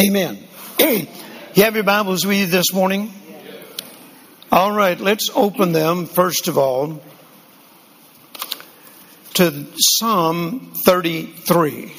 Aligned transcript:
Amen. 0.00 0.42
you 0.78 1.62
have 1.62 1.74
your 1.74 1.84
Bibles 1.84 2.24
with 2.24 2.38
you 2.38 2.46
this 2.46 2.72
morning? 2.72 3.12
All 4.50 4.72
right, 4.72 4.98
let's 4.98 5.28
open 5.34 5.72
them 5.72 6.06
first 6.06 6.48
of 6.48 6.56
all 6.56 7.02
to 9.34 9.66
Psalm 9.76 10.72
33. 10.86 11.92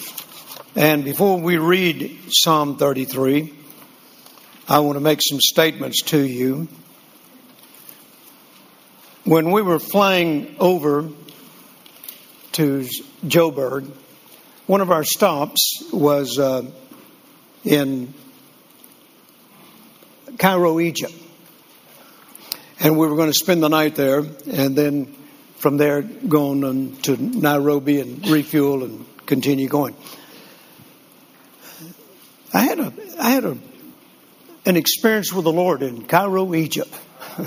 And 0.75 1.03
before 1.03 1.39
we 1.39 1.57
read 1.57 2.17
Psalm 2.29 2.77
33, 2.77 3.53
I 4.67 4.79
want 4.79 4.95
to 4.95 4.99
make 4.99 5.19
some 5.21 5.39
statements 5.39 6.01
to 6.05 6.19
you. 6.19 6.69
When 9.25 9.51
we 9.51 9.61
were 9.61 9.79
flying 9.79 10.55
over 10.59 11.07
to 12.53 12.87
Joburg, 13.23 13.91
one 14.65 14.81
of 14.81 14.89
our 14.89 15.03
stops 15.03 15.83
was 15.93 16.39
uh, 16.39 16.63
in 17.63 18.13
Cairo, 20.37 20.79
Egypt. 20.79 21.13
And 22.79 22.97
we 22.97 23.07
were 23.07 23.15
going 23.15 23.29
to 23.29 23.37
spend 23.37 23.61
the 23.61 23.69
night 23.69 23.95
there 23.95 24.19
and 24.19 24.75
then 24.75 25.15
from 25.57 25.77
there 25.77 26.01
go 26.01 26.49
on 26.49 26.97
to 27.03 27.15
Nairobi 27.17 27.99
and 27.99 28.27
refuel 28.27 28.83
and 28.83 29.05
continue 29.27 29.67
going. 29.67 29.95
I 32.53 32.61
had 32.63 32.79
a 32.79 32.93
I 33.19 33.29
had 33.29 33.45
a 33.45 33.57
an 34.65 34.77
experience 34.77 35.31
with 35.31 35.45
the 35.45 35.51
Lord 35.51 35.83
in 35.83 36.05
Cairo, 36.05 36.53
Egypt. 36.55 36.93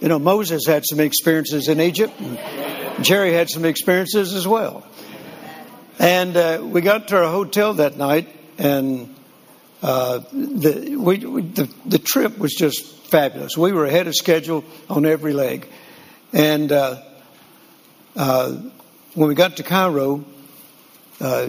you 0.00 0.08
know, 0.08 0.18
Moses 0.18 0.66
had 0.66 0.84
some 0.84 1.00
experiences 1.00 1.68
in 1.68 1.80
Egypt. 1.80 2.12
Jerry 3.00 3.32
had 3.32 3.48
some 3.48 3.64
experiences 3.64 4.34
as 4.34 4.46
well. 4.46 4.84
And 5.98 6.36
uh, 6.36 6.60
we 6.62 6.82
got 6.82 7.08
to 7.08 7.16
our 7.16 7.30
hotel 7.30 7.74
that 7.74 7.96
night, 7.96 8.28
and 8.58 9.14
uh, 9.82 10.18
the, 10.30 10.96
we, 10.98 11.18
we, 11.18 11.42
the, 11.42 11.72
the 11.86 11.98
trip 11.98 12.38
was 12.38 12.52
just 12.54 12.84
fabulous. 13.06 13.56
We 13.56 13.72
were 13.72 13.86
ahead 13.86 14.06
of 14.06 14.14
schedule 14.14 14.64
on 14.90 15.06
every 15.06 15.32
leg. 15.32 15.66
And 16.32 16.70
uh, 16.70 17.02
uh 18.14 18.56
when 19.14 19.28
we 19.28 19.34
got 19.34 19.56
to 19.56 19.62
Cairo, 19.62 20.22
uh, 21.20 21.48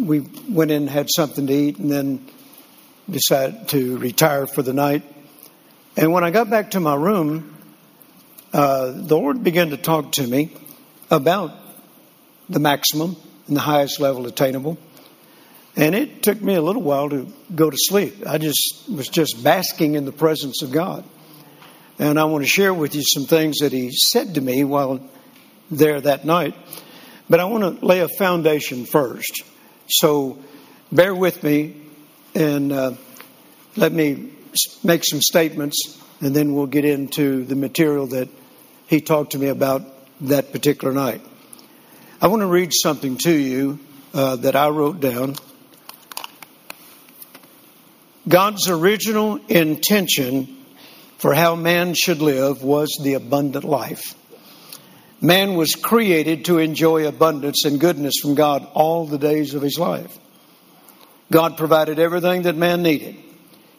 we 0.00 0.20
went 0.48 0.70
in 0.70 0.82
and 0.82 0.90
had 0.90 1.08
something 1.14 1.46
to 1.46 1.52
eat, 1.52 1.78
and 1.78 1.92
then 1.92 2.26
decided 3.10 3.68
to 3.68 3.98
retire 3.98 4.46
for 4.46 4.62
the 4.62 4.72
night. 4.72 5.02
And 5.98 6.12
when 6.12 6.24
I 6.24 6.30
got 6.30 6.48
back 6.48 6.70
to 6.70 6.80
my 6.80 6.94
room, 6.94 7.54
uh, 8.54 8.92
the 8.92 9.16
Lord 9.16 9.44
began 9.44 9.70
to 9.70 9.76
talk 9.76 10.12
to 10.12 10.26
me 10.26 10.52
about 11.10 11.52
the 12.48 12.60
maximum 12.60 13.16
and 13.46 13.56
the 13.56 13.60
highest 13.60 14.00
level 14.00 14.26
attainable. 14.26 14.78
And 15.76 15.94
it 15.94 16.22
took 16.22 16.40
me 16.40 16.54
a 16.54 16.62
little 16.62 16.82
while 16.82 17.10
to 17.10 17.30
go 17.54 17.68
to 17.68 17.76
sleep. 17.78 18.26
I 18.26 18.38
just 18.38 18.84
was 18.88 19.08
just 19.08 19.44
basking 19.44 19.94
in 19.94 20.04
the 20.04 20.12
presence 20.12 20.62
of 20.62 20.72
God. 20.72 21.04
And 21.98 22.18
I 22.18 22.24
want 22.24 22.44
to 22.44 22.48
share 22.48 22.72
with 22.72 22.94
you 22.94 23.02
some 23.04 23.24
things 23.24 23.58
that 23.58 23.72
He 23.72 23.90
said 23.92 24.34
to 24.34 24.40
me 24.40 24.64
while 24.64 25.00
there 25.70 26.00
that 26.00 26.24
night. 26.24 26.54
But 27.28 27.40
I 27.40 27.44
want 27.44 27.80
to 27.80 27.84
lay 27.84 28.00
a 28.00 28.08
foundation 28.08 28.86
first. 28.86 29.42
So 29.88 30.38
bear 30.90 31.14
with 31.14 31.42
me 31.42 31.76
and 32.34 32.72
uh, 32.72 32.92
let 33.76 33.92
me 33.92 34.30
make 34.82 35.04
some 35.04 35.20
statements, 35.20 36.00
and 36.20 36.34
then 36.34 36.54
we'll 36.54 36.66
get 36.66 36.84
into 36.84 37.44
the 37.44 37.56
material 37.56 38.06
that 38.08 38.28
He 38.86 39.00
talked 39.00 39.32
to 39.32 39.38
me 39.38 39.48
about 39.48 39.82
that 40.22 40.52
particular 40.52 40.94
night. 40.94 41.20
I 42.18 42.28
want 42.28 42.40
to 42.40 42.46
read 42.46 42.72
something 42.72 43.18
to 43.24 43.32
you 43.32 43.78
uh, 44.14 44.36
that 44.36 44.56
I 44.56 44.68
wrote 44.70 45.00
down. 45.00 45.34
God's 48.26 48.70
original 48.70 49.38
intention 49.48 50.64
for 51.18 51.34
how 51.34 51.56
man 51.56 51.92
should 51.92 52.22
live 52.22 52.62
was 52.62 52.98
the 53.02 53.14
abundant 53.14 53.64
life. 53.64 54.14
Man 55.20 55.56
was 55.56 55.74
created 55.74 56.46
to 56.46 56.56
enjoy 56.56 57.06
abundance 57.06 57.66
and 57.66 57.78
goodness 57.78 58.14
from 58.22 58.34
God 58.34 58.66
all 58.72 59.04
the 59.04 59.18
days 59.18 59.52
of 59.52 59.60
his 59.60 59.78
life. 59.78 60.18
God 61.30 61.58
provided 61.58 61.98
everything 61.98 62.42
that 62.42 62.56
man 62.56 62.82
needed. 62.82 63.16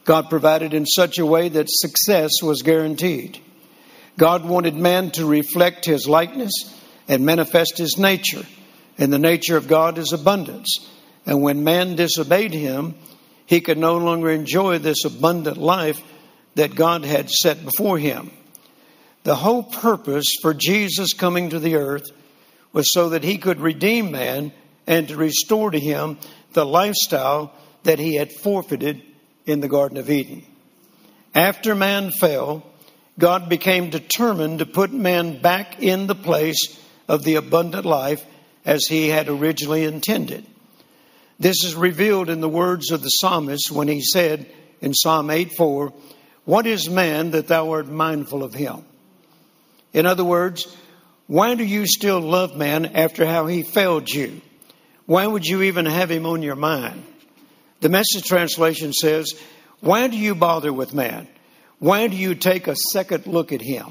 God 0.06 0.29
provided 0.29 0.75
in 0.75 0.85
such 0.85 1.17
a 1.17 1.25
way 1.25 1.50
that 1.50 1.66
success 1.69 2.44
was 2.44 2.61
guaranteed. 2.61 3.40
God 4.16 4.45
wanted 4.45 4.75
man 4.75 5.09
to 5.11 5.25
reflect 5.25 5.85
his 5.85 6.07
likeness 6.07 6.76
and 7.07 7.25
manifest 7.25 7.78
his 7.78 7.97
nature. 7.97 8.45
And 8.97 9.13
the 9.13 9.19
nature 9.19 9.57
of 9.57 9.68
God 9.68 9.97
is 9.97 10.13
abundance. 10.13 10.88
And 11.25 11.41
when 11.41 11.63
man 11.63 11.95
disobeyed 11.95 12.53
him, 12.53 12.95
he 13.45 13.62
could 13.62 13.78
no 13.78 13.97
longer 13.97 14.29
enjoy 14.29 14.79
this 14.79 15.06
abundant 15.06 15.57
life 15.57 16.01
that 16.56 16.75
God 16.75 17.06
had 17.06 17.29
set 17.29 17.63
before 17.63 17.97
him. 17.97 18.31
The 19.23 19.35
whole 19.35 19.63
purpose 19.63 20.25
for 20.41 20.53
Jesus 20.53 21.13
coming 21.13 21.50
to 21.50 21.59
the 21.59 21.75
earth 21.75 22.09
was 22.73 22.91
so 22.91 23.09
that 23.09 23.23
he 23.23 23.38
could 23.38 23.59
redeem 23.59 24.12
man 24.12 24.51
and 24.85 25.07
to 25.07 25.16
restore 25.16 25.72
to 25.72 25.79
him 25.79 26.17
the 26.53 26.66
lifestyle 26.66 27.53
that 27.84 28.00
he 28.00 28.16
had 28.16 28.31
forfeited 28.31 29.01
in 29.46 29.59
the 29.59 29.67
Garden 29.67 29.97
of 29.97 30.09
Eden. 30.09 30.44
After 31.35 31.75
man 31.75 32.12
fell, 32.12 32.63
God 33.19 33.50
became 33.50 33.90
determined 33.90 34.59
to 34.59 34.66
put 34.66 34.91
man 34.91 35.41
back 35.41 35.81
in 35.81 36.07
the 36.07 36.16
place 36.16 36.81
of 37.07 37.23
the 37.23 37.35
abundant 37.35 37.85
life 37.85 38.25
as 38.66 38.85
he 38.85 39.07
had 39.07 39.29
originally 39.29 39.84
intended. 39.84 40.45
This 41.40 41.63
is 41.63 41.75
revealed 41.75 42.29
in 42.29 42.41
the 42.41 42.50
words 42.50 42.91
of 42.91 43.01
the 43.01 43.09
psalmist 43.09 43.72
when 43.72 43.88
he 43.88 44.01
said 44.01 44.45
in 44.81 44.94
Psalm 44.94 45.29
8 45.29 45.53
4, 45.53 45.94
What 46.46 46.66
is 46.66 46.90
man 46.90 47.31
that 47.31 47.47
thou 47.47 47.72
art 47.72 47.88
mindful 47.88 48.44
of 48.44 48.53
him? 48.53 48.84
In 49.94 50.06
other 50.06 50.23
words, 50.23 50.67
why 51.28 51.56
do 51.56 51.63
you 51.63 51.85
still 51.85 52.19
love 52.19 52.56
man 52.56 52.85
after 52.85 53.25
how 53.25 53.47
he 53.47 53.63
failed 53.63 54.09
you? 54.09 54.41
Why 55.06 55.25
would 55.25 55.46
you 55.46 55.63
even 55.63 55.85
have 55.85 56.09
him 56.12 56.25
on 56.25 56.41
your 56.41 56.56
mind? 56.56 57.03
The 57.79 57.90
message 57.90 58.23
translation 58.23 58.94
says, 58.94 59.34
Why 59.79 60.07
do 60.07 60.17
you 60.17 60.35
bother 60.35 60.73
with 60.73 60.94
man? 60.94 61.28
Why 61.79 62.07
do 62.07 62.16
you 62.16 62.34
take 62.34 62.67
a 62.67 62.75
second 62.75 63.28
look 63.28 63.51
at 63.51 63.62
him? 63.62 63.88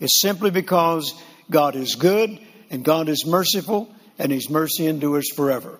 It's 0.00 0.20
simply 0.20 0.50
because 0.50 1.14
God 1.50 1.76
is 1.76 1.94
good 1.94 2.38
and 2.70 2.84
God 2.84 3.08
is 3.08 3.26
merciful 3.26 3.92
and 4.18 4.32
his 4.32 4.48
mercy 4.48 4.86
endures 4.86 5.30
forever. 5.34 5.78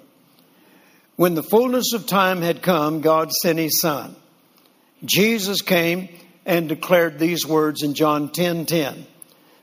When 1.17 1.35
the 1.35 1.43
fullness 1.43 1.93
of 1.93 2.07
time 2.07 2.43
had 2.43 2.63
come, 2.63 3.01
God 3.01 3.31
sent 3.33 3.59
his 3.59 3.81
son. 3.81 4.17
Jesus 5.05 5.63
came 5.63 6.09
and 6.45 6.69
declared 6.69 7.19
these 7.19 7.47
words 7.47 7.83
in 7.83 7.95
John 7.95 8.31
10:10. 8.31 8.35
10, 8.35 8.67
10, 8.67 9.07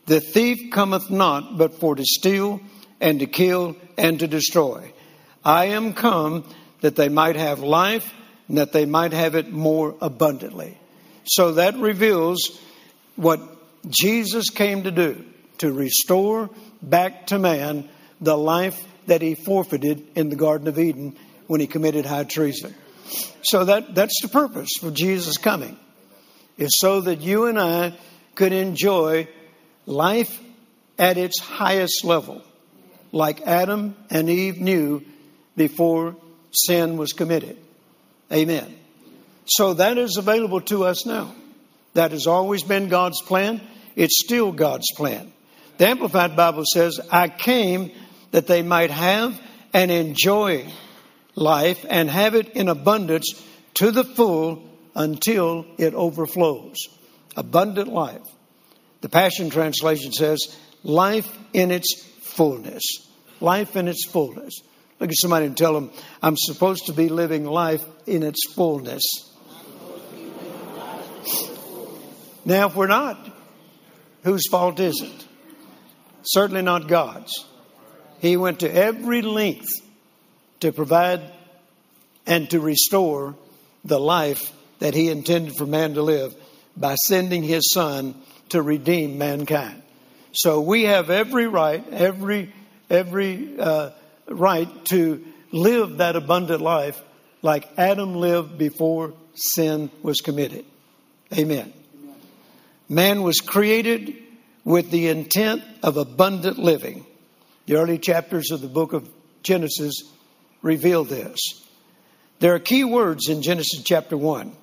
the 0.06 0.20
thief 0.20 0.72
cometh 0.72 1.10
not 1.10 1.58
but 1.58 1.80
for 1.80 1.96
to 1.96 2.06
steal 2.06 2.62
and 3.00 3.20
to 3.20 3.26
kill 3.26 3.76
and 3.98 4.20
to 4.20 4.28
destroy. 4.28 4.92
I 5.44 5.66
am 5.66 5.94
come 5.94 6.44
that 6.82 6.96
they 6.96 7.10
might 7.10 7.36
have 7.36 7.60
life 7.60 8.14
and 8.48 8.58
that 8.58 8.72
they 8.72 8.86
might 8.86 9.14
have 9.14 9.36
it 9.36 9.52
more 9.52 9.96
abundantly. 10.02 10.78
So 11.26 11.54
that 11.54 11.78
reveals 11.78 12.60
what 13.16 13.40
Jesus 13.90 14.50
came 14.50 14.84
to 14.84 14.92
do 14.92 15.26
to 15.60 15.72
restore 15.72 16.50
back 16.82 17.28
to 17.28 17.40
man 17.40 17.90
the 18.20 18.38
life 18.38 18.86
that 19.08 19.22
he 19.22 19.36
forfeited 19.36 20.06
in 20.16 20.30
the 20.30 20.36
Garden 20.36 20.68
of 20.68 20.78
Eden 20.78 21.16
when 21.48 21.62
he 21.62 21.68
committed 21.68 22.06
high 22.06 22.24
treason. 22.24 22.74
So 23.42 23.66
that, 23.66 23.96
that's 23.96 24.22
the 24.22 24.28
purpose 24.28 24.70
for 24.80 24.92
Jesus 24.92 25.38
coming, 25.38 25.78
is 26.58 26.78
so 26.80 27.02
that 27.02 27.22
you 27.22 27.46
and 27.46 27.60
I 27.60 27.94
could 28.36 28.54
enjoy 28.54 29.28
life 29.86 30.40
at 30.98 31.18
its 31.18 31.40
highest 31.40 32.04
level, 32.04 32.44
like 33.12 33.42
Adam 33.42 33.96
and 34.10 34.30
Eve 34.30 34.60
knew 34.60 35.04
before 35.56 36.16
sin 36.52 36.98
was 36.98 37.14
committed. 37.14 37.58
Amen. 38.32 38.76
So 39.46 39.74
that 39.76 39.98
is 39.98 40.18
available 40.18 40.62
to 40.62 40.86
us 40.86 41.06
now. 41.06 41.34
That 41.94 42.12
has 42.12 42.28
always 42.28 42.62
been 42.62 42.90
God's 42.90 43.22
plan. 43.22 43.62
It's 43.96 44.22
still 44.24 44.52
God's 44.52 44.92
plan. 44.96 45.34
The 45.80 45.88
Amplified 45.88 46.36
Bible 46.36 46.66
says, 46.66 47.00
I 47.10 47.30
came 47.30 47.92
that 48.32 48.48
they 48.48 48.64
might 48.64 48.92
have 48.92 49.40
and 49.74 49.90
enjoy 49.90 50.68
life 51.36 51.86
and 51.90 52.10
have 52.10 52.36
it 52.36 52.50
in 52.50 52.68
abundance 52.68 53.42
to 53.76 53.90
the 53.90 54.04
full 54.04 54.62
until 54.94 55.66
it 55.78 55.94
overflows. 55.94 56.76
Abundant 57.38 57.88
life. 57.88 58.22
The 59.00 59.08
Passion 59.08 59.50
Translation 59.50 60.12
says, 60.12 60.54
life 60.84 61.34
in 61.54 61.72
its 61.72 62.04
fullness. 62.24 62.84
Life 63.40 63.78
in 63.78 63.88
its 63.88 64.06
fullness. 64.06 64.60
Look 65.00 65.12
at 65.12 65.16
somebody 65.18 65.46
and 65.46 65.56
tell 65.56 65.74
them, 65.74 65.92
I'm 66.22 66.36
supposed 66.36 66.88
to 66.88 66.94
be 66.94 67.08
living 67.08 67.46
life 67.46 67.86
in 68.06 68.24
its 68.24 68.52
fullness. 68.54 69.04
Now, 72.44 72.68
if 72.68 72.76
we're 72.76 72.88
not, 72.88 73.30
whose 74.24 74.46
fault 74.50 74.82
is 74.82 75.02
it? 75.02 75.28
Certainly 76.24 76.64
not 76.64 76.88
God's. 76.88 77.46
He 78.20 78.38
went 78.38 78.60
to 78.60 78.74
every 78.74 79.22
length 79.22 79.72
to 80.60 80.72
provide 80.72 81.22
and 82.26 82.50
to 82.50 82.60
restore 82.60 83.36
the 83.86 84.00
life 84.00 84.52
that 84.80 84.94
he 84.94 85.10
intended 85.10 85.56
for 85.56 85.66
man 85.66 85.94
to 85.94 86.02
live 86.02 86.34
by 86.76 86.96
sending 86.96 87.44
his 87.44 87.72
son 87.72 88.16
to 88.50 88.62
redeem 88.62 89.18
mankind. 89.18 89.82
So 90.32 90.62
we 90.62 90.84
have 90.84 91.10
every 91.10 91.48
right, 91.48 91.84
every 91.92 92.54
every 92.90 93.60
uh, 93.60 93.92
right 94.28 94.86
to 94.86 95.26
live 95.52 95.98
that 95.98 96.16
abundant 96.16 96.62
life 96.62 97.02
like 97.42 97.68
Adam 97.78 98.16
lived 98.16 98.58
before 98.58 99.14
sin 99.34 99.90
was 100.02 100.22
committed. 100.22 100.66
Amen. 101.38 101.74
Man 102.88 103.22
was 103.22 103.40
created 103.40 104.16
with 104.70 104.92
the 104.92 105.08
intent 105.08 105.64
of 105.82 105.98
abundant 105.98 106.60
living. 106.60 107.04
The 107.66 107.78
early 107.78 107.98
chapters 107.98 108.52
of 108.52 108.62
the 108.62 108.68
book 108.68 108.94
of 108.94 109.10
Genesis 109.42 110.04
reveal 110.62 111.04
this. 111.04 111.40
There 112.38 112.54
are 112.54 112.60
key 112.60 112.84
words 112.84 113.30
in 113.30 113.42
Genesis 113.42 113.82
chapter 113.84 114.16
1 114.16 114.56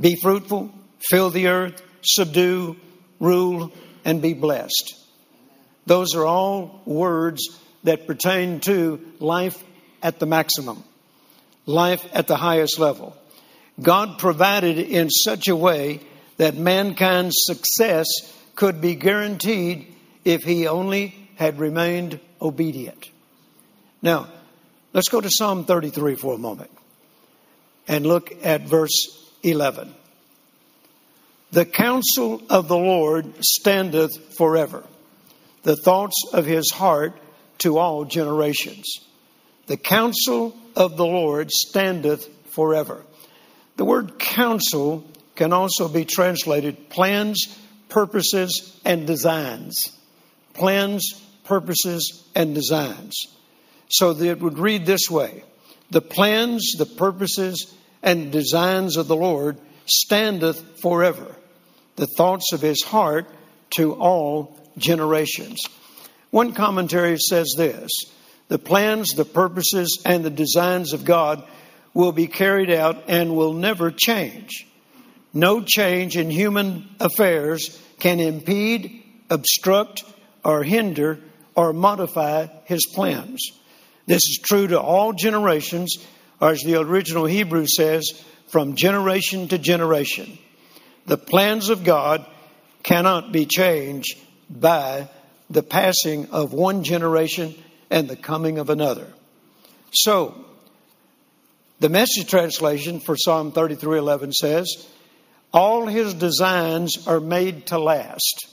be 0.00 0.16
fruitful, 0.20 0.74
fill 1.08 1.30
the 1.30 1.46
earth, 1.46 1.80
subdue, 2.00 2.76
rule, 3.20 3.70
and 4.04 4.20
be 4.20 4.34
blessed. 4.34 4.94
Those 5.86 6.16
are 6.16 6.26
all 6.26 6.82
words 6.84 7.60
that 7.84 8.08
pertain 8.08 8.58
to 8.60 9.00
life 9.20 9.62
at 10.02 10.18
the 10.18 10.26
maximum, 10.26 10.82
life 11.64 12.04
at 12.12 12.26
the 12.26 12.36
highest 12.36 12.80
level. 12.80 13.16
God 13.80 14.18
provided 14.18 14.80
in 14.80 15.10
such 15.10 15.46
a 15.46 15.54
way 15.54 16.00
that 16.38 16.56
mankind's 16.56 17.36
success 17.36 18.08
could 18.54 18.80
be 18.80 18.94
guaranteed 18.94 19.94
if 20.24 20.42
he 20.42 20.66
only 20.66 21.14
had 21.36 21.58
remained 21.58 22.20
obedient. 22.40 23.10
Now, 24.00 24.28
let's 24.92 25.08
go 25.08 25.20
to 25.20 25.30
Psalm 25.30 25.64
33 25.64 26.16
for 26.16 26.34
a 26.34 26.38
moment 26.38 26.70
and 27.88 28.06
look 28.06 28.32
at 28.44 28.62
verse 28.62 29.30
11. 29.42 29.94
The 31.50 31.64
counsel 31.64 32.42
of 32.48 32.68
the 32.68 32.76
Lord 32.76 33.44
standeth 33.44 34.36
forever, 34.36 34.84
the 35.62 35.76
thoughts 35.76 36.24
of 36.32 36.46
his 36.46 36.70
heart 36.70 37.18
to 37.58 37.78
all 37.78 38.04
generations. 38.04 39.00
The 39.66 39.76
counsel 39.76 40.56
of 40.74 40.96
the 40.96 41.06
Lord 41.06 41.50
standeth 41.50 42.28
forever. 42.54 43.04
The 43.76 43.84
word 43.84 44.18
counsel 44.18 45.04
can 45.34 45.52
also 45.52 45.88
be 45.88 46.04
translated 46.04 46.90
plans, 46.90 47.58
purposes, 47.92 48.80
and 48.84 49.06
designs. 49.06 49.96
Plans, 50.54 51.22
purposes, 51.44 52.26
and 52.34 52.54
designs. 52.54 53.26
So 53.88 54.14
that 54.14 54.26
it 54.26 54.40
would 54.40 54.58
read 54.58 54.86
this 54.86 55.10
way 55.10 55.44
The 55.90 56.00
plans, 56.00 56.72
the 56.78 56.86
purposes, 56.86 57.72
and 58.02 58.32
designs 58.32 58.96
of 58.96 59.08
the 59.08 59.16
Lord 59.16 59.58
standeth 59.84 60.80
forever, 60.80 61.36
the 61.96 62.06
thoughts 62.06 62.52
of 62.52 62.62
his 62.62 62.82
heart 62.82 63.26
to 63.76 63.92
all 63.94 64.58
generations. 64.78 65.60
One 66.30 66.54
commentary 66.54 67.18
says 67.18 67.54
this 67.56 67.90
the 68.48 68.58
plans, 68.58 69.10
the 69.10 69.26
purposes, 69.26 70.02
and 70.04 70.24
the 70.24 70.30
designs 70.30 70.94
of 70.94 71.04
God 71.04 71.44
will 71.94 72.12
be 72.12 72.26
carried 72.26 72.70
out 72.70 73.04
and 73.08 73.36
will 73.36 73.52
never 73.52 73.90
change. 73.90 74.66
No 75.32 75.62
change 75.62 76.16
in 76.16 76.30
human 76.30 76.88
affairs 77.00 77.80
can 77.98 78.20
impede, 78.20 79.02
obstruct, 79.30 80.04
or 80.44 80.62
hinder 80.62 81.20
or 81.54 81.72
modify 81.72 82.46
his 82.64 82.86
plans. 82.86 83.52
This 84.06 84.22
is 84.28 84.40
true 84.42 84.66
to 84.68 84.80
all 84.80 85.12
generations, 85.12 85.96
or 86.40 86.50
as 86.50 86.60
the 86.60 86.80
original 86.80 87.24
Hebrew 87.24 87.66
says, 87.66 88.10
from 88.48 88.74
generation 88.74 89.48
to 89.48 89.58
generation. 89.58 90.38
The 91.06 91.16
plans 91.16 91.68
of 91.68 91.84
God 91.84 92.26
cannot 92.82 93.32
be 93.32 93.46
changed 93.46 94.18
by 94.50 95.08
the 95.48 95.62
passing 95.62 96.30
of 96.30 96.52
one 96.52 96.84
generation 96.84 97.54
and 97.90 98.08
the 98.08 98.16
coming 98.16 98.58
of 98.58 98.70
another. 98.70 99.06
So, 99.92 100.34
the 101.80 101.88
message 101.88 102.28
translation 102.28 103.00
for 103.00 103.16
Psalm 103.16 103.52
33:11 103.52 104.32
says, 104.32 104.86
"All 105.52 105.86
his 105.86 106.14
designs 106.14 107.06
are 107.06 107.20
made 107.20 107.66
to 107.66 107.78
last. 107.78 108.46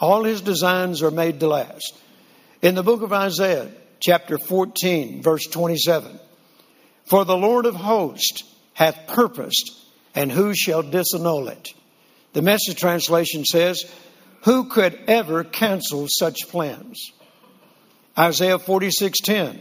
All 0.00 0.24
his 0.24 0.40
designs 0.40 1.02
are 1.02 1.10
made 1.10 1.40
to 1.40 1.48
last." 1.48 1.94
In 2.62 2.74
the 2.74 2.82
book 2.82 3.02
of 3.02 3.12
Isaiah, 3.12 3.68
chapter 4.00 4.38
14, 4.38 5.22
verse 5.22 5.46
27, 5.46 6.18
"For 7.04 7.24
the 7.24 7.36
Lord 7.36 7.66
of 7.66 7.74
hosts 7.74 8.44
hath 8.72 9.06
purposed, 9.06 9.72
and 10.14 10.32
who 10.32 10.54
shall 10.54 10.82
disannul 10.82 11.48
it?" 11.48 11.74
The 12.32 12.42
message 12.42 12.78
translation 12.78 13.44
says, 13.44 13.84
"Who 14.42 14.64
could 14.64 14.98
ever 15.06 15.44
cancel 15.44 16.06
such 16.08 16.48
plans?" 16.48 17.12
Isaiah 18.18 18.58
46:10 18.58 19.60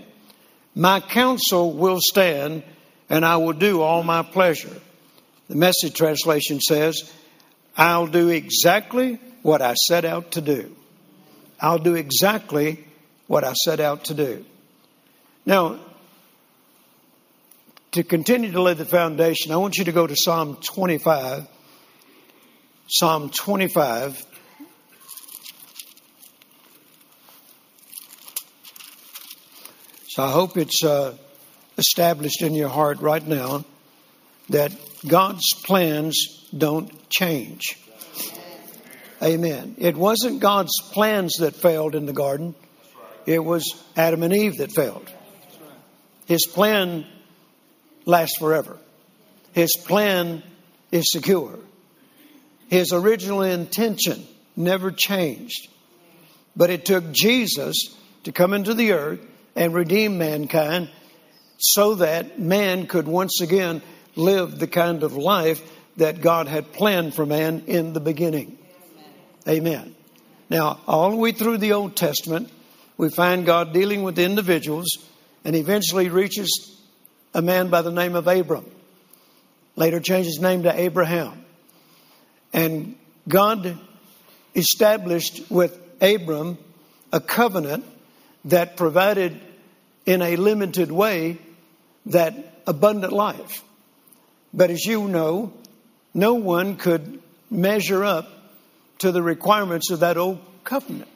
My 0.73 0.99
counsel 0.99 1.71
will 1.71 1.99
stand 2.01 2.63
and 3.09 3.25
I 3.25 3.37
will 3.37 3.53
do 3.53 3.81
all 3.81 4.03
my 4.03 4.23
pleasure. 4.23 4.81
The 5.47 5.55
message 5.55 5.93
translation 5.93 6.59
says, 6.59 7.11
I'll 7.77 8.07
do 8.07 8.29
exactly 8.29 9.19
what 9.43 9.61
I 9.61 9.75
set 9.75 10.05
out 10.05 10.31
to 10.31 10.41
do. 10.41 10.75
I'll 11.59 11.77
do 11.77 11.95
exactly 11.95 12.83
what 13.27 13.43
I 13.43 13.53
set 13.53 13.79
out 13.79 14.05
to 14.05 14.13
do. 14.13 14.45
Now, 15.45 15.79
to 17.91 18.03
continue 18.03 18.51
to 18.51 18.61
lay 18.61 18.73
the 18.73 18.85
foundation, 18.85 19.51
I 19.51 19.57
want 19.57 19.77
you 19.77 19.85
to 19.85 19.91
go 19.91 20.07
to 20.07 20.15
Psalm 20.15 20.57
25. 20.61 21.47
Psalm 22.87 23.29
25. 23.29 24.25
So 30.07 30.23
I 30.23 30.31
hope 30.31 30.57
it's 30.57 30.83
uh, 30.83 31.15
established 31.77 32.41
in 32.41 32.53
your 32.53 32.69
heart 32.69 32.99
right 32.99 33.25
now 33.25 33.65
that 34.49 34.71
God's 35.07 35.53
plans 35.63 36.47
don't 36.55 37.09
change. 37.09 37.77
Amen. 39.21 39.75
It 39.77 39.95
wasn't 39.95 40.39
God's 40.39 40.79
plans 40.91 41.37
that 41.39 41.55
failed 41.55 41.95
in 41.95 42.05
the 42.05 42.13
garden, 42.13 42.55
it 43.25 43.43
was 43.43 43.83
Adam 43.95 44.23
and 44.23 44.33
Eve 44.33 44.57
that 44.57 44.71
failed. 44.71 45.09
His 46.27 46.45
plan 46.45 47.05
lasts 48.05 48.37
forever, 48.37 48.77
His 49.53 49.75
plan 49.77 50.43
is 50.91 51.11
secure. 51.11 51.59
His 52.67 52.91
original 52.93 53.43
intention 53.43 54.25
never 54.55 54.91
changed. 54.91 55.67
But 56.55 56.69
it 56.69 56.85
took 56.85 57.11
Jesus 57.11 57.95
to 58.23 58.31
come 58.31 58.53
into 58.53 58.73
the 58.73 58.93
earth 58.93 59.19
and 59.55 59.73
redeem 59.73 60.17
mankind 60.17 60.89
so 61.57 61.95
that 61.95 62.39
man 62.39 62.87
could 62.87 63.07
once 63.07 63.41
again 63.41 63.81
live 64.15 64.59
the 64.59 64.67
kind 64.67 65.03
of 65.03 65.15
life 65.15 65.61
that 65.97 66.21
God 66.21 66.47
had 66.47 66.73
planned 66.73 67.13
for 67.13 67.25
man 67.25 67.63
in 67.67 67.93
the 67.93 67.99
beginning. 67.99 68.57
Amen. 69.47 69.95
Now, 70.49 70.79
all 70.87 71.11
the 71.11 71.15
way 71.17 71.31
through 71.31 71.57
the 71.57 71.73
Old 71.73 71.95
Testament, 71.95 72.51
we 72.97 73.09
find 73.09 73.45
God 73.45 73.73
dealing 73.73 74.03
with 74.03 74.19
individuals 74.19 74.87
and 75.43 75.55
eventually 75.55 76.09
reaches 76.09 76.79
a 77.33 77.41
man 77.41 77.69
by 77.69 77.81
the 77.81 77.91
name 77.91 78.15
of 78.15 78.27
Abram. 78.27 78.65
Later 79.75 79.99
changed 79.99 80.27
his 80.27 80.39
name 80.39 80.63
to 80.63 80.79
Abraham. 80.79 81.45
And 82.53 82.95
God 83.27 83.77
established 84.55 85.49
with 85.51 85.77
Abram 86.01 86.57
a 87.11 87.19
covenant 87.19 87.85
that 88.45 88.77
provided 88.77 89.39
in 90.05 90.21
a 90.21 90.35
limited 90.35 90.91
way 90.91 91.37
that 92.07 92.61
abundant 92.67 93.11
life. 93.11 93.63
But 94.55 94.71
as 94.71 94.85
you 94.85 95.09
know, 95.09 95.51
no 96.13 96.35
one 96.35 96.77
could 96.77 97.21
measure 97.51 98.05
up 98.05 98.29
to 98.99 99.11
the 99.11 99.21
requirements 99.21 99.91
of 99.91 99.99
that 99.99 100.15
old 100.17 100.39
covenant. 100.63 101.09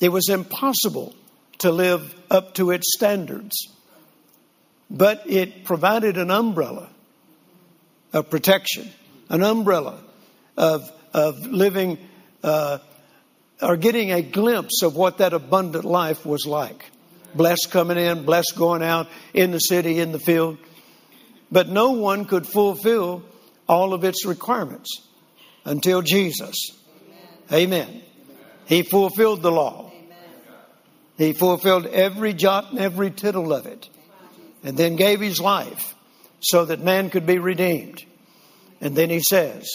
It 0.00 0.08
was 0.08 0.28
impossible 0.28 1.14
to 1.58 1.70
live 1.70 2.14
up 2.28 2.54
to 2.54 2.72
its 2.72 2.92
standards. 2.94 3.68
But 4.90 5.22
it 5.30 5.64
provided 5.64 6.18
an 6.18 6.30
umbrella 6.30 6.88
of 8.12 8.30
protection, 8.30 8.90
an 9.28 9.42
umbrella 9.42 10.00
of, 10.56 10.90
of 11.14 11.46
living 11.46 11.98
uh, 12.42 12.78
or 13.62 13.76
getting 13.76 14.12
a 14.12 14.22
glimpse 14.22 14.82
of 14.82 14.96
what 14.96 15.18
that 15.18 15.32
abundant 15.32 15.84
life 15.84 16.26
was 16.26 16.46
like. 16.46 16.84
Blessed 17.34 17.70
coming 17.70 17.96
in, 17.96 18.24
blessed 18.24 18.54
going 18.56 18.82
out 18.82 19.08
in 19.32 19.50
the 19.50 19.58
city, 19.58 20.00
in 20.00 20.12
the 20.12 20.18
field. 20.18 20.58
But 21.50 21.68
no 21.68 21.92
one 21.92 22.24
could 22.24 22.46
fulfill 22.46 23.22
all 23.68 23.94
of 23.94 24.04
its 24.04 24.24
requirements 24.26 25.00
until 25.64 26.02
Jesus. 26.02 26.70
Amen. 27.52 27.82
Amen. 27.88 28.02
He 28.66 28.82
fulfilled 28.82 29.42
the 29.42 29.52
law. 29.52 29.92
Amen. 29.92 30.18
He 31.18 31.32
fulfilled 31.32 31.86
every 31.86 32.32
jot 32.32 32.70
and 32.70 32.80
every 32.80 33.10
tittle 33.10 33.52
of 33.52 33.66
it. 33.66 33.88
and 34.64 34.76
then 34.76 34.96
gave 34.96 35.20
his 35.20 35.40
life 35.40 35.94
so 36.40 36.64
that 36.64 36.80
man 36.80 37.08
could 37.08 37.24
be 37.24 37.38
redeemed. 37.38 38.04
And 38.80 38.96
then 38.96 39.10
he 39.10 39.20
says, 39.20 39.68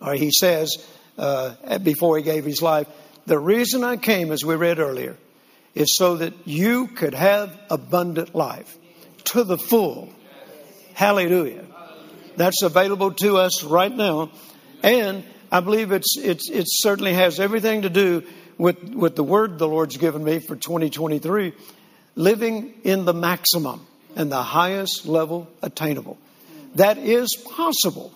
or 0.00 0.14
he 0.14 0.30
says, 0.30 0.76
uh, 1.18 1.78
before 1.80 2.16
he 2.16 2.22
gave 2.22 2.44
his 2.46 2.62
life, 2.62 2.86
the 3.26 3.38
reason 3.38 3.84
I 3.84 3.96
came, 3.96 4.32
as 4.32 4.44
we 4.44 4.54
read 4.54 4.78
earlier, 4.78 5.16
is 5.74 5.96
so 5.96 6.16
that 6.16 6.32
you 6.46 6.86
could 6.88 7.14
have 7.14 7.56
abundant 7.68 8.34
life 8.34 8.74
to 9.24 9.44
the 9.44 9.58
full. 9.58 10.08
Hallelujah. 10.98 11.64
That's 12.34 12.60
available 12.62 13.12
to 13.12 13.36
us 13.36 13.62
right 13.62 13.94
now. 13.94 14.32
And 14.82 15.22
I 15.52 15.60
believe 15.60 15.92
it's, 15.92 16.18
it's, 16.18 16.50
it 16.50 16.64
certainly 16.66 17.14
has 17.14 17.38
everything 17.38 17.82
to 17.82 17.88
do 17.88 18.24
with, 18.56 18.82
with 18.82 19.14
the 19.14 19.22
word 19.22 19.60
the 19.60 19.68
Lord's 19.68 19.96
given 19.96 20.24
me 20.24 20.40
for 20.40 20.56
2023 20.56 21.52
living 22.16 22.74
in 22.82 23.04
the 23.04 23.14
maximum 23.14 23.86
and 24.16 24.32
the 24.32 24.42
highest 24.42 25.06
level 25.06 25.46
attainable. 25.62 26.18
That 26.74 26.98
is 26.98 27.36
possible. 27.36 28.12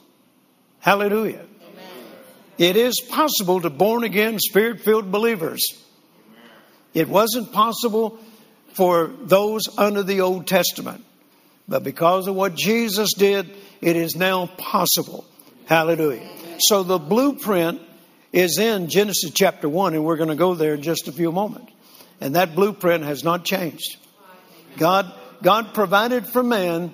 Hallelujah. 0.80 1.44
It 2.58 2.74
is 2.74 3.00
possible 3.00 3.60
to 3.60 3.70
born 3.70 4.02
again, 4.02 4.40
spirit 4.40 4.80
filled 4.80 5.12
believers. 5.12 5.62
It 6.94 7.08
wasn't 7.08 7.52
possible 7.52 8.18
for 8.72 9.06
those 9.06 9.68
under 9.78 10.02
the 10.02 10.22
Old 10.22 10.48
Testament. 10.48 11.04
But 11.72 11.84
because 11.84 12.28
of 12.28 12.34
what 12.34 12.54
Jesus 12.54 13.14
did, 13.14 13.50
it 13.80 13.96
is 13.96 14.14
now 14.14 14.44
possible. 14.44 15.24
Hallelujah. 15.64 16.28
So 16.58 16.82
the 16.82 16.98
blueprint 16.98 17.80
is 18.30 18.58
in 18.58 18.90
Genesis 18.90 19.30
chapter 19.30 19.70
1, 19.70 19.94
and 19.94 20.04
we're 20.04 20.18
going 20.18 20.28
to 20.28 20.34
go 20.34 20.54
there 20.54 20.74
in 20.74 20.82
just 20.82 21.08
a 21.08 21.12
few 21.12 21.32
moments. 21.32 21.72
And 22.20 22.34
that 22.34 22.54
blueprint 22.54 23.04
has 23.04 23.24
not 23.24 23.46
changed. 23.46 23.96
God, 24.76 25.10
God 25.42 25.72
provided 25.72 26.26
for 26.26 26.42
man 26.42 26.92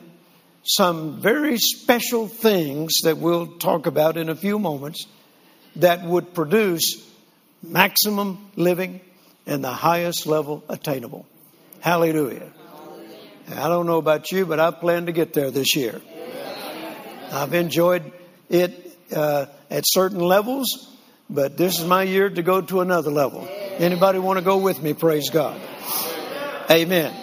some 0.63 1.21
very 1.21 1.59
special 1.59 2.29
things 2.29 3.01
that 3.03 3.19
we'll 3.19 3.59
talk 3.59 3.87
about 3.87 4.17
in 4.17 4.29
a 4.29 4.37
few 4.37 4.61
moments 4.61 5.09
that 5.75 6.05
would 6.05 6.35
produce 6.35 7.05
maximum 7.65 8.49
living 8.55 9.01
and 9.45 9.65
the 9.65 9.73
highest 9.73 10.29
level 10.29 10.63
attainable. 10.69 11.27
Hallelujah. 11.81 12.53
I 13.51 13.69
don't 13.69 13.87
know 13.87 13.99
about 13.99 14.31
you, 14.31 14.45
but 14.45 14.61
I 14.61 14.71
plan 14.71 15.07
to 15.07 15.13
get 15.13 15.33
there 15.33 15.51
this 15.51 15.75
year. 15.75 16.01
I've 17.33 17.55
enjoyed 17.55 18.13
it 18.49 18.97
uh, 19.15 19.47
at 19.71 19.85
certain 19.87 20.21
levels, 20.21 20.95
but 21.31 21.57
this 21.57 21.79
is 21.79 21.85
my 21.85 22.03
year 22.03 22.29
to 22.29 22.43
go 22.43 22.61
to 22.61 22.81
another 22.81 23.11
level. 23.11 23.49
Anybody 23.79 24.19
want 24.19 24.39
to 24.39 24.45
go 24.45 24.59
with 24.59 24.83
me? 24.83 24.93
Praise 24.93 25.31
God. 25.31 25.61
Amen. 26.71 27.15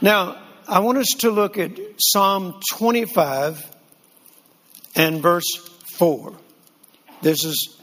Now, 0.00 0.40
I 0.66 0.80
want 0.80 0.98
us 0.98 1.08
to 1.18 1.30
look 1.30 1.58
at 1.58 1.72
Psalm 1.98 2.60
25 2.70 3.64
and 4.94 5.20
verse 5.20 5.56
4. 5.96 6.34
This 7.20 7.44
is 7.44 7.78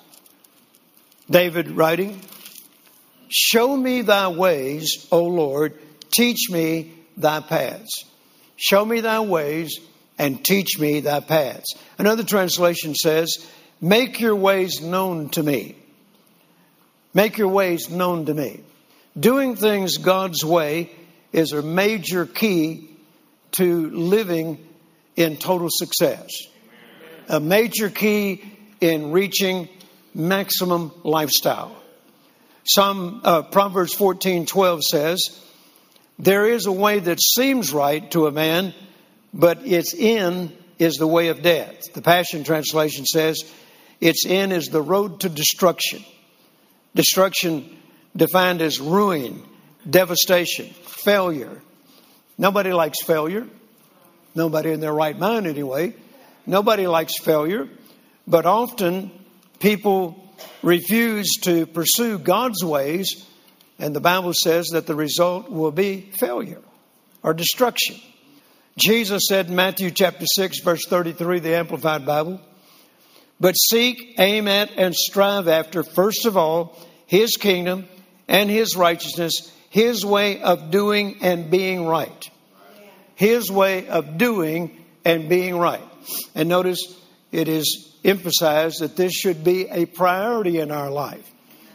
David 1.29 1.69
writing, 1.71 2.21
Show 3.29 3.75
me 3.75 4.01
thy 4.01 4.29
ways, 4.29 5.07
O 5.11 5.25
Lord, 5.25 5.79
teach 6.11 6.49
me 6.49 6.94
thy 7.17 7.39
paths. 7.39 8.05
Show 8.57 8.86
me 8.86 9.01
thy 9.01 9.19
ways 9.19 9.79
and 10.17 10.43
teach 10.43 10.79
me 10.79 11.01
thy 11.01 11.19
paths. 11.19 11.75
Another 11.98 12.24
translation 12.24 12.95
says, 12.95 13.45
Make 13.81 14.19
your 14.19 14.36
ways 14.36 14.81
known 14.81 15.29
to 15.31 15.43
me. 15.43 15.75
Make 17.13 17.38
your 17.38 17.50
ways 17.50 17.89
known 17.89 18.25
to 18.25 18.34
me. 18.34 18.62
Doing 19.17 19.55
things 19.55 19.98
God's 19.98 20.43
way 20.43 20.91
is 21.31 21.51
a 21.51 21.62
major 21.62 22.25
key 22.25 22.89
to 23.53 23.89
living 23.89 24.65
in 25.15 25.38
total 25.38 25.67
success. 25.69 26.29
A 27.29 27.39
major 27.39 27.89
key 27.89 28.43
in 28.81 29.12
reaching 29.12 29.67
maximum 30.13 30.91
lifestyle. 31.03 31.75
Some 32.63 33.22
uh, 33.24 33.41
Proverbs 33.43 33.93
fourteen 33.93 34.45
twelve 34.45 34.84
says, 34.84 35.39
"There 36.17 36.45
is 36.45 36.65
a 36.65 36.72
way 36.72 37.00
that 37.00 37.22
seems 37.22 37.74
right 37.74 38.10
to 38.12 38.27
a 38.27 38.31
man, 38.31 38.74
but 39.34 39.65
its 39.65 39.93
end 39.98 40.55
is 40.79 40.95
the 40.95 41.07
way 41.07 41.27
of 41.27 41.41
death." 41.41 41.93
The 41.93 42.01
Passion 42.01 42.43
Translation 42.43 43.05
says, 43.05 43.43
"Its 44.00 44.25
end 44.25 44.53
is 44.53 44.67
the 44.67 44.81
road 44.81 45.22
to 45.22 45.29
destruction." 45.29 46.03
Destruction 46.95 47.69
defined 48.15 48.62
as 48.62 48.79
ruin, 48.79 49.43
devastation, 49.89 50.67
failure. 50.86 51.62
Nobody 52.38 52.72
likes 52.72 53.01
failure. 53.03 53.48
Nobody 54.34 54.72
in 54.72 54.79
their 54.79 54.93
right 54.93 55.17
mind, 55.17 55.48
anyway. 55.48 55.93
Nobody 56.45 56.88
likes 56.88 57.17
failure, 57.19 57.69
but 58.27 58.45
often 58.45 59.12
people 59.60 60.15
refuse 60.62 61.29
to 61.41 61.65
pursue 61.65 62.17
God's 62.17 62.63
ways, 62.63 63.25
and 63.79 63.96
the 63.96 64.01
Bible 64.01 64.34
says 64.34 64.67
that 64.67 64.88
the 64.88 64.96
result 64.96 65.50
will 65.50 65.72
be 65.72 66.12
failure 66.20 66.62
or 67.24 67.34
destruction. 67.34 67.98
Jesus 68.77 69.24
said 69.27 69.48
in 69.48 69.55
Matthew 69.55 69.91
chapter 69.91 70.25
6, 70.25 70.60
verse 70.60 70.86
33, 70.86 71.39
the 71.39 71.55
Amplified 71.55 72.05
Bible, 72.05 72.41
but 73.39 73.53
seek, 73.53 74.15
aim 74.17 74.48
at, 74.48 74.72
and 74.77 74.96
strive 74.96 75.48
after, 75.48 75.84
first 75.84 76.25
of 76.25 76.38
all, 76.38 76.77
His 77.05 77.38
kingdom 77.38 77.88
and 78.27 78.50
His 78.50 78.75
righteousness, 78.75 79.51
His 79.70 80.05
way 80.05 80.41
of 80.41 80.72
doing 80.72 81.17
and 81.22 81.50
being 81.50 81.86
right. 81.86 82.29
His 83.15 83.51
way 83.51 83.88
of 83.88 84.17
doing 84.17 84.86
and 85.03 85.29
being 85.29 85.58
right. 85.58 85.84
And 86.34 86.48
notice 86.48 86.79
it 87.32 87.48
is 87.48 87.94
emphasized 88.03 88.82
that 88.82 88.96
this 88.96 89.13
should 89.13 89.44
be 89.44 89.67
a 89.67 89.86
priority 89.86 90.60
in 90.60 90.72
our 90.72 90.89
life, 90.89 91.29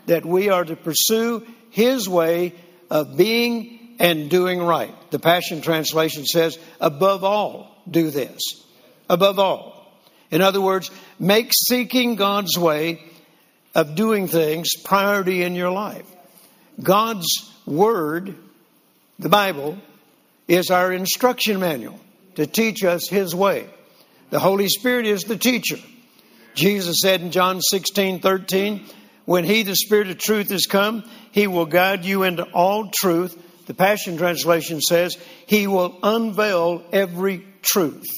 that 0.06 0.24
we 0.24 0.48
are 0.48 0.64
to 0.64 0.76
pursue 0.76 1.46
His 1.70 2.08
way 2.08 2.54
of 2.90 3.16
being 3.16 3.96
and 3.98 4.30
doing 4.30 4.60
right. 4.60 4.94
The 5.10 5.18
Passion 5.18 5.60
Translation 5.60 6.24
says, 6.24 6.58
above 6.80 7.22
all, 7.24 7.76
do 7.88 8.10
this. 8.10 8.40
Above 9.08 9.38
all. 9.38 9.92
In 10.30 10.42
other 10.42 10.60
words, 10.60 10.90
make 11.18 11.52
seeking 11.52 12.16
God's 12.16 12.56
way 12.56 13.02
of 13.74 13.94
doing 13.94 14.28
things 14.28 14.70
priority 14.84 15.42
in 15.42 15.54
your 15.54 15.70
life. 15.70 16.06
God's 16.82 17.50
Word, 17.66 18.34
the 19.18 19.28
Bible, 19.28 19.78
is 20.48 20.70
our 20.70 20.92
instruction 20.92 21.60
manual 21.60 22.00
to 22.36 22.46
teach 22.46 22.84
us 22.84 23.08
His 23.08 23.34
way. 23.34 23.68
The 24.30 24.38
Holy 24.38 24.68
Spirit 24.68 25.06
is 25.06 25.24
the 25.24 25.36
teacher. 25.36 25.76
Jesus 26.54 27.00
said 27.02 27.20
in 27.20 27.30
John 27.30 27.60
16, 27.60 28.20
13, 28.20 28.86
when 29.24 29.44
He, 29.44 29.62
the 29.62 29.76
Spirit 29.76 30.10
of 30.10 30.18
truth, 30.18 30.50
is 30.50 30.66
come, 30.66 31.04
He 31.32 31.46
will 31.46 31.66
guide 31.66 32.04
you 32.04 32.22
into 32.22 32.44
all 32.44 32.90
truth. 32.92 33.36
The 33.66 33.74
Passion 33.74 34.16
Translation 34.16 34.80
says, 34.80 35.16
He 35.46 35.66
will 35.66 35.98
unveil 36.02 36.82
every 36.92 37.44
truth. 37.62 38.08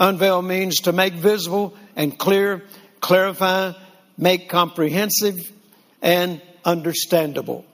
Unveil 0.00 0.42
means 0.42 0.80
to 0.80 0.92
make 0.92 1.14
visible 1.14 1.74
and 1.94 2.18
clear, 2.18 2.64
clarify, 3.00 3.72
make 4.18 4.48
comprehensive, 4.48 5.38
and 6.00 6.40
understandable. 6.64 7.64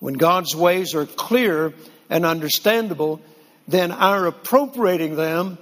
When 0.00 0.14
God's 0.14 0.56
ways 0.56 0.94
are 0.94 1.06
clear 1.06 1.72
and 2.10 2.26
understandable, 2.26 3.20
then 3.68 3.92
our 3.92 4.26
appropriating 4.26 5.14
them 5.14 5.58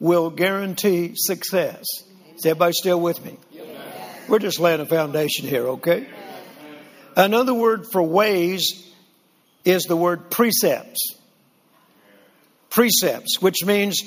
will 0.00 0.30
guarantee 0.30 1.12
success. 1.14 1.84
Is 2.34 2.46
everybody 2.46 2.72
still 2.72 3.00
with 3.00 3.22
me? 3.24 3.36
We're 4.28 4.38
just 4.38 4.58
laying 4.58 4.80
a 4.80 4.86
foundation 4.86 5.46
here, 5.46 5.66
okay? 5.68 6.06
Another 7.16 7.54
word 7.54 7.86
for 7.90 8.02
ways 8.02 8.88
is 9.64 9.84
the 9.84 9.96
word 9.96 10.30
precepts. 10.30 11.14
Precepts, 12.70 13.40
which 13.40 13.64
means 13.64 14.00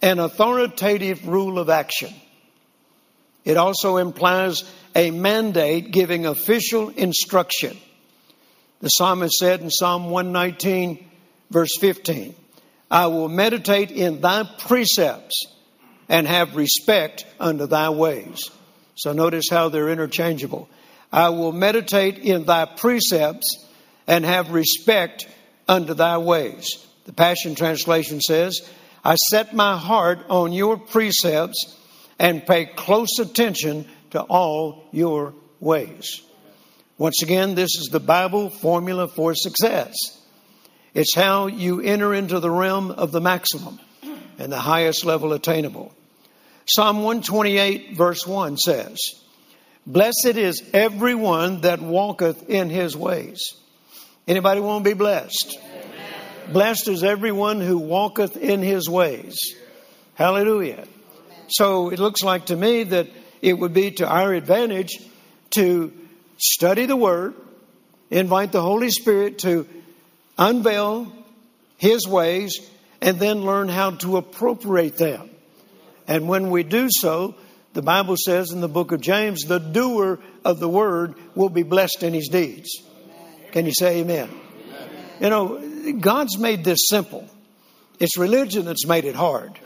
an 0.00 0.18
authoritative 0.18 1.26
rule 1.26 1.58
of 1.58 1.68
action. 1.68 2.12
It 3.44 3.56
also 3.56 3.96
implies 3.96 4.64
a 4.94 5.10
mandate 5.10 5.90
giving 5.90 6.26
official 6.26 6.90
instruction. 6.90 7.76
The 8.80 8.88
psalmist 8.88 9.34
said 9.34 9.60
in 9.60 9.70
Psalm 9.70 10.10
119, 10.10 11.04
verse 11.50 11.76
15, 11.80 12.34
I 12.90 13.06
will 13.08 13.28
meditate 13.28 13.90
in 13.90 14.20
thy 14.20 14.44
precepts 14.44 15.46
and 16.08 16.26
have 16.26 16.56
respect 16.56 17.26
unto 17.38 17.66
thy 17.66 17.90
ways. 17.90 18.50
So 18.94 19.12
notice 19.12 19.46
how 19.50 19.68
they're 19.68 19.90
interchangeable. 19.90 20.68
I 21.12 21.30
will 21.30 21.52
meditate 21.52 22.18
in 22.18 22.44
thy 22.44 22.64
precepts 22.66 23.66
and 24.06 24.24
have 24.24 24.50
respect 24.50 25.26
unto 25.66 25.94
thy 25.94 26.18
ways. 26.18 26.86
The 27.06 27.12
Passion 27.12 27.54
Translation 27.54 28.20
says, 28.20 28.60
I 29.04 29.14
set 29.14 29.54
my 29.54 29.76
heart 29.76 30.20
on 30.28 30.52
your 30.52 30.76
precepts 30.76 31.76
and 32.18 32.46
pay 32.46 32.66
close 32.66 33.18
attention 33.18 33.86
to 34.10 34.20
all 34.22 34.84
your 34.92 35.34
ways. 35.60 36.22
Once 36.98 37.22
again, 37.22 37.54
this 37.54 37.76
is 37.76 37.88
the 37.92 38.00
Bible 38.00 38.50
formula 38.50 39.08
for 39.08 39.34
success. 39.34 39.94
It's 40.94 41.14
how 41.14 41.46
you 41.46 41.80
enter 41.80 42.12
into 42.12 42.40
the 42.40 42.50
realm 42.50 42.90
of 42.90 43.12
the 43.12 43.20
maximum 43.20 43.78
and 44.38 44.50
the 44.50 44.58
highest 44.58 45.04
level 45.04 45.32
attainable. 45.32 45.94
Psalm 46.66 46.98
128 46.98 47.96
verse 47.96 48.26
1 48.26 48.56
says, 48.58 48.98
Blessed 49.88 50.36
is 50.36 50.62
everyone 50.74 51.62
that 51.62 51.80
walketh 51.80 52.50
in 52.50 52.68
his 52.68 52.94
ways. 52.94 53.54
Anybody 54.26 54.60
want 54.60 54.84
to 54.84 54.90
be 54.90 54.94
blessed? 54.94 55.58
Amen. 55.58 56.52
Blessed 56.52 56.88
is 56.88 57.02
everyone 57.02 57.62
who 57.62 57.78
walketh 57.78 58.36
in 58.36 58.60
his 58.60 58.86
ways. 58.86 59.54
Hallelujah. 60.12 60.86
So 61.48 61.88
it 61.88 61.98
looks 61.98 62.22
like 62.22 62.46
to 62.46 62.56
me 62.56 62.82
that 62.82 63.06
it 63.40 63.54
would 63.54 63.72
be 63.72 63.92
to 63.92 64.06
our 64.06 64.34
advantage 64.34 64.98
to 65.52 65.90
study 66.36 66.84
the 66.84 66.94
Word, 66.94 67.34
invite 68.10 68.52
the 68.52 68.60
Holy 68.60 68.90
Spirit 68.90 69.38
to 69.38 69.66
unveil 70.36 71.10
His 71.78 72.06
ways, 72.06 72.60
and 73.00 73.18
then 73.18 73.40
learn 73.40 73.70
how 73.70 73.92
to 73.92 74.18
appropriate 74.18 74.98
them. 74.98 75.30
And 76.06 76.28
when 76.28 76.50
we 76.50 76.62
do 76.62 76.88
so, 76.90 77.36
the 77.74 77.82
Bible 77.82 78.16
says 78.16 78.50
in 78.50 78.60
the 78.60 78.68
book 78.68 78.92
of 78.92 79.00
James, 79.00 79.42
the 79.42 79.58
doer 79.58 80.18
of 80.44 80.58
the 80.58 80.68
Word 80.68 81.14
will 81.34 81.50
be 81.50 81.62
blessed 81.62 82.02
in 82.02 82.14
his 82.14 82.28
deeds. 82.28 82.82
Can 83.52 83.66
you 83.66 83.72
say 83.72 84.00
amen? 84.00 84.28
amen? 84.28 84.90
You 85.20 85.30
know, 85.30 85.92
God's 86.00 86.38
made 86.38 86.64
this 86.64 86.88
simple. 86.88 87.28
It's 88.00 88.16
religion 88.16 88.64
that's 88.64 88.86
made 88.86 89.04
it 89.04 89.14
hard. 89.14 89.58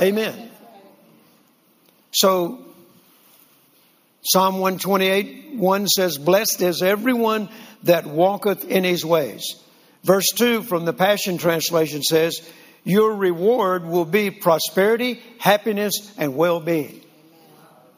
Amen. 0.00 0.50
So 2.12 2.64
Psalm 4.22 4.58
128 4.58 5.54
1 5.54 5.86
says, 5.88 6.18
Blessed 6.18 6.62
is 6.62 6.82
everyone 6.82 7.48
that 7.82 8.06
walketh 8.06 8.64
in 8.64 8.84
his 8.84 9.04
ways. 9.04 9.56
Verse 10.02 10.26
2 10.34 10.62
from 10.62 10.84
the 10.84 10.92
Passion 10.92 11.38
Translation 11.38 12.02
says, 12.02 12.40
Your 12.84 13.14
reward 13.14 13.86
will 13.86 14.04
be 14.04 14.30
prosperity, 14.30 15.22
happiness, 15.38 16.12
and 16.18 16.36
well 16.36 16.60
being. 16.60 17.00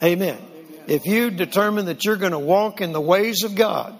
Amen. 0.02 0.38
If 0.86 1.06
you 1.06 1.30
determine 1.30 1.86
that 1.86 2.04
you're 2.04 2.16
going 2.16 2.32
to 2.32 2.38
walk 2.38 2.80
in 2.80 2.92
the 2.92 3.00
ways 3.00 3.42
of 3.42 3.56
God, 3.56 3.98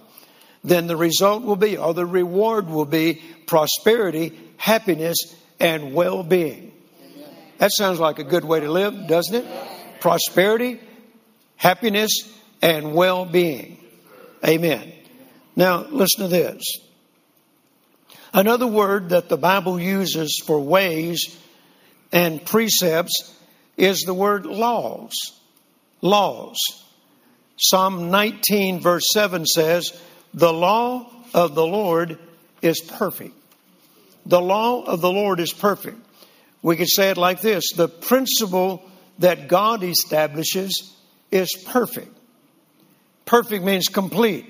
then 0.62 0.87
the 0.87 0.97
result 0.97 1.43
will 1.43 1.57
be, 1.57 1.76
or 1.76 1.93
the 1.93 2.07
reward 2.07 2.69
will 2.69 2.85
be, 2.85 3.21
prosperity, 3.47 4.38
happiness, 4.57 5.16
and 5.59 5.93
well 5.93 6.23
being. 6.23 6.73
That 7.59 7.73
sounds 7.73 7.99
like 7.99 8.19
a 8.19 8.25
good 8.25 8.45
way 8.45 8.61
to 8.61 8.71
live, 8.71 9.09
doesn't 9.09 9.35
it? 9.35 10.00
Prosperity, 10.00 10.78
happiness, 11.57 12.11
and 12.62 12.95
well 12.95 13.25
being. 13.25 13.78
Amen. 14.47 14.93
Now, 15.57 15.87
listen 15.88 16.23
to 16.23 16.28
this. 16.28 16.62
Another 18.37 18.66
word 18.66 19.09
that 19.09 19.31
the 19.31 19.38
Bible 19.38 19.81
uses 19.81 20.43
for 20.45 20.61
ways 20.61 21.35
and 22.12 22.45
precepts 22.45 23.35
is 23.78 24.00
the 24.00 24.12
word 24.12 24.45
laws. 24.45 25.14
Laws. 26.02 26.59
Psalm 27.57 28.11
19, 28.11 28.81
verse 28.81 29.07
7 29.11 29.47
says, 29.47 29.99
The 30.35 30.52
law 30.52 31.11
of 31.33 31.55
the 31.55 31.66
Lord 31.66 32.19
is 32.61 32.78
perfect. 32.83 33.35
The 34.26 34.43
law 34.43 34.83
of 34.83 35.00
the 35.00 35.11
Lord 35.11 35.40
is 35.40 35.55
perfect. 35.55 35.97
We 36.61 36.76
could 36.76 36.90
say 36.90 37.09
it 37.09 37.16
like 37.16 37.40
this 37.40 37.73
The 37.73 37.88
principle 37.88 38.83
that 39.19 39.49
God 39.49 39.83
establishes 39.83 40.95
is 41.31 41.49
perfect. 41.69 42.14
Perfect 43.25 43.64
means 43.64 43.88
complete, 43.88 44.45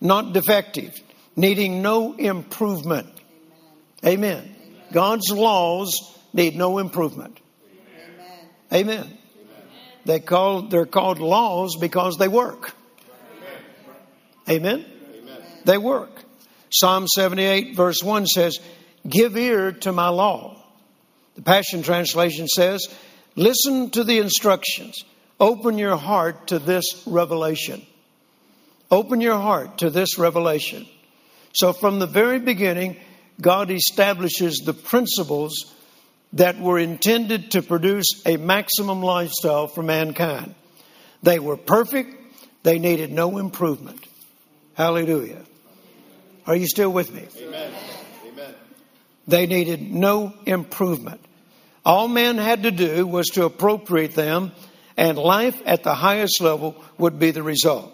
not 0.00 0.32
defective, 0.32 0.96
needing 1.34 1.82
no 1.82 2.14
improvement. 2.14 3.08
Amen. 4.04 4.54
God's 4.92 5.30
laws 5.30 6.18
need 6.32 6.56
no 6.56 6.78
improvement. 6.78 7.38
Amen. 8.72 8.96
Amen. 9.06 9.18
They 10.04 10.20
call, 10.20 10.62
they're 10.62 10.86
called 10.86 11.18
laws 11.18 11.76
because 11.76 12.16
they 12.16 12.28
work. 12.28 12.74
Amen. 14.48 14.84
They 15.64 15.78
work. 15.78 16.10
Psalm 16.70 17.06
78 17.06 17.76
verse 17.76 18.02
1 18.02 18.26
says, 18.26 18.58
Give 19.08 19.36
ear 19.36 19.72
to 19.72 19.92
my 19.92 20.08
law. 20.08 20.56
The 21.34 21.42
Passion 21.42 21.82
Translation 21.82 22.48
says, 22.48 22.88
Listen 23.36 23.90
to 23.90 24.04
the 24.04 24.18
instructions. 24.18 25.04
Open 25.38 25.78
your 25.78 25.96
heart 25.96 26.48
to 26.48 26.58
this 26.58 27.02
revelation. 27.06 27.84
Open 28.90 29.20
your 29.20 29.38
heart 29.38 29.78
to 29.78 29.90
this 29.90 30.18
revelation. 30.18 30.86
So, 31.54 31.72
from 31.72 31.98
the 31.98 32.06
very 32.06 32.38
beginning, 32.38 32.96
God 33.40 33.70
establishes 33.70 34.58
the 34.58 34.74
principles 34.74 35.74
that 36.34 36.58
were 36.58 36.78
intended 36.78 37.52
to 37.52 37.62
produce 37.62 38.22
a 38.26 38.36
maximum 38.36 39.02
lifestyle 39.02 39.66
for 39.66 39.82
mankind. 39.82 40.54
They 41.22 41.38
were 41.38 41.56
perfect, 41.56 42.16
they 42.62 42.78
needed 42.78 43.12
no 43.12 43.38
improvement. 43.38 44.06
Hallelujah. 44.74 45.42
Are 46.46 46.56
you 46.56 46.66
still 46.66 46.90
with 46.90 47.12
me? 47.12 47.26
Amen. 47.38 47.72
Amen. 48.26 48.54
They 49.28 49.46
needed 49.46 49.92
no 49.92 50.34
improvement. 50.46 51.20
All 51.84 52.08
man 52.08 52.38
had 52.38 52.62
to 52.64 52.70
do 52.70 53.06
was 53.06 53.28
to 53.30 53.44
appropriate 53.44 54.14
them, 54.14 54.52
and 54.96 55.18
life 55.18 55.60
at 55.66 55.82
the 55.82 55.94
highest 55.94 56.40
level 56.40 56.76
would 56.98 57.18
be 57.18 57.30
the 57.30 57.42
result. 57.42 57.92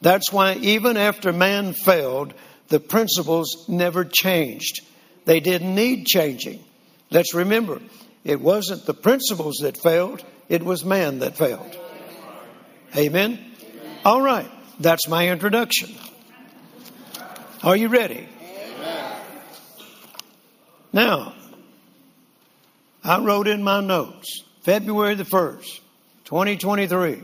That's 0.00 0.32
why 0.32 0.54
even 0.54 0.96
after 0.96 1.32
man 1.32 1.72
failed, 1.72 2.34
the 2.68 2.80
principles 2.80 3.66
never 3.68 4.04
changed. 4.04 4.80
They 5.24 5.40
didn't 5.40 5.74
need 5.74 6.06
changing. 6.06 6.64
Let's 7.10 7.34
remember, 7.34 7.80
it 8.24 8.40
wasn't 8.40 8.86
the 8.86 8.94
principles 8.94 9.56
that 9.62 9.76
failed, 9.76 10.24
it 10.48 10.62
was 10.62 10.84
man 10.84 11.18
that 11.20 11.36
failed. 11.36 11.76
Amen? 12.96 13.38
All 14.04 14.22
right, 14.22 14.50
that's 14.80 15.08
my 15.08 15.28
introduction. 15.28 15.94
Are 17.62 17.76
you 17.76 17.88
ready? 17.88 18.28
Now, 20.92 21.34
I 23.04 23.18
wrote 23.20 23.48
in 23.48 23.62
my 23.62 23.80
notes 23.80 24.42
February 24.62 25.14
the 25.14 25.24
1st, 25.24 25.80
2023, 26.24 27.22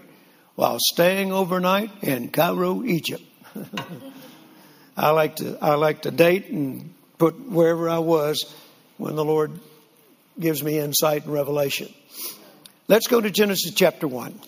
while 0.55 0.79
staying 0.81 1.33
overnight 1.33 1.91
in 2.03 2.31
Cairo, 2.31 2.83
Egypt. 2.85 3.23
I 4.99 5.11
like 5.11 5.37
to 5.37 5.57
I 5.63 5.77
like 5.77 6.03
to 6.03 6.11
date 6.11 6.49
and 6.49 6.93
put 7.19 7.39
wherever 7.49 7.89
I 7.89 8.01
was 8.01 8.53
when 8.97 9.15
the 9.15 9.25
Lord 9.25 9.53
gives 10.39 10.63
me 10.63 10.79
insight 10.79 11.25
and 11.25 11.33
revelation. 11.33 11.93
Let's 12.89 13.07
go 13.07 13.21
to 13.21 13.31
Genesis 13.31 13.73
chapter 13.75 14.09
1. 14.09 14.41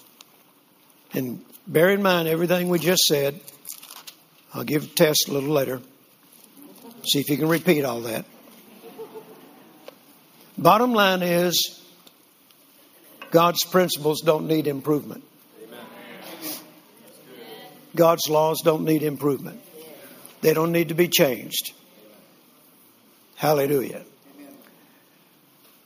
And 1.12 1.44
bear 1.68 1.90
in 1.90 2.02
mind 2.02 2.26
everything 2.26 2.68
we 2.68 2.80
just 2.80 3.02
said. 3.04 3.40
I'll 4.52 4.64
give 4.64 4.84
a 4.84 4.86
test 4.88 5.28
a 5.28 5.32
little 5.32 5.50
later. 5.50 5.80
See 7.08 7.20
if 7.20 7.28
you 7.28 7.36
can 7.36 7.48
repeat 7.48 7.84
all 7.84 8.00
that. 8.02 8.24
Bottom 10.58 10.92
line 10.92 11.22
is 11.22 11.80
God's 13.30 13.64
principles 13.64 14.22
don't 14.22 14.48
need 14.48 14.66
improvement. 14.66 15.22
God's 17.94 18.28
laws 18.28 18.62
don't 18.64 18.84
need 18.84 19.04
improvement. 19.04 19.60
They 20.40 20.54
don't 20.54 20.72
need 20.72 20.88
to 20.88 20.94
be 20.94 21.08
changed. 21.08 21.72
Hallelujah. 23.36 24.02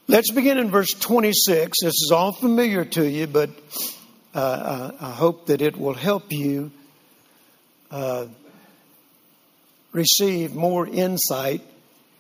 Let's 0.07 0.31
begin 0.31 0.59
in 0.59 0.71
verse 0.71 0.93
26. 0.93 1.79
This 1.83 1.93
is 1.93 2.11
all 2.12 2.33
familiar 2.33 2.85
to 2.85 3.09
you, 3.09 3.27
but 3.27 3.51
uh, 4.35 4.93
I 5.01 5.11
hope 5.11 5.47
that 5.47 5.62
it 5.62 5.77
will 5.77 5.95
help 5.95 6.33
you 6.33 6.71
uh, 7.90 8.27
receive 9.93 10.55
more 10.55 10.87
insight 10.87 11.62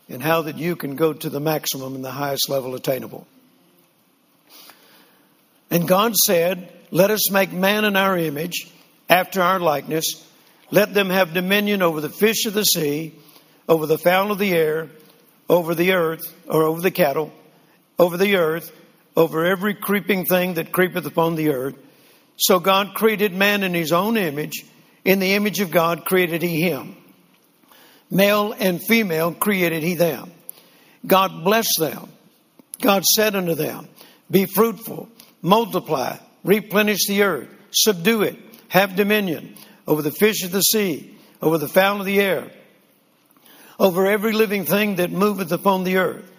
in 0.08 0.20
how 0.20 0.42
that 0.42 0.56
you 0.56 0.76
can 0.76 0.96
go 0.96 1.12
to 1.12 1.28
the 1.28 1.40
maximum 1.40 1.94
and 1.94 2.04
the 2.04 2.10
highest 2.10 2.48
level 2.48 2.74
attainable. 2.74 3.26
And 5.70 5.88
God 5.88 6.14
said, 6.14 6.72
Let 6.90 7.10
us 7.10 7.30
make 7.30 7.52
man 7.52 7.84
in 7.84 7.96
our 7.96 8.16
image, 8.16 8.70
after 9.08 9.42
our 9.42 9.58
likeness. 9.58 10.24
Let 10.74 10.92
them 10.92 11.08
have 11.08 11.32
dominion 11.32 11.82
over 11.82 12.00
the 12.00 12.08
fish 12.08 12.46
of 12.46 12.52
the 12.52 12.64
sea, 12.64 13.14
over 13.68 13.86
the 13.86 13.96
fowl 13.96 14.32
of 14.32 14.40
the 14.40 14.52
air, 14.52 14.88
over 15.48 15.72
the 15.72 15.92
earth, 15.92 16.22
or 16.48 16.64
over 16.64 16.80
the 16.80 16.90
cattle, 16.90 17.32
over 17.96 18.16
the 18.16 18.34
earth, 18.34 18.72
over 19.16 19.44
every 19.44 19.74
creeping 19.74 20.24
thing 20.24 20.54
that 20.54 20.72
creepeth 20.72 21.06
upon 21.06 21.36
the 21.36 21.50
earth. 21.50 21.76
So 22.38 22.58
God 22.58 22.94
created 22.94 23.32
man 23.32 23.62
in 23.62 23.72
his 23.72 23.92
own 23.92 24.16
image. 24.16 24.66
In 25.04 25.20
the 25.20 25.34
image 25.34 25.60
of 25.60 25.70
God 25.70 26.06
created 26.06 26.42
he 26.42 26.62
him. 26.62 26.96
Male 28.10 28.52
and 28.58 28.82
female 28.82 29.32
created 29.32 29.84
he 29.84 29.94
them. 29.94 30.32
God 31.06 31.44
blessed 31.44 31.78
them. 31.78 32.08
God 32.80 33.04
said 33.04 33.36
unto 33.36 33.54
them, 33.54 33.86
Be 34.28 34.46
fruitful, 34.46 35.08
multiply, 35.40 36.18
replenish 36.42 37.06
the 37.06 37.22
earth, 37.22 37.48
subdue 37.70 38.22
it, 38.22 38.36
have 38.70 38.96
dominion 38.96 39.54
over 39.86 40.02
the 40.02 40.10
fish 40.10 40.42
of 40.44 40.52
the 40.52 40.60
sea, 40.60 41.16
over 41.42 41.58
the 41.58 41.68
fowl 41.68 42.00
of 42.00 42.06
the 42.06 42.20
air, 42.20 42.50
over 43.78 44.06
every 44.06 44.32
living 44.32 44.64
thing 44.64 44.96
that 44.96 45.10
moveth 45.10 45.52
upon 45.52 45.84
the 45.84 45.96
earth. 45.98 46.30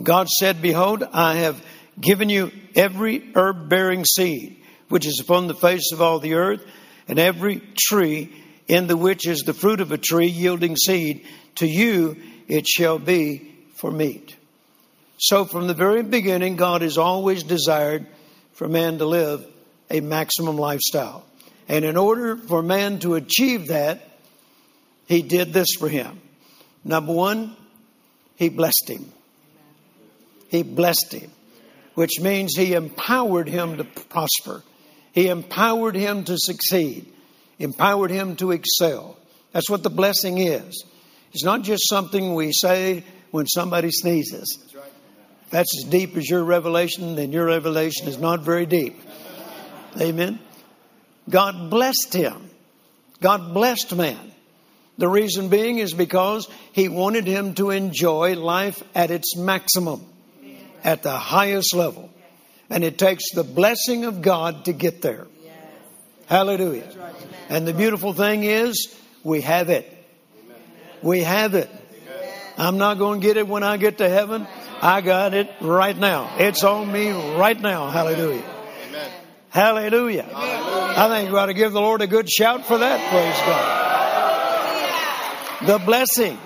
God 0.00 0.28
said, 0.28 0.60
Behold, 0.60 1.04
I 1.12 1.36
have 1.36 1.64
given 2.00 2.28
you 2.28 2.50
every 2.74 3.30
herb 3.34 3.68
bearing 3.68 4.04
seed, 4.04 4.62
which 4.88 5.06
is 5.06 5.20
upon 5.20 5.46
the 5.46 5.54
face 5.54 5.92
of 5.92 6.02
all 6.02 6.18
the 6.18 6.34
earth, 6.34 6.64
and 7.06 7.18
every 7.18 7.62
tree 7.78 8.34
in 8.66 8.86
the 8.86 8.96
which 8.96 9.26
is 9.26 9.40
the 9.40 9.54
fruit 9.54 9.80
of 9.80 9.92
a 9.92 9.98
tree 9.98 10.26
yielding 10.26 10.76
seed. 10.76 11.26
To 11.56 11.66
you 11.66 12.16
it 12.48 12.66
shall 12.66 12.98
be 12.98 13.54
for 13.74 13.90
meat. 13.90 14.36
So 15.18 15.44
from 15.44 15.68
the 15.68 15.74
very 15.74 16.02
beginning, 16.02 16.56
God 16.56 16.82
has 16.82 16.98
always 16.98 17.44
desired 17.44 18.06
for 18.52 18.68
man 18.68 18.98
to 18.98 19.06
live 19.06 19.46
a 19.90 20.00
maximum 20.00 20.56
lifestyle. 20.56 21.24
And 21.68 21.84
in 21.84 21.96
order 21.96 22.36
for 22.36 22.62
man 22.62 22.98
to 23.00 23.14
achieve 23.14 23.68
that, 23.68 24.08
he 25.06 25.22
did 25.22 25.52
this 25.52 25.68
for 25.78 25.88
him. 25.88 26.20
Number 26.84 27.12
one, 27.12 27.56
he 28.36 28.48
blessed 28.48 28.88
him. 28.88 29.10
He 30.48 30.62
blessed 30.62 31.12
him, 31.12 31.30
which 31.94 32.20
means 32.20 32.54
he 32.56 32.74
empowered 32.74 33.48
him 33.48 33.78
to 33.78 33.84
prosper. 33.84 34.62
He 35.12 35.28
empowered 35.28 35.96
him 35.96 36.24
to 36.24 36.36
succeed, 36.36 37.06
empowered 37.58 38.10
him 38.10 38.36
to 38.36 38.50
excel. 38.50 39.16
That's 39.52 39.70
what 39.70 39.82
the 39.82 39.90
blessing 39.90 40.38
is. 40.38 40.84
It's 41.32 41.44
not 41.44 41.62
just 41.62 41.88
something 41.88 42.34
we 42.34 42.52
say 42.52 43.04
when 43.30 43.46
somebody 43.46 43.90
sneezes. 43.90 44.58
That's 45.50 45.84
as 45.84 45.90
deep 45.90 46.16
as 46.16 46.28
your 46.28 46.44
revelation, 46.44 47.16
then 47.16 47.32
your 47.32 47.46
revelation 47.46 48.08
is 48.08 48.18
not 48.18 48.42
very 48.42 48.66
deep. 48.66 49.00
Amen. 50.00 50.38
God 51.28 51.70
blessed 51.70 52.12
him. 52.12 52.50
God 53.20 53.54
blessed 53.54 53.94
man. 53.94 54.32
The 54.98 55.08
reason 55.08 55.48
being 55.48 55.78
is 55.78 55.92
because 55.92 56.48
he 56.72 56.88
wanted 56.88 57.26
him 57.26 57.54
to 57.54 57.70
enjoy 57.70 58.36
life 58.36 58.82
at 58.94 59.10
its 59.10 59.36
maximum, 59.36 60.04
at 60.84 61.02
the 61.02 61.16
highest 61.16 61.74
level. 61.74 62.10
And 62.70 62.84
it 62.84 62.98
takes 62.98 63.32
the 63.32 63.44
blessing 63.44 64.04
of 64.04 64.22
God 64.22 64.66
to 64.66 64.72
get 64.72 65.02
there. 65.02 65.26
Hallelujah. 66.26 66.88
And 67.48 67.66
the 67.66 67.74
beautiful 67.74 68.12
thing 68.12 68.44
is, 68.44 68.94
we 69.22 69.40
have 69.40 69.68
it. 69.68 69.90
We 71.02 71.20
have 71.20 71.54
it. 71.54 71.70
I'm 72.56 72.78
not 72.78 72.98
going 72.98 73.20
to 73.20 73.26
get 73.26 73.36
it 73.36 73.48
when 73.48 73.62
I 73.62 73.76
get 73.76 73.98
to 73.98 74.08
heaven. 74.08 74.46
I 74.80 75.00
got 75.00 75.34
it 75.34 75.50
right 75.60 75.96
now. 75.96 76.36
It's 76.38 76.62
on 76.62 76.90
me 76.90 77.10
right 77.36 77.60
now. 77.60 77.90
Hallelujah. 77.90 78.53
Hallelujah. 79.54 80.24
Hallelujah. 80.24 80.94
I 80.96 81.08
think 81.08 81.30
we 81.30 81.38
ought 81.38 81.46
to 81.46 81.54
give 81.54 81.72
the 81.72 81.80
Lord 81.80 82.02
a 82.02 82.08
good 82.08 82.28
shout 82.28 82.66
for 82.66 82.76
that. 82.76 82.98
Praise 83.08 83.38
God. 85.60 85.78
The 85.78 85.78
blessing. 85.84 86.36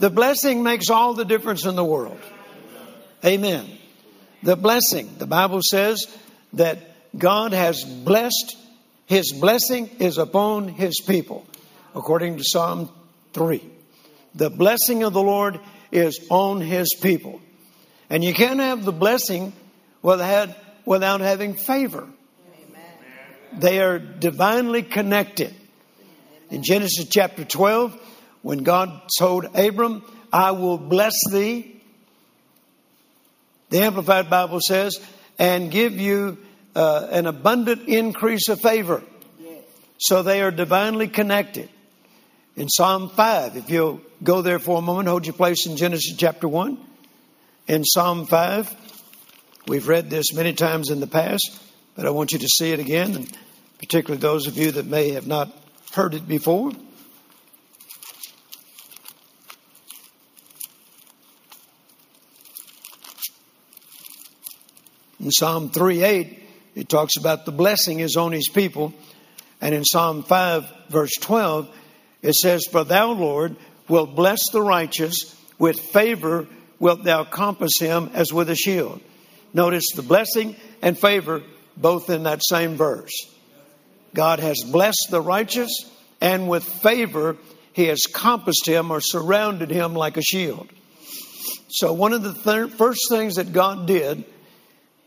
The 0.00 0.10
blessing 0.10 0.62
makes 0.62 0.90
all 0.90 1.14
the 1.14 1.24
difference 1.24 1.64
in 1.64 1.76
the 1.76 1.84
world. 1.84 2.20
Amen. 3.24 3.66
The 4.42 4.54
blessing. 4.54 5.14
The 5.16 5.26
Bible 5.26 5.60
says 5.62 6.06
that 6.52 6.78
God 7.16 7.54
has 7.54 7.82
blessed, 7.82 8.54
His 9.06 9.32
blessing 9.32 9.88
is 9.98 10.18
upon 10.18 10.68
His 10.68 11.00
people, 11.00 11.46
according 11.94 12.36
to 12.36 12.44
Psalm 12.44 12.90
3. 13.32 13.64
The 14.34 14.50
blessing 14.50 15.04
of 15.04 15.14
the 15.14 15.22
Lord 15.22 15.58
is 15.90 16.20
on 16.28 16.60
His 16.60 16.94
people. 17.00 17.40
And 18.10 18.22
you 18.22 18.34
can't 18.34 18.60
have 18.60 18.84
the 18.84 18.92
blessing 18.92 19.54
without, 20.02 20.50
without 20.84 21.22
having 21.22 21.54
favor. 21.54 22.06
They 23.56 23.80
are 23.80 23.98
divinely 23.98 24.82
connected. 24.82 25.54
In 26.50 26.62
Genesis 26.62 27.06
chapter 27.08 27.44
12, 27.44 27.98
when 28.42 28.58
God 28.58 29.02
told 29.18 29.46
Abram, 29.56 30.04
I 30.32 30.52
will 30.52 30.78
bless 30.78 31.14
thee, 31.30 31.80
the 33.70 33.80
Amplified 33.80 34.30
Bible 34.30 34.60
says, 34.60 35.00
and 35.38 35.70
give 35.70 35.98
you 35.98 36.38
uh, 36.74 37.08
an 37.10 37.26
abundant 37.26 37.88
increase 37.88 38.48
of 38.48 38.60
favor. 38.60 39.02
So 39.98 40.22
they 40.22 40.42
are 40.42 40.50
divinely 40.50 41.08
connected. 41.08 41.70
In 42.54 42.68
Psalm 42.68 43.10
5, 43.10 43.56
if 43.56 43.70
you'll 43.70 44.00
go 44.22 44.42
there 44.42 44.58
for 44.58 44.78
a 44.78 44.82
moment, 44.82 45.08
hold 45.08 45.26
your 45.26 45.34
place 45.34 45.66
in 45.66 45.76
Genesis 45.76 46.14
chapter 46.16 46.46
1. 46.46 46.78
In 47.66 47.84
Psalm 47.84 48.26
5, 48.26 48.74
we've 49.66 49.88
read 49.88 50.10
this 50.10 50.32
many 50.34 50.52
times 50.52 50.90
in 50.90 51.00
the 51.00 51.06
past, 51.06 51.58
but 51.94 52.06
I 52.06 52.10
want 52.10 52.32
you 52.32 52.38
to 52.38 52.48
see 52.48 52.72
it 52.72 52.78
again. 52.78 53.16
And 53.16 53.38
particularly 53.78 54.20
those 54.20 54.46
of 54.46 54.56
you 54.56 54.72
that 54.72 54.86
may 54.86 55.10
have 55.10 55.26
not 55.26 55.52
heard 55.92 56.14
it 56.14 56.26
before. 56.26 56.72
In 65.20 65.30
Psalm 65.30 65.70
3 65.70 66.02
8, 66.02 66.42
it 66.74 66.88
talks 66.88 67.16
about 67.16 67.46
the 67.46 67.52
blessing 67.52 68.00
is 68.00 68.16
on 68.16 68.32
his 68.32 68.48
people. 68.48 68.92
And 69.60 69.74
in 69.74 69.84
Psalm 69.84 70.22
5, 70.22 70.72
verse 70.88 71.14
12, 71.20 71.68
it 72.22 72.34
says, 72.34 72.66
For 72.70 72.84
thou, 72.84 73.12
Lord, 73.12 73.56
wilt 73.88 74.14
bless 74.14 74.50
the 74.52 74.60
righteous, 74.60 75.34
with 75.58 75.80
favor 75.80 76.46
wilt 76.78 77.04
thou 77.04 77.24
compass 77.24 77.78
him 77.80 78.10
as 78.12 78.32
with 78.32 78.50
a 78.50 78.54
shield. 78.54 79.00
Notice 79.54 79.86
the 79.94 80.02
blessing 80.02 80.54
and 80.82 80.98
favor 80.98 81.42
both 81.76 82.10
in 82.10 82.24
that 82.24 82.42
same 82.44 82.74
verse. 82.76 83.35
God 84.16 84.40
has 84.40 84.64
blessed 84.64 85.08
the 85.10 85.20
righteous, 85.20 85.70
and 86.22 86.48
with 86.48 86.64
favor, 86.64 87.36
He 87.74 87.84
has 87.84 88.06
compassed 88.10 88.66
him 88.66 88.90
or 88.90 89.02
surrounded 89.02 89.70
him 89.70 89.92
like 89.92 90.16
a 90.16 90.22
shield. 90.22 90.68
So, 91.68 91.92
one 91.92 92.14
of 92.14 92.22
the 92.22 92.32
th- 92.32 92.72
first 92.72 93.10
things 93.10 93.34
that 93.34 93.52
God 93.52 93.86
did 93.86 94.24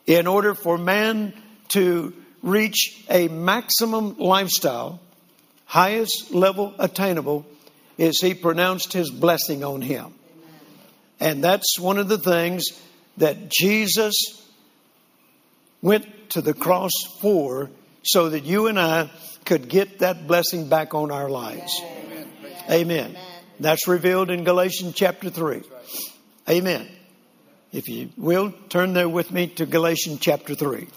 in 0.05 0.27
order 0.27 0.53
for 0.53 0.77
man 0.77 1.33
to 1.69 2.13
reach 2.43 3.03
a 3.09 3.27
maximum 3.29 4.19
lifestyle, 4.19 4.99
highest 5.65 6.31
level 6.31 6.75
attainable, 6.77 7.47
is 7.97 8.21
He 8.21 8.35
pronounced 8.35 8.93
His 8.93 9.09
blessing 9.09 9.63
on 9.63 9.81
him. 9.81 10.13
And 11.19 11.43
that's 11.43 11.79
one 11.79 11.97
of 11.97 12.09
the 12.09 12.19
things 12.19 12.65
that 13.17 13.49
Jesus 13.49 14.13
went 15.81 16.29
to 16.29 16.41
the 16.41 16.53
cross 16.53 16.93
for 17.19 17.71
so 18.03 18.29
that 18.29 18.43
you 18.43 18.67
and 18.67 18.79
I 18.79 19.09
could 19.45 19.67
get 19.67 19.99
that 19.99 20.27
blessing 20.27 20.69
back 20.69 20.93
on 20.93 21.11
our 21.11 21.29
lives. 21.29 21.81
Amen. 21.83 22.27
Amen. 22.69 23.17
That's 23.59 23.87
revealed 23.87 24.29
in 24.29 24.43
Galatians 24.43 24.93
chapter 24.95 25.29
3. 25.29 25.63
Amen. 26.49 26.87
If 27.71 27.89
you 27.89 28.09
will, 28.17 28.51
turn 28.69 28.93
there 28.93 29.09
with 29.09 29.31
me 29.31 29.47
to 29.47 29.65
Galatians 29.65 30.19
chapter 30.19 30.55
3. 30.55 30.87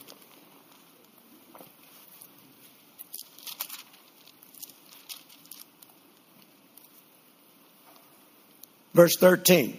Verse 8.94 9.16
13 9.16 9.78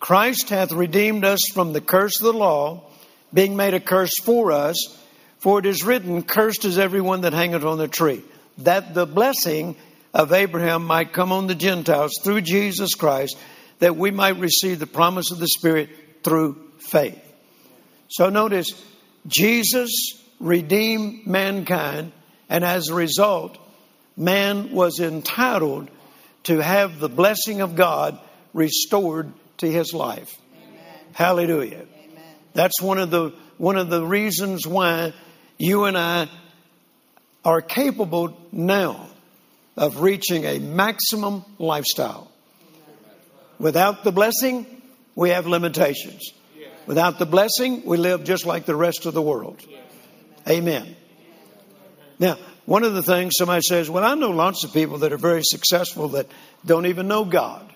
Christ 0.00 0.50
hath 0.50 0.72
redeemed 0.72 1.24
us 1.24 1.40
from 1.52 1.72
the 1.72 1.80
curse 1.80 2.20
of 2.20 2.26
the 2.26 2.38
law, 2.38 2.84
being 3.32 3.56
made 3.56 3.74
a 3.74 3.80
curse 3.80 4.14
for 4.22 4.52
us 4.52 4.76
for 5.46 5.60
it 5.60 5.66
is 5.66 5.84
written, 5.84 6.24
Cursed 6.24 6.64
is 6.64 6.76
everyone 6.76 7.20
that 7.20 7.32
hangeth 7.32 7.64
on 7.64 7.78
the 7.78 7.86
tree, 7.86 8.20
that 8.58 8.94
the 8.94 9.06
blessing 9.06 9.76
of 10.12 10.32
Abraham 10.32 10.84
might 10.84 11.12
come 11.12 11.30
on 11.30 11.46
the 11.46 11.54
Gentiles 11.54 12.18
through 12.20 12.40
Jesus 12.40 12.96
Christ, 12.96 13.38
that 13.78 13.94
we 13.94 14.10
might 14.10 14.40
receive 14.40 14.80
the 14.80 14.88
promise 14.88 15.30
of 15.30 15.38
the 15.38 15.46
Spirit 15.46 15.88
through 16.24 16.60
faith. 16.78 17.22
So 18.08 18.28
notice, 18.28 18.72
Jesus 19.28 20.20
redeemed 20.40 21.28
mankind, 21.28 22.10
and 22.48 22.64
as 22.64 22.88
a 22.88 22.96
result, 22.96 23.56
man 24.16 24.72
was 24.72 24.98
entitled 24.98 25.88
to 26.42 26.58
have 26.58 26.98
the 26.98 27.08
blessing 27.08 27.60
of 27.60 27.76
God 27.76 28.18
restored 28.52 29.32
to 29.58 29.70
his 29.70 29.94
life. 29.94 30.36
Amen. 30.56 30.82
Hallelujah. 31.12 31.86
Amen. 31.86 32.34
That's 32.52 32.82
one 32.82 32.98
of 32.98 33.12
the 33.12 33.32
one 33.58 33.76
of 33.76 33.88
the 33.88 34.04
reasons 34.04 34.66
why 34.66 35.14
you 35.58 35.84
and 35.84 35.96
I 35.96 36.28
are 37.44 37.60
capable 37.60 38.36
now 38.52 39.08
of 39.76 40.00
reaching 40.00 40.44
a 40.44 40.58
maximum 40.58 41.44
lifestyle. 41.58 42.30
Without 43.58 44.04
the 44.04 44.12
blessing, 44.12 44.66
we 45.14 45.30
have 45.30 45.46
limitations. 45.46 46.32
Without 46.86 47.18
the 47.18 47.26
blessing, 47.26 47.84
we 47.84 47.96
live 47.96 48.24
just 48.24 48.46
like 48.46 48.66
the 48.66 48.76
rest 48.76 49.06
of 49.06 49.14
the 49.14 49.22
world. 49.22 49.60
Amen. 50.48 50.94
Now, 52.18 52.38
one 52.64 52.84
of 52.84 52.94
the 52.94 53.02
things 53.02 53.34
somebody 53.36 53.62
says, 53.62 53.90
well, 53.90 54.04
I 54.04 54.14
know 54.14 54.30
lots 54.30 54.64
of 54.64 54.72
people 54.72 54.98
that 54.98 55.12
are 55.12 55.18
very 55.18 55.42
successful 55.42 56.08
that 56.10 56.26
don't 56.64 56.86
even 56.86 57.08
know 57.08 57.24
God. 57.24 57.72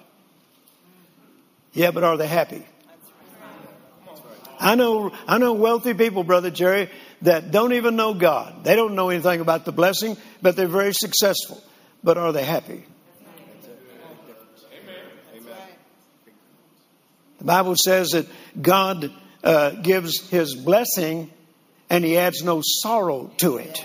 Yeah, 1.73 1.90
but 1.90 2.05
are 2.05 2.16
they 2.16 2.27
happy? 2.27 2.64
I 4.59 4.75
know, 4.75 5.12
I 5.27 5.38
know 5.38 5.55
wealthy 5.55 5.95
people, 5.95 6.23
Brother 6.23 6.51
Jerry, 6.51 6.90
that 7.23 7.51
don't 7.51 7.73
even 7.73 7.97
know 7.97 8.15
God. 8.15 8.65
They 8.65 8.77
don't 8.77 8.95
know 8.95 9.11
anything 9.11 9.41
about 9.41 9.65
the 9.65 9.73
blessing, 9.73 10.17
but 10.41 10.57
they're 10.57 10.67
very 10.67 10.95
successful. 10.95 11.63
But 12.03 12.17
are 12.17 12.33
they 12.33 12.45
happy? 12.45 12.85
The 17.39 17.45
Bible 17.45 17.75
says 17.77 18.11
that 18.11 18.27
God 18.61 19.11
uh, 19.43 19.71
gives 19.71 20.29
his 20.29 20.55
blessing 20.55 21.31
and 21.89 22.05
he 22.05 22.19
adds 22.19 22.43
no 22.43 22.61
sorrow 22.63 23.31
to 23.39 23.57
it. 23.57 23.85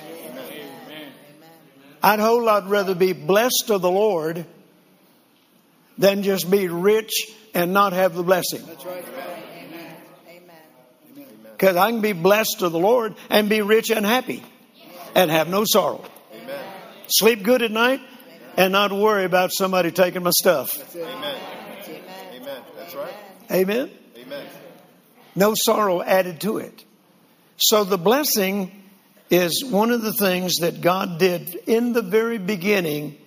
I'd 2.04 2.19
whole 2.19 2.43
lot 2.43 2.69
rather 2.69 2.93
be 2.93 3.13
blessed 3.13 3.69
of 3.69 3.82
the 3.82 3.89
Lord 3.89 4.45
than 5.98 6.21
just 6.21 6.52
be 6.52 6.67
rich 6.67 7.32
and 7.54 7.74
not 7.74 7.93
have 7.93 8.13
the 8.13 8.24
blessing. 8.24 8.62
That's 8.65 8.86
right. 8.86 9.06
Because 11.57 11.77
I 11.77 11.89
can 11.89 12.01
be 12.01 12.11
blessed 12.11 12.61
of 12.61 12.71
the 12.73 12.79
Lord 12.79 13.15
and 13.29 13.47
be 13.47 13.61
rich 13.61 13.89
and 13.89 14.05
happy 14.05 14.43
and 15.15 15.31
have 15.31 15.47
no 15.47 15.63
sorrow. 15.65 16.03
Amen. 16.33 16.65
Sleep 17.07 17.43
good 17.43 17.61
at 17.61 17.71
night 17.71 18.01
and 18.57 18.73
not 18.73 18.91
worry 18.91 19.23
about 19.23 19.51
somebody 19.53 19.91
taking 19.91 20.23
my 20.23 20.31
stuff. 20.31 20.95
Amen. 20.95 21.35
Amen. 22.33 22.61
That's 22.77 22.95
right. 22.95 23.13
Amen. 23.51 23.89
Amen. 24.17 24.45
No 25.35 25.53
sorrow 25.55 26.01
added 26.01 26.41
to 26.41 26.57
it. 26.57 26.83
So 27.57 27.85
the 27.85 27.97
blessing 27.97 28.83
is 29.29 29.63
one 29.63 29.91
of 29.91 30.01
the 30.01 30.13
things 30.13 30.57
that 30.57 30.81
God 30.81 31.19
did 31.19 31.55
in 31.67 31.93
the 31.93 32.01
very 32.01 32.37
beginning 32.37 33.17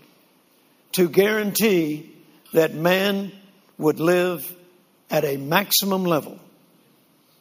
to 0.92 1.08
guarantee 1.08 2.14
that 2.52 2.74
man 2.74 3.32
would 3.78 4.00
live 4.00 4.54
at 5.10 5.24
a 5.24 5.38
maximum 5.38 6.04
level 6.04 6.38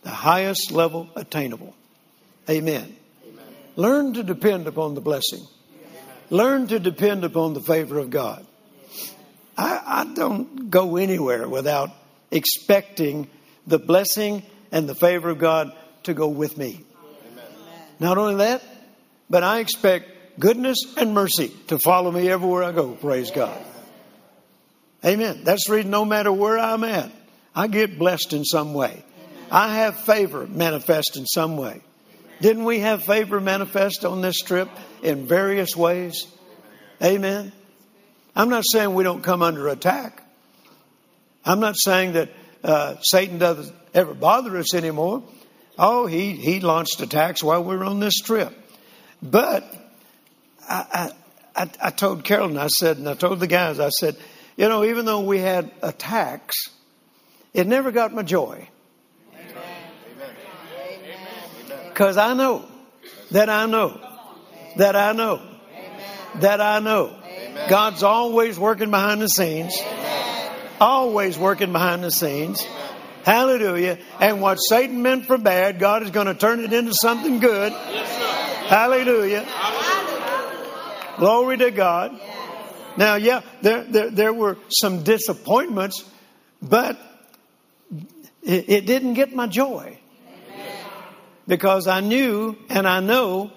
the 0.03 0.09
highest 0.09 0.71
level 0.71 1.09
attainable. 1.15 1.75
Amen. 2.49 2.95
Amen. 3.27 3.45
Learn 3.75 4.13
to 4.13 4.23
depend 4.23 4.67
upon 4.67 4.95
the 4.95 5.01
blessing. 5.01 5.45
Learn 6.29 6.67
to 6.67 6.79
depend 6.79 7.23
upon 7.23 7.53
the 7.53 7.61
favor 7.61 7.97
of 7.99 8.09
God. 8.09 8.45
I, 9.57 9.81
I 9.85 10.13
don't 10.13 10.69
go 10.69 10.97
anywhere 10.97 11.47
without 11.47 11.91
expecting 12.31 13.29
the 13.65 13.79
blessing 13.79 14.43
and 14.71 14.87
the 14.87 14.95
favor 14.95 15.29
of 15.29 15.39
God 15.39 15.71
to 16.03 16.13
go 16.13 16.27
with 16.27 16.57
me. 16.57 16.83
Amen. 17.31 17.45
Not 17.99 18.17
only 18.17 18.35
that, 18.35 18.61
but 19.29 19.43
I 19.43 19.59
expect 19.59 20.39
goodness 20.39 20.77
and 20.97 21.13
mercy 21.13 21.51
to 21.67 21.79
follow 21.79 22.11
me 22.11 22.29
everywhere 22.29 22.63
I 22.63 22.71
go. 22.71 22.91
Praise 22.91 23.31
God. 23.31 23.57
Amen. 25.05 25.43
That's 25.43 25.67
the 25.67 25.75
reason 25.75 25.91
no 25.91 26.05
matter 26.05 26.31
where 26.31 26.57
I'm 26.57 26.83
at, 26.83 27.11
I 27.55 27.67
get 27.67 27.97
blessed 27.97 28.33
in 28.33 28.43
some 28.43 28.73
way. 28.73 29.03
I 29.51 29.75
have 29.75 29.99
favor 29.99 30.45
manifest 30.45 31.17
in 31.17 31.25
some 31.25 31.57
way. 31.57 31.81
Didn't 32.41 32.65
we 32.65 32.79
have 32.79 33.03
favor 33.03 33.39
manifest 33.39 34.05
on 34.05 34.21
this 34.21 34.41
trip 34.41 34.69
in 35.01 35.27
various 35.27 35.75
ways? 35.75 36.27
Amen. 37.03 37.51
I'm 38.35 38.49
not 38.49 38.63
saying 38.65 38.93
we 38.93 39.03
don't 39.03 39.23
come 39.23 39.41
under 39.41 39.67
attack. 39.67 40.21
I'm 41.43 41.59
not 41.59 41.75
saying 41.77 42.13
that 42.13 42.29
uh, 42.63 42.95
Satan 43.01 43.37
doesn't 43.37 43.73
ever 43.93 44.13
bother 44.13 44.57
us 44.57 44.73
anymore. 44.73 45.23
Oh, 45.79 46.05
he, 46.05 46.33
he 46.33 46.59
launched 46.59 47.01
attacks 47.01 47.41
while 47.41 47.63
we 47.63 47.75
were 47.75 47.85
on 47.85 47.99
this 47.99 48.19
trip. 48.19 48.53
But 49.21 49.63
I, 50.67 51.11
I, 51.55 51.69
I 51.81 51.89
told 51.89 52.23
Carolyn, 52.23 52.57
I 52.57 52.67
said, 52.67 52.97
and 52.97 53.07
I 53.07 53.13
told 53.13 53.39
the 53.39 53.47
guys, 53.47 53.79
I 53.79 53.89
said, 53.89 54.17
you 54.57 54.67
know, 54.69 54.83
even 54.83 55.05
though 55.05 55.21
we 55.21 55.39
had 55.39 55.71
attacks, 55.81 56.55
it 57.53 57.65
never 57.65 57.91
got 57.91 58.13
my 58.13 58.23
joy. 58.23 58.67
Because 61.97 62.15
I 62.15 62.35
know 62.35 62.63
that 63.31 63.49
I 63.49 63.65
know 63.65 63.99
that 64.75 64.95
I 64.95 65.13
know 65.13 65.41
that 66.35 66.61
I 66.61 66.77
know 66.77 67.15
God's 67.69 68.03
always 68.03 68.59
working 68.59 68.91
behind 68.91 69.19
the 69.19 69.27
scenes. 69.27 69.75
Always 70.79 71.39
working 71.39 71.71
behind 71.71 72.03
the 72.03 72.11
scenes. 72.11 72.63
Hallelujah. 73.23 73.97
And 74.19 74.41
what 74.41 74.57
Satan 74.57 75.01
meant 75.01 75.25
for 75.25 75.39
bad, 75.39 75.79
God 75.79 76.03
is 76.03 76.11
going 76.11 76.27
to 76.27 76.35
turn 76.35 76.59
it 76.59 76.71
into 76.71 76.93
something 76.93 77.39
good. 77.39 77.73
Hallelujah. 77.73 79.43
Glory 81.17 81.57
to 81.57 81.71
God. 81.71 82.11
Now, 82.95 83.15
yeah, 83.15 83.41
there, 83.63 83.83
there, 83.85 84.11
there 84.11 84.33
were 84.33 84.59
some 84.69 85.01
disappointments, 85.01 86.07
but 86.61 86.95
it, 88.43 88.69
it 88.69 88.85
didn't 88.85 89.15
get 89.15 89.33
my 89.33 89.47
joy 89.47 89.97
because 91.47 91.87
I 91.87 92.01
knew 92.01 92.55
and 92.69 92.87
I 92.87 92.99
know 92.99 93.51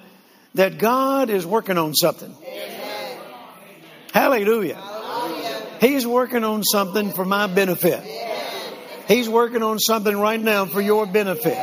that 0.54 0.78
God 0.78 1.30
is 1.30 1.46
working 1.46 1.78
on 1.78 1.94
something. 1.94 2.34
Hallelujah. 4.12 4.74
Hallelujah. 4.74 5.66
He's 5.80 6.06
working 6.06 6.44
on 6.44 6.62
something 6.62 7.12
for 7.12 7.24
my 7.24 7.46
benefit. 7.46 8.02
He's 9.08 9.28
working 9.28 9.62
on 9.62 9.78
something 9.78 10.16
right 10.16 10.40
now 10.40 10.66
for 10.66 10.80
your 10.80 11.06
benefit. 11.06 11.56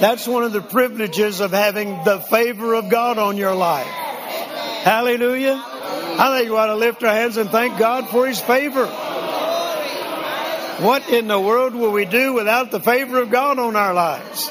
That's 0.00 0.26
one 0.26 0.42
of 0.42 0.52
the 0.52 0.60
privileges 0.60 1.40
of 1.40 1.52
having 1.52 2.02
the 2.04 2.18
favor 2.18 2.74
of 2.74 2.88
God 2.90 3.18
on 3.18 3.36
your 3.36 3.54
life. 3.54 3.86
Hallelujah. 3.86 5.62
I 5.62 6.38
think 6.38 6.50
we 6.50 6.56
ought 6.56 6.66
to 6.66 6.76
lift 6.76 7.02
our 7.04 7.14
hands 7.14 7.36
and 7.36 7.50
thank 7.50 7.78
God 7.78 8.08
for 8.08 8.26
His 8.26 8.40
favor. 8.40 8.86
What 10.82 11.08
in 11.08 11.28
the 11.28 11.38
world 11.38 11.74
will 11.74 11.92
we 11.92 12.04
do 12.04 12.32
without 12.32 12.70
the 12.70 12.80
favor 12.80 13.20
of 13.20 13.30
God 13.30 13.58
on 13.58 13.76
our 13.76 13.94
lives? 13.94 14.50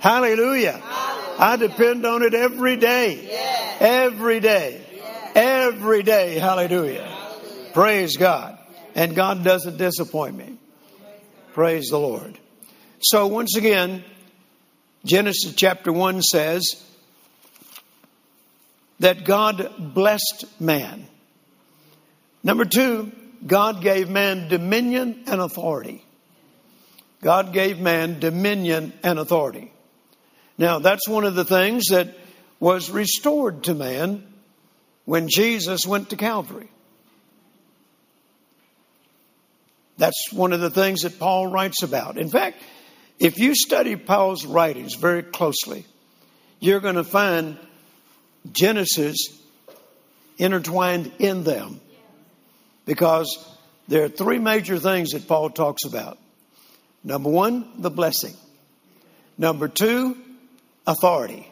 Hallelujah. 0.00 0.72
Hallelujah. 0.72 1.36
I 1.38 1.56
depend 1.56 2.06
on 2.06 2.22
it 2.22 2.34
every 2.34 2.76
day. 2.76 3.24
Yes. 3.24 3.76
Every 3.80 4.40
day. 4.40 4.84
Yes. 4.94 5.32
Every 5.34 6.02
day. 6.02 6.38
Hallelujah. 6.38 7.02
Hallelujah. 7.04 7.72
Praise 7.72 8.16
God. 8.16 8.58
And 8.94 9.14
God 9.14 9.44
doesn't 9.44 9.76
disappoint 9.76 10.36
me. 10.36 10.58
Praise 11.52 11.88
the 11.88 11.98
Lord. 11.98 12.38
So 13.00 13.26
once 13.26 13.56
again, 13.56 14.04
Genesis 15.04 15.54
chapter 15.54 15.92
1 15.92 16.22
says 16.22 16.82
that 19.00 19.24
God 19.24 19.94
blessed 19.94 20.46
man. 20.60 21.06
Number 22.42 22.64
two, 22.64 23.12
God 23.46 23.82
gave 23.82 24.08
man 24.08 24.48
dominion 24.48 25.24
and 25.26 25.40
authority. 25.40 26.04
God 27.22 27.52
gave 27.52 27.78
man 27.78 28.20
dominion 28.20 28.92
and 29.02 29.18
authority. 29.18 29.72
Now, 30.58 30.80
that's 30.80 31.08
one 31.08 31.24
of 31.24 31.36
the 31.36 31.44
things 31.44 31.86
that 31.90 32.08
was 32.58 32.90
restored 32.90 33.64
to 33.64 33.74
man 33.74 34.26
when 35.04 35.28
Jesus 35.28 35.86
went 35.86 36.10
to 36.10 36.16
Calvary. 36.16 36.68
That's 39.96 40.32
one 40.32 40.52
of 40.52 40.60
the 40.60 40.70
things 40.70 41.02
that 41.02 41.18
Paul 41.18 41.46
writes 41.46 41.82
about. 41.82 42.18
In 42.18 42.28
fact, 42.28 42.60
if 43.18 43.38
you 43.38 43.54
study 43.54 43.96
Paul's 43.96 44.44
writings 44.44 44.94
very 44.94 45.22
closely, 45.22 45.86
you're 46.60 46.80
going 46.80 46.96
to 46.96 47.04
find 47.04 47.56
Genesis 48.52 49.28
intertwined 50.38 51.12
in 51.18 51.44
them 51.44 51.80
because 52.84 53.44
there 53.88 54.04
are 54.04 54.08
three 54.08 54.38
major 54.38 54.78
things 54.78 55.10
that 55.10 55.26
Paul 55.26 55.50
talks 55.50 55.84
about. 55.84 56.18
Number 57.02 57.30
one, 57.30 57.80
the 57.82 57.90
blessing. 57.90 58.34
Number 59.36 59.68
two, 59.68 60.16
authority. 60.88 61.46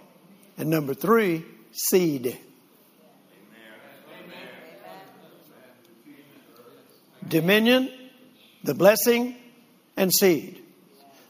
And 0.56 0.70
number 0.70 0.94
three, 0.94 1.44
seed. 1.70 2.38
Dominion, 7.28 7.92
the 8.64 8.74
blessing, 8.74 9.36
and 9.96 10.10
seed. 10.12 10.62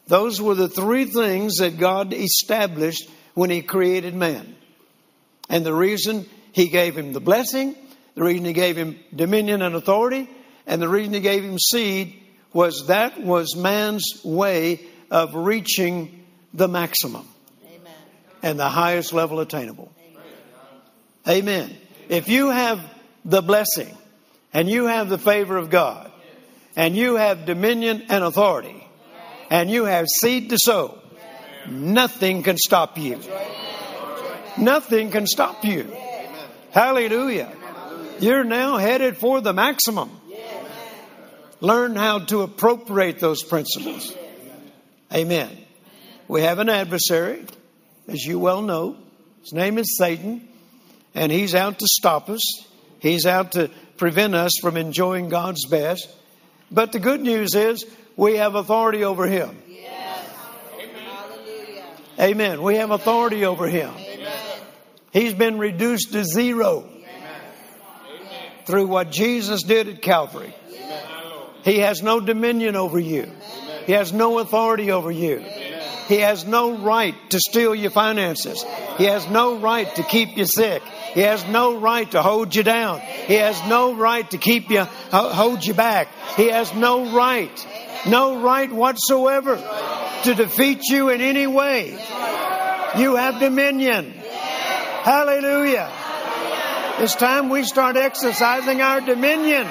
Those 0.07 0.41
were 0.41 0.55
the 0.55 0.69
three 0.69 1.07
things 1.07 1.57
that 1.57 1.79
God 1.79 2.13
established 2.13 3.11
when 3.35 3.51
He 3.51 3.63
created 3.63 4.15
man. 4.15 4.55
And 5.49 5.67
the 5.67 5.75
reason 5.75 6.27
He 6.53 6.69
gave 6.69 6.97
him 6.97 7.13
the 7.13 7.21
blessing, 7.21 7.75
the 8.15 8.23
reason 8.23 8.45
He 8.45 8.53
gave 8.53 8.77
him 8.77 9.01
dominion 9.15 9.63
and 9.63 9.75
authority, 9.75 10.29
and 10.67 10.81
the 10.81 10.89
reason 10.89 11.15
He 11.15 11.21
gave 11.21 11.43
him 11.43 11.59
seed 11.59 12.23
was 12.53 12.87
that 12.87 13.21
was 13.21 13.57
man's 13.57 14.21
way 14.23 14.87
of 15.11 15.35
reaching 15.35 16.25
the 16.55 16.69
maximum 16.69 17.27
and 18.47 18.61
the 18.61 18.69
highest 18.69 19.13
level 19.13 19.41
attainable. 19.41 19.93
Amen. 21.29 21.77
If 22.09 22.29
you 22.29 22.51
have 22.51 22.81
the 23.25 23.43
blessing 23.43 23.93
and 24.53 24.71
you 24.71 24.87
have 24.87 25.09
the 25.09 25.19
favor 25.19 25.57
of 25.57 25.69
God 25.69 26.13
and 26.77 26.97
you 26.97 27.17
have 27.17 27.45
dominion 27.45 28.05
and 28.09 28.23
authority 28.23 28.87
and 29.51 29.69
you 29.69 29.87
have 29.87 30.07
seed 30.07 30.51
to 30.51 30.59
sow, 30.61 30.97
nothing 31.69 32.45
can 32.45 32.57
stop 32.57 32.97
you. 32.97 33.19
Nothing 34.57 35.11
can 35.11 35.27
stop 35.27 35.65
you. 35.65 35.93
Hallelujah. 36.71 37.53
You're 38.21 38.45
now 38.45 38.77
headed 38.77 39.17
for 39.17 39.41
the 39.41 39.53
maximum. 39.53 40.09
Learn 41.61 41.97
how 41.97 42.21
to 42.21 42.43
appropriate 42.43 43.19
those 43.19 43.43
principles. 43.43 44.15
Amen. 45.13 45.51
We 46.29 46.43
have 46.43 46.61
an 46.61 46.69
adversary 46.69 47.45
as 48.09 48.25
you 48.25 48.39
well 48.39 48.63
know. 48.63 48.97
His 49.43 49.53
name 49.53 49.79
is 49.79 49.97
Satan, 49.97 50.49
and 51.15 51.31
he's 51.31 51.55
out 51.55 51.79
to 51.79 51.87
stop 51.89 52.29
us. 52.29 52.43
He's 53.01 53.27
out 53.27 53.53
to 53.53 53.71
prevent 53.97 54.35
us 54.35 54.53
from 54.61 54.77
enjoying 54.77 55.29
God's 55.29 55.67
best. 55.67 56.09
But 56.71 56.93
the 56.93 56.99
good 56.99 57.21
news 57.21 57.55
is 57.55 57.85
we 58.17 58.37
have 58.37 58.55
authority 58.55 59.05
over 59.05 59.27
him. 59.27 59.57
Amen. 62.19 62.63
We 62.63 62.77
have 62.77 62.91
authority 62.91 63.45
over 63.45 63.69
him. 63.69 63.93
He's 65.13 65.35
been 65.35 65.59
reduced 65.59 66.13
to 66.13 66.25
zero 66.25 66.89
through 68.65 68.87
what 68.87 69.11
Jesus 69.11 69.63
did 69.63 69.89
at 69.89 70.03
Calvary. 70.03 70.55
He 71.65 71.79
has 71.79 72.03
no 72.03 72.21
dominion 72.21 72.77
over 72.77 72.99
you. 72.99 73.31
He 73.87 73.93
has 73.93 74.13
no 74.13 74.39
authority 74.39 74.91
over 74.91 75.11
you. 75.11 75.45
He 76.09 76.19
has 76.19 76.45
no 76.45 76.79
right 76.79 77.15
to 77.31 77.41
steal 77.41 77.75
your 77.75 77.91
finances. 77.91 78.65
He 78.97 79.05
has 79.05 79.29
no 79.29 79.59
right 79.59 79.93
to 79.97 80.03
keep 80.05 80.37
you 80.37 80.45
sick. 80.45 80.83
He 81.15 81.21
has 81.23 81.45
no 81.47 81.79
right 81.79 82.09
to 82.13 82.23
hold 82.23 82.55
you 82.55 82.63
down. 82.63 83.01
He 83.01 83.35
has 83.35 83.61
no 83.69 83.95
right 83.95 84.31
to 84.31 84.39
keep 84.39 84.71
you, 84.71 84.85
hold 84.85 85.65
you 85.65 85.75
back. 85.75 86.09
He 86.37 86.49
has 86.49 86.73
no 86.75 87.11
right, 87.13 87.67
no 88.07 88.41
right 88.41 88.71
whatsoever 88.71 89.57
to 90.25 90.35
defeat 90.35 90.83
you 90.89 91.09
in 91.09 91.21
any 91.21 91.47
way. 91.47 91.99
You 92.97 93.17
have 93.17 93.41
dominion. 93.41 94.13
Hallelujah. 94.13 95.91
It's 96.99 97.15
time 97.15 97.51
we 97.51 97.65
start 97.65 97.97
exercising 97.97 98.81
our 98.81 99.01
dominion. 99.01 99.67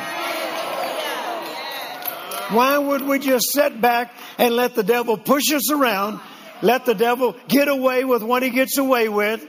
Why 2.50 2.78
would 2.78 3.02
we 3.02 3.19
just 3.19 3.52
sit 3.52 3.82
back 3.82 4.13
and 4.38 4.56
let 4.56 4.76
the 4.76 4.84
devil 4.84 5.17
push 5.17 5.52
us 5.52 5.71
around? 5.71 6.19
Let 6.62 6.86
the 6.86 6.95
devil 6.95 7.36
get 7.48 7.67
away 7.67 8.06
with 8.06 8.24
what 8.24 8.43
he 8.43 8.50
gets 8.50 8.78
away 8.78 9.10
with. 9.10 9.45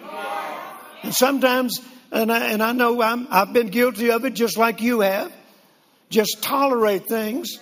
And 1.03 1.14
sometimes, 1.14 1.81
and 2.11 2.33
I, 2.33 2.49
and 2.49 2.62
I 2.62 2.72
know 2.72 3.01
I'm, 3.01 3.29
I've 3.31 3.53
been 3.53 3.68
guilty 3.68 4.11
of 4.11 4.25
it 4.25 4.35
just 4.35 4.57
like 4.57 4.81
you 4.81 5.01
have, 5.01 5.33
just 6.11 6.42
tolerate 6.42 7.07
things 7.07 7.59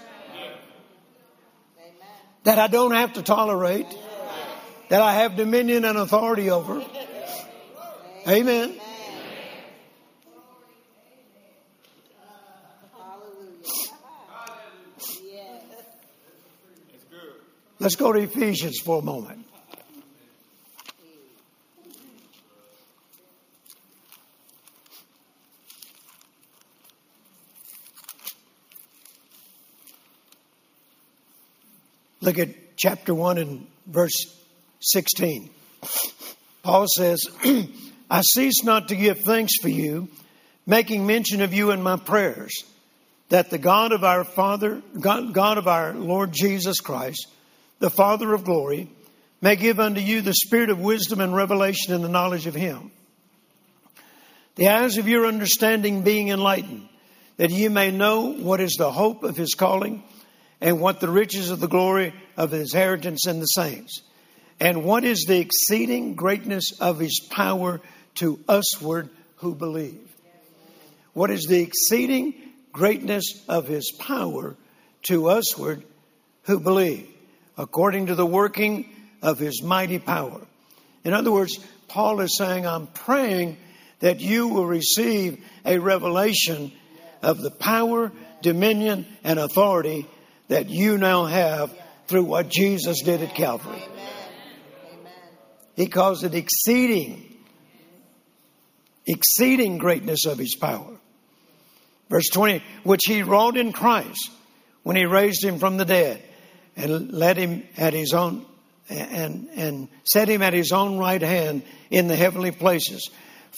that 2.45 2.59
I 2.59 2.67
don't 2.67 2.93
have 2.93 3.15
to 3.15 3.23
tolerate, 3.23 3.87
that 4.89 5.01
I 5.01 5.15
have 5.15 5.37
dominion 5.37 5.85
and 5.85 5.99
authority 5.99 6.51
over. 6.51 6.85
Amen. 8.29 8.75
Let's 17.85 17.97
go 17.97 18.14
to 18.14 18.20
Ephesians 18.20 18.81
for 18.81 19.01
a 19.01 19.03
moment. 19.03 19.44
Look 32.23 32.38
at 32.38 32.49
chapter 32.79 33.14
1 33.14 33.37
and 33.37 33.66
verse 33.87 34.35
16. 34.81 35.51
Paul 36.62 36.87
says, 36.88 37.29
I 38.11 38.23
cease 38.23 38.64
not 38.64 38.88
to 38.88 38.97
give 38.97 39.18
thanks 39.20 39.59
for 39.61 39.68
you, 39.68 40.09
making 40.66 41.07
mention 41.07 41.42
of 41.42 41.53
you 41.53 41.70
in 41.70 41.83
my 41.83 41.99
prayers, 41.99 42.64
that 43.29 43.51
the 43.51 43.59
God 43.59 43.92
of 43.92 44.05
our 44.05 44.25
Father, 44.25 44.81
God, 44.99 45.35
God 45.35 45.59
of 45.59 45.68
our 45.68 45.92
Lord 45.92 46.33
Jesus 46.33 46.81
Christ, 46.81 47.29
the 47.79 47.91
Father 47.91 48.33
of 48.35 48.45
glory, 48.45 48.91
may 49.41 49.57
give 49.57 49.79
unto 49.79 50.01
you 50.01 50.23
the 50.23 50.35
spirit 50.35 50.71
of 50.71 50.81
wisdom 50.81 51.21
and 51.21 51.35
revelation 51.35 51.93
in 51.93 52.03
the 52.03 52.09
knowledge 52.09 52.47
of 52.47 52.55
Him. 52.55 52.91
The 54.57 54.69
eyes 54.69 54.97
of 54.99 55.09
your 55.09 55.27
understanding 55.27 56.03
being 56.03 56.29
enlightened, 56.29 56.89
that 57.37 57.51
ye 57.51 57.69
may 57.69 57.91
know 57.91 58.33
what 58.33 58.61
is 58.61 58.77
the 58.79 58.93
hope 58.93 59.23
of 59.23 59.37
His 59.37 59.55
calling, 59.55 60.03
and 60.61 60.81
what 60.81 61.01
the 61.01 61.11
riches 61.11 61.51
of 61.51 61.61
the 61.61 61.69
glory 61.69 62.15
of 62.37 62.53
His 62.53 62.73
inheritance 62.73 63.27
in 63.27 63.41
the 63.41 63.47
saints, 63.47 64.01
and 64.61 64.85
what 64.85 65.05
is 65.05 65.25
the 65.29 65.41
exceeding 65.41 66.15
greatness 66.15 66.81
of 66.81 66.99
His 66.99 67.21
power 67.31 67.81
to 68.15 68.39
usward 68.49 69.11
who 69.37 69.55
believe. 69.55 70.09
What 71.13 71.31
is 71.31 71.45
the 71.45 71.61
exceeding 71.61 72.35
greatness 72.73 73.45
of 73.49 73.67
His 73.67 73.93
power 73.93 74.57
to 75.03 75.29
usward 75.29 75.83
who 76.45 76.61
believe 76.61 77.13
according 77.57 78.07
to 78.07 78.14
the 78.14 78.27
working 78.27 78.88
of 79.23 79.38
his 79.38 79.62
mighty 79.62 79.99
power. 79.99 80.40
In 81.05 81.12
other 81.12 81.33
words, 81.33 81.59
Paul 81.88 82.21
is 82.21 82.37
saying, 82.37 82.67
I'm 82.67 82.87
praying 82.87 83.57
that 84.01 84.21
you 84.21 84.49
will 84.49 84.67
receive 84.67 85.45
a 85.64 85.79
revelation 85.79 86.73
of 87.23 87.40
the 87.40 87.51
power, 87.51 88.12
dominion, 88.43 89.07
and 89.23 89.38
authority 89.38 90.07
that 90.49 90.69
you 90.69 90.99
now 90.99 91.25
have 91.25 91.73
through 92.07 92.25
what 92.25 92.49
Jesus 92.49 93.03
did 93.03 93.23
at 93.23 93.35
Calvary. 93.35 93.83
He 95.75 95.87
calls 95.87 96.23
it 96.23 96.35
exceeding, 96.35 97.37
exceeding 99.07 99.79
greatness 99.79 100.27
of 100.27 100.38
his 100.38 100.55
power. 100.55 100.97
Verse 102.11 102.29
20, 102.29 102.62
which 102.85 103.03
he 103.07 103.23
wrought 103.23 103.57
in 103.57 103.73
Christ 103.73 104.31
when 104.83 104.97
he 104.97 105.07
raised 105.07 105.43
him 105.43 105.59
from 105.59 105.79
the 105.79 105.85
dead 105.85 106.23
and 106.77 107.13
led 107.13 107.37
him 107.37 107.63
at 107.77 107.93
his 107.93 108.13
own 108.13 108.45
and 108.89 109.49
and 109.55 109.89
set 110.05 110.29
him 110.29 110.43
at 110.43 110.53
his 110.53 110.73
own 110.73 110.99
right 110.99 111.23
hand 111.23 111.63
in 111.91 112.07
the 112.07 112.17
heavenly 112.17 112.51
places, 112.51 113.11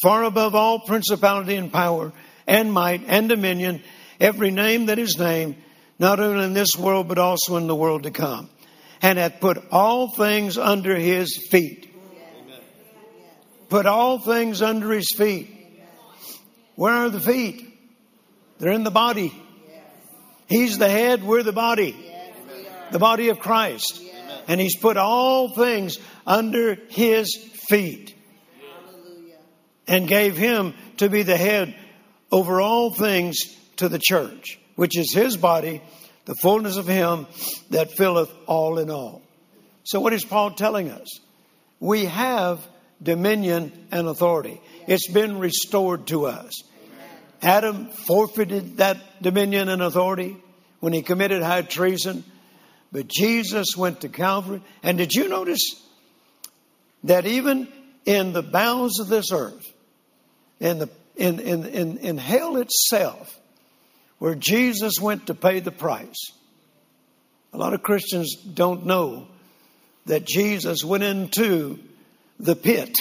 far 0.02 0.24
above 0.24 0.54
all 0.54 0.80
principality 0.80 1.56
and 1.56 1.72
power 1.72 2.12
and 2.46 2.72
might 2.72 3.02
and 3.06 3.28
dominion, 3.28 3.82
every 4.20 4.50
name 4.50 4.86
that 4.86 4.98
is 4.98 5.18
named, 5.18 5.56
not 5.98 6.20
only 6.20 6.44
in 6.44 6.52
this 6.52 6.76
world 6.78 7.08
but 7.08 7.18
also 7.18 7.56
in 7.56 7.66
the 7.66 7.74
world 7.74 8.04
to 8.04 8.10
come, 8.10 8.48
and 9.02 9.18
hath 9.18 9.40
put 9.40 9.58
all 9.72 10.10
things 10.10 10.58
under 10.58 10.94
his 10.94 11.48
feet. 11.50 11.92
Put 13.68 13.86
all 13.86 14.20
things 14.20 14.62
under 14.62 14.92
his 14.92 15.10
feet. 15.16 15.52
Where 16.76 16.92
are 16.92 17.10
the 17.10 17.20
feet? 17.20 17.66
They're 18.58 18.70
in 18.70 18.84
the 18.84 18.92
body. 18.92 19.32
He's 20.46 20.78
the 20.78 20.88
head, 20.88 21.24
we're 21.24 21.42
the 21.42 21.52
body 21.52 22.15
the 22.90 22.98
body 22.98 23.28
of 23.28 23.38
Christ. 23.38 24.02
And 24.48 24.60
He's 24.60 24.76
put 24.76 24.96
all 24.96 25.48
things 25.48 25.98
under 26.26 26.74
His 26.88 27.36
feet 27.68 28.14
and 29.88 30.08
gave 30.08 30.36
Him 30.36 30.74
to 30.98 31.08
be 31.08 31.22
the 31.22 31.36
head 31.36 31.74
over 32.30 32.60
all 32.60 32.90
things 32.90 33.38
to 33.76 33.88
the 33.88 33.98
church, 33.98 34.58
which 34.74 34.96
is 34.96 35.12
His 35.12 35.36
body, 35.36 35.82
the 36.24 36.34
fullness 36.34 36.76
of 36.76 36.86
Him 36.86 37.26
that 37.70 37.92
filleth 37.92 38.32
all 38.46 38.78
in 38.78 38.90
all. 38.90 39.22
So, 39.84 40.00
what 40.00 40.12
is 40.12 40.24
Paul 40.24 40.52
telling 40.52 40.90
us? 40.90 41.20
We 41.78 42.06
have 42.06 42.66
dominion 43.02 43.72
and 43.90 44.08
authority. 44.08 44.60
It's 44.86 45.10
been 45.10 45.38
restored 45.38 46.06
to 46.08 46.26
us. 46.26 46.62
Adam 47.42 47.88
forfeited 47.88 48.78
that 48.78 49.22
dominion 49.22 49.68
and 49.68 49.82
authority 49.82 50.36
when 50.80 50.92
he 50.92 51.02
committed 51.02 51.42
high 51.42 51.62
treason 51.62 52.24
but 52.96 53.08
Jesus 53.08 53.76
went 53.76 54.00
to 54.00 54.08
Calvary. 54.08 54.62
And 54.82 54.96
did 54.96 55.12
you 55.12 55.28
notice 55.28 55.78
that 57.04 57.26
even 57.26 57.68
in 58.06 58.32
the 58.32 58.40
bowels 58.40 59.00
of 59.00 59.08
this 59.08 59.32
earth, 59.32 59.70
in, 60.60 60.78
the, 60.78 60.88
in, 61.14 61.38
in, 61.38 61.66
in, 61.66 61.98
in 61.98 62.16
hell 62.16 62.56
itself, 62.56 63.38
where 64.18 64.34
Jesus 64.34 64.98
went 64.98 65.26
to 65.26 65.34
pay 65.34 65.60
the 65.60 65.70
price, 65.70 66.32
a 67.52 67.58
lot 67.58 67.74
of 67.74 67.82
Christians 67.82 68.34
don't 68.34 68.86
know 68.86 69.28
that 70.06 70.24
Jesus 70.24 70.82
went 70.82 71.02
into 71.02 71.78
the 72.40 72.56
pit. 72.56 72.96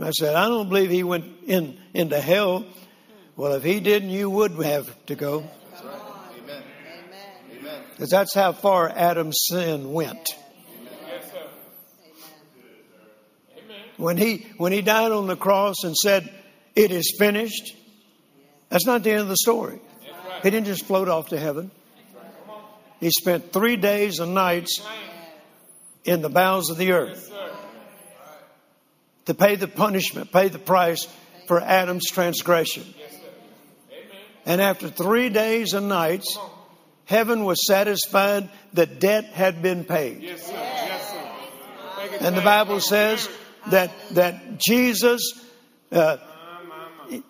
I 0.00 0.10
said, 0.12 0.36
I 0.36 0.46
don't 0.46 0.68
believe 0.68 0.90
he 0.90 1.02
went 1.02 1.24
in 1.44 1.76
into 1.92 2.20
hell. 2.20 2.66
Well, 3.34 3.52
if 3.52 3.64
he 3.64 3.80
didn't, 3.80 4.08
you 4.08 4.30
would 4.30 4.52
have 4.52 5.06
to 5.06 5.14
go. 5.14 5.44
Because 7.96 8.10
that's 8.10 8.34
how 8.34 8.52
far 8.52 8.90
Adam's 8.90 9.38
sin 9.48 9.90
went. 9.94 10.28
When 13.96 14.18
he, 14.18 14.46
when 14.58 14.72
he 14.72 14.82
died 14.82 15.12
on 15.12 15.26
the 15.26 15.36
cross 15.36 15.76
and 15.82 15.96
said, 15.96 16.30
It 16.74 16.90
is 16.90 17.16
finished, 17.18 17.74
that's 18.68 18.84
not 18.84 19.02
the 19.02 19.12
end 19.12 19.22
of 19.22 19.28
the 19.28 19.36
story. 19.38 19.80
He 20.42 20.50
didn't 20.50 20.66
just 20.66 20.84
float 20.84 21.08
off 21.08 21.30
to 21.30 21.38
heaven. 21.38 21.70
He 23.00 23.10
spent 23.10 23.50
three 23.50 23.76
days 23.76 24.20
and 24.20 24.34
nights 24.34 24.86
in 26.04 26.20
the 26.20 26.28
bowels 26.28 26.68
of 26.68 26.76
the 26.76 26.92
earth 26.92 27.32
to 29.24 29.32
pay 29.32 29.56
the 29.56 29.68
punishment, 29.68 30.30
pay 30.32 30.48
the 30.48 30.58
price 30.58 31.08
for 31.48 31.62
Adam's 31.62 32.10
transgression. 32.10 32.84
And 34.44 34.60
after 34.60 34.90
three 34.90 35.30
days 35.30 35.72
and 35.72 35.88
nights, 35.88 36.38
heaven 37.06 37.44
was 37.44 37.66
satisfied, 37.66 38.50
that 38.74 39.00
debt 39.00 39.24
had 39.24 39.62
been 39.62 39.84
paid. 39.84 40.22
Yes, 40.22 40.46
sir. 40.46 40.52
Yes, 40.52 41.10
sir. 41.10 42.18
And 42.20 42.36
the 42.36 42.42
Bible 42.42 42.80
says 42.80 43.28
that, 43.68 43.90
that 44.12 44.58
Jesus 44.58 45.32
uh, 45.90 46.18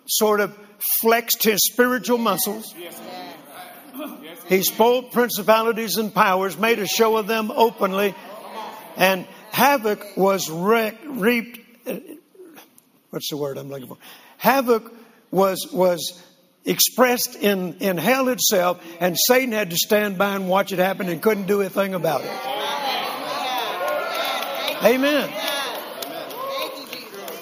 sort 0.06 0.40
of 0.40 0.58
flexed 1.00 1.42
his 1.44 1.60
spiritual 1.62 2.18
muscles. 2.18 2.74
He 4.48 4.62
spoiled 4.62 5.12
principalities 5.12 5.96
and 5.96 6.12
powers, 6.14 6.56
made 6.58 6.78
a 6.78 6.86
show 6.86 7.16
of 7.16 7.26
them 7.26 7.50
openly, 7.50 8.14
and 8.96 9.26
havoc 9.50 10.16
was 10.16 10.50
re- 10.50 10.96
reaped. 11.04 11.60
What's 13.10 13.30
the 13.30 13.36
word 13.36 13.58
I'm 13.58 13.68
looking 13.68 13.88
for? 13.88 13.98
Havoc 14.36 14.92
was 15.30 15.68
was 15.72 16.22
expressed 16.66 17.36
in, 17.36 17.76
in 17.78 17.96
hell 17.96 18.28
itself, 18.28 18.82
and 19.00 19.16
Satan 19.16 19.52
had 19.52 19.70
to 19.70 19.76
stand 19.76 20.18
by 20.18 20.34
and 20.34 20.48
watch 20.48 20.72
it 20.72 20.78
happen 20.78 21.08
and 21.08 21.22
couldn't 21.22 21.46
do 21.46 21.62
a 21.62 21.70
thing 21.70 21.94
about 21.94 22.22
it. 22.22 22.30
Amen. 24.84 25.30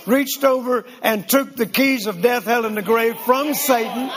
Reached 0.07 0.45
over 0.45 0.85
and 1.03 1.27
took 1.27 1.57
the 1.57 1.67
keys 1.67 2.07
of 2.07 2.21
death, 2.21 2.45
hell, 2.45 2.67
and 2.67 2.77
the 2.77 2.83
grave 2.83 3.17
from 3.21 3.55
Satan, 3.55 4.11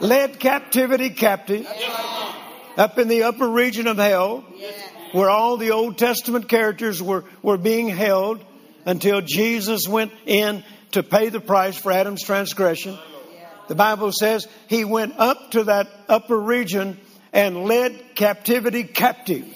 led 0.00 0.40
captivity 0.40 1.10
captive 1.10 1.66
up 2.76 2.98
in 2.98 3.06
the 3.06 3.22
upper 3.22 3.48
region 3.48 3.86
of 3.86 3.96
hell, 3.96 4.44
where 5.12 5.30
all 5.30 5.56
the 5.56 5.70
Old 5.70 5.98
Testament 5.98 6.48
characters 6.48 7.00
were, 7.00 7.24
were 7.42 7.58
being 7.58 7.88
held 7.88 8.44
until 8.84 9.20
Jesus 9.20 9.86
went 9.86 10.10
in 10.26 10.64
to 10.92 11.02
pay 11.02 11.28
the 11.28 11.40
price 11.40 11.76
for 11.76 11.92
Adam's 11.92 12.22
transgression. 12.22 12.98
The 13.68 13.74
Bible 13.74 14.12
says 14.12 14.46
he 14.68 14.84
went 14.84 15.14
up 15.18 15.52
to 15.52 15.64
that 15.64 15.88
upper 16.08 16.38
region 16.38 16.98
and 17.32 17.64
led 17.64 18.14
captivity 18.14 18.84
captive. 18.84 19.46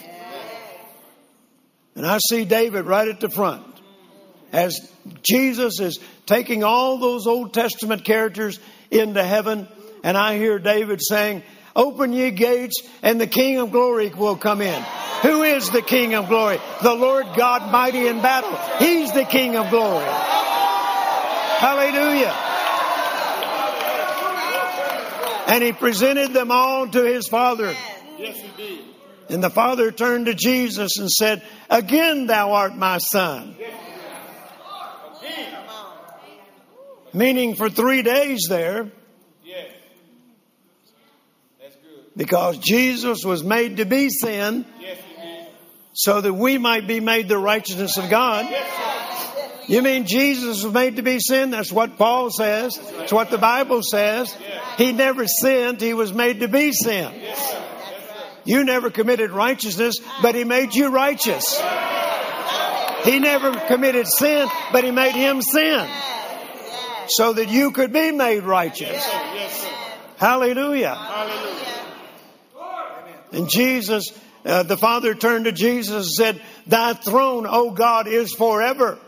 And 1.95 2.07
I 2.07 2.19
see 2.19 2.45
David 2.45 2.85
right 2.85 3.09
at 3.09 3.21
the 3.21 3.31
front 3.31 3.65
as 4.53 4.91
Jesus 5.23 5.81
is 5.81 5.99
taking 6.27 6.65
all 6.65 6.99
those 6.99 7.27
Old 7.27 7.55
Testament 7.55 8.05
characters 8.05 8.59
into 8.91 9.23
heaven. 9.23 9.69
And 10.03 10.17
I 10.17 10.37
hear 10.37 10.59
David 10.59 11.01
saying, 11.03 11.43
Open 11.75 12.13
ye 12.13 12.31
gates, 12.31 12.83
and 13.03 13.21
the 13.21 13.27
King 13.27 13.59
of 13.59 13.71
glory 13.71 14.09
will 14.09 14.37
come 14.37 14.63
in. 14.63 14.83
Who 15.23 15.43
is 15.43 15.71
the 15.71 15.83
King 15.83 16.15
of 16.15 16.29
glory? 16.29 16.59
The 16.83 16.95
Lord 16.95 17.27
God 17.37 17.71
mighty 17.71 18.07
in 18.07 18.23
battle. 18.23 18.57
He's 18.79 19.13
the 19.13 19.25
King 19.25 19.57
of 19.57 19.69
glory. 19.69 20.07
Hallelujah. 21.59 22.35
And 25.49 25.63
he 25.63 25.73
presented 25.73 26.33
them 26.33 26.51
all 26.51 26.89
to 26.89 27.03
his 27.05 27.29
father. 27.29 27.75
Yes, 28.19 28.37
he 28.41 28.51
did. 28.57 28.85
And 29.29 29.43
the 29.43 29.51
father 29.51 29.91
turned 29.91 30.27
to 30.27 30.35
Jesus 30.35 30.99
and 30.99 31.11
said, 31.11 31.43
Again, 31.71 32.27
thou 32.27 32.53
art 32.53 32.77
my 32.77 32.99
son. 32.99 33.57
Meaning 37.13 37.55
for 37.55 37.71
three 37.71 38.03
days 38.03 38.47
there, 38.49 38.91
because 42.17 42.59
Jesus 42.59 43.25
was 43.25 43.45
made 43.45 43.77
to 43.79 43.85
be 43.85 44.09
sin 44.09 44.65
so 45.93 46.21
that 46.21 46.33
we 46.33 46.59
might 46.59 46.87
be 46.87 47.01
made 47.01 47.29
the 47.29 47.39
righteousness 47.39 47.97
of 47.97 48.11
God. 48.11 48.45
You 49.69 49.83
mean 49.83 50.07
Jesus 50.07 50.63
was 50.63 50.73
made 50.73 50.97
to 50.97 51.03
be 51.03 51.19
sin? 51.19 51.51
That's 51.51 51.73
what 51.73 51.99
Paul 51.99 52.31
says. 52.31 52.79
That's 52.97 53.13
what 53.13 53.31
the 53.31 53.39
Bible 53.39 53.83
says. 53.83 54.37
He 54.79 54.93
never 54.93 55.27
sinned, 55.27 55.81
he 55.81 55.93
was 55.93 56.13
made 56.13 56.41
to 56.41 56.49
be 56.49 56.73
sin. 56.73 57.13
You 58.45 58.63
never 58.63 58.91
committed 58.91 59.33
righteousness, 59.33 59.99
but 60.23 60.37
he 60.37 60.45
made 60.45 60.75
you 60.75 60.89
righteous. 60.89 61.61
He 63.03 63.19
never 63.19 63.59
committed 63.67 64.07
sin, 64.07 64.49
but 64.73 64.85
he 64.85 64.93
made 64.93 65.17
him 65.17 65.43
sin. 65.43 65.89
So 67.09 67.33
that 67.33 67.49
you 67.49 67.73
could 67.73 67.93
be 67.93 68.13
made 68.13 68.45
righteous. 68.45 69.05
Hallelujah. 70.17 70.97
And 73.33 73.49
Jesus, 73.49 74.13
uh, 74.45 74.63
the 74.63 74.77
Father 74.77 75.15
turned 75.15 75.47
to 75.47 75.53
Jesus 75.53 76.07
and 76.07 76.07
said, 76.37 76.43
Thy 76.67 76.95
throne, 76.95 77.47
O 77.49 77.73
God, 77.73 78.07
is 78.07 78.33
forever 78.33 78.99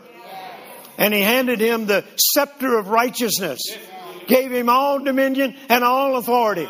and 0.99 1.13
he 1.13 1.21
handed 1.21 1.59
him 1.61 1.87
the 1.87 2.03
scepter 2.17 2.77
of 2.77 2.89
righteousness, 2.89 3.61
gave 4.27 4.51
him 4.51 4.69
all 4.69 4.99
dominion 4.99 5.55
and 5.69 5.83
all 5.83 6.17
authority. 6.17 6.67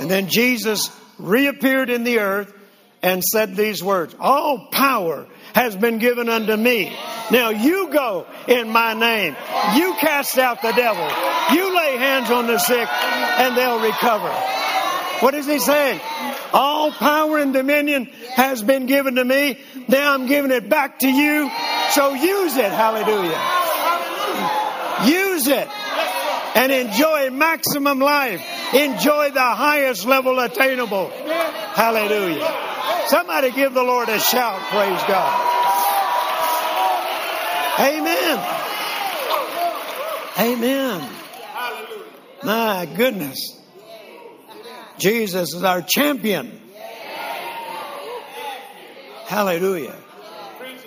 And 0.00 0.10
then 0.10 0.28
Jesus 0.28 0.90
reappeared 1.16 1.88
in 1.90 2.02
the 2.02 2.18
earth 2.18 2.52
and 3.02 3.22
said 3.22 3.54
these 3.54 3.82
words 3.82 4.14
All 4.18 4.66
power 4.70 5.28
has 5.54 5.76
been 5.76 5.98
given 5.98 6.28
unto 6.28 6.56
me. 6.56 6.94
Now 7.30 7.50
you 7.50 7.90
go 7.90 8.26
in 8.48 8.68
my 8.68 8.94
name. 8.94 9.36
You 9.76 9.94
cast 9.94 10.36
out 10.38 10.60
the 10.60 10.72
devil. 10.72 11.08
You 11.54 11.76
lay 11.76 11.96
hands 11.98 12.30
on 12.30 12.48
the 12.48 12.58
sick 12.58 12.88
and 12.90 13.56
they'll 13.56 13.80
recover. 13.80 14.30
What 15.20 15.34
is 15.34 15.46
he 15.46 15.60
saying? 15.60 16.00
All 16.52 16.90
power 16.90 17.38
and 17.38 17.52
dominion 17.52 18.06
has 18.34 18.60
been 18.60 18.86
given 18.86 19.14
to 19.14 19.24
me. 19.24 19.58
Now 19.86 20.14
I'm 20.14 20.26
giving 20.26 20.50
it 20.50 20.68
back 20.68 20.98
to 20.98 21.08
you. 21.08 21.48
So 21.90 22.14
use 22.14 22.56
it. 22.56 22.72
Hallelujah. 22.72 23.40
Use 25.04 25.46
it 25.48 25.68
and 26.54 26.72
enjoy 26.72 27.30
maximum 27.30 27.98
life. 27.98 28.42
Enjoy 28.74 29.30
the 29.30 29.40
highest 29.40 30.06
level 30.06 30.38
attainable. 30.38 31.10
Hallelujah. 31.74 33.08
Somebody 33.08 33.50
give 33.50 33.74
the 33.74 33.82
Lord 33.82 34.08
a 34.08 34.18
shout. 34.18 34.60
Praise 34.70 35.02
God. 35.08 35.48
Amen. 37.80 38.38
Amen. 40.38 41.08
My 42.44 42.86
goodness. 42.96 43.58
Jesus 44.98 45.54
is 45.54 45.64
our 45.64 45.82
champion. 45.82 46.60
Hallelujah. 49.26 49.96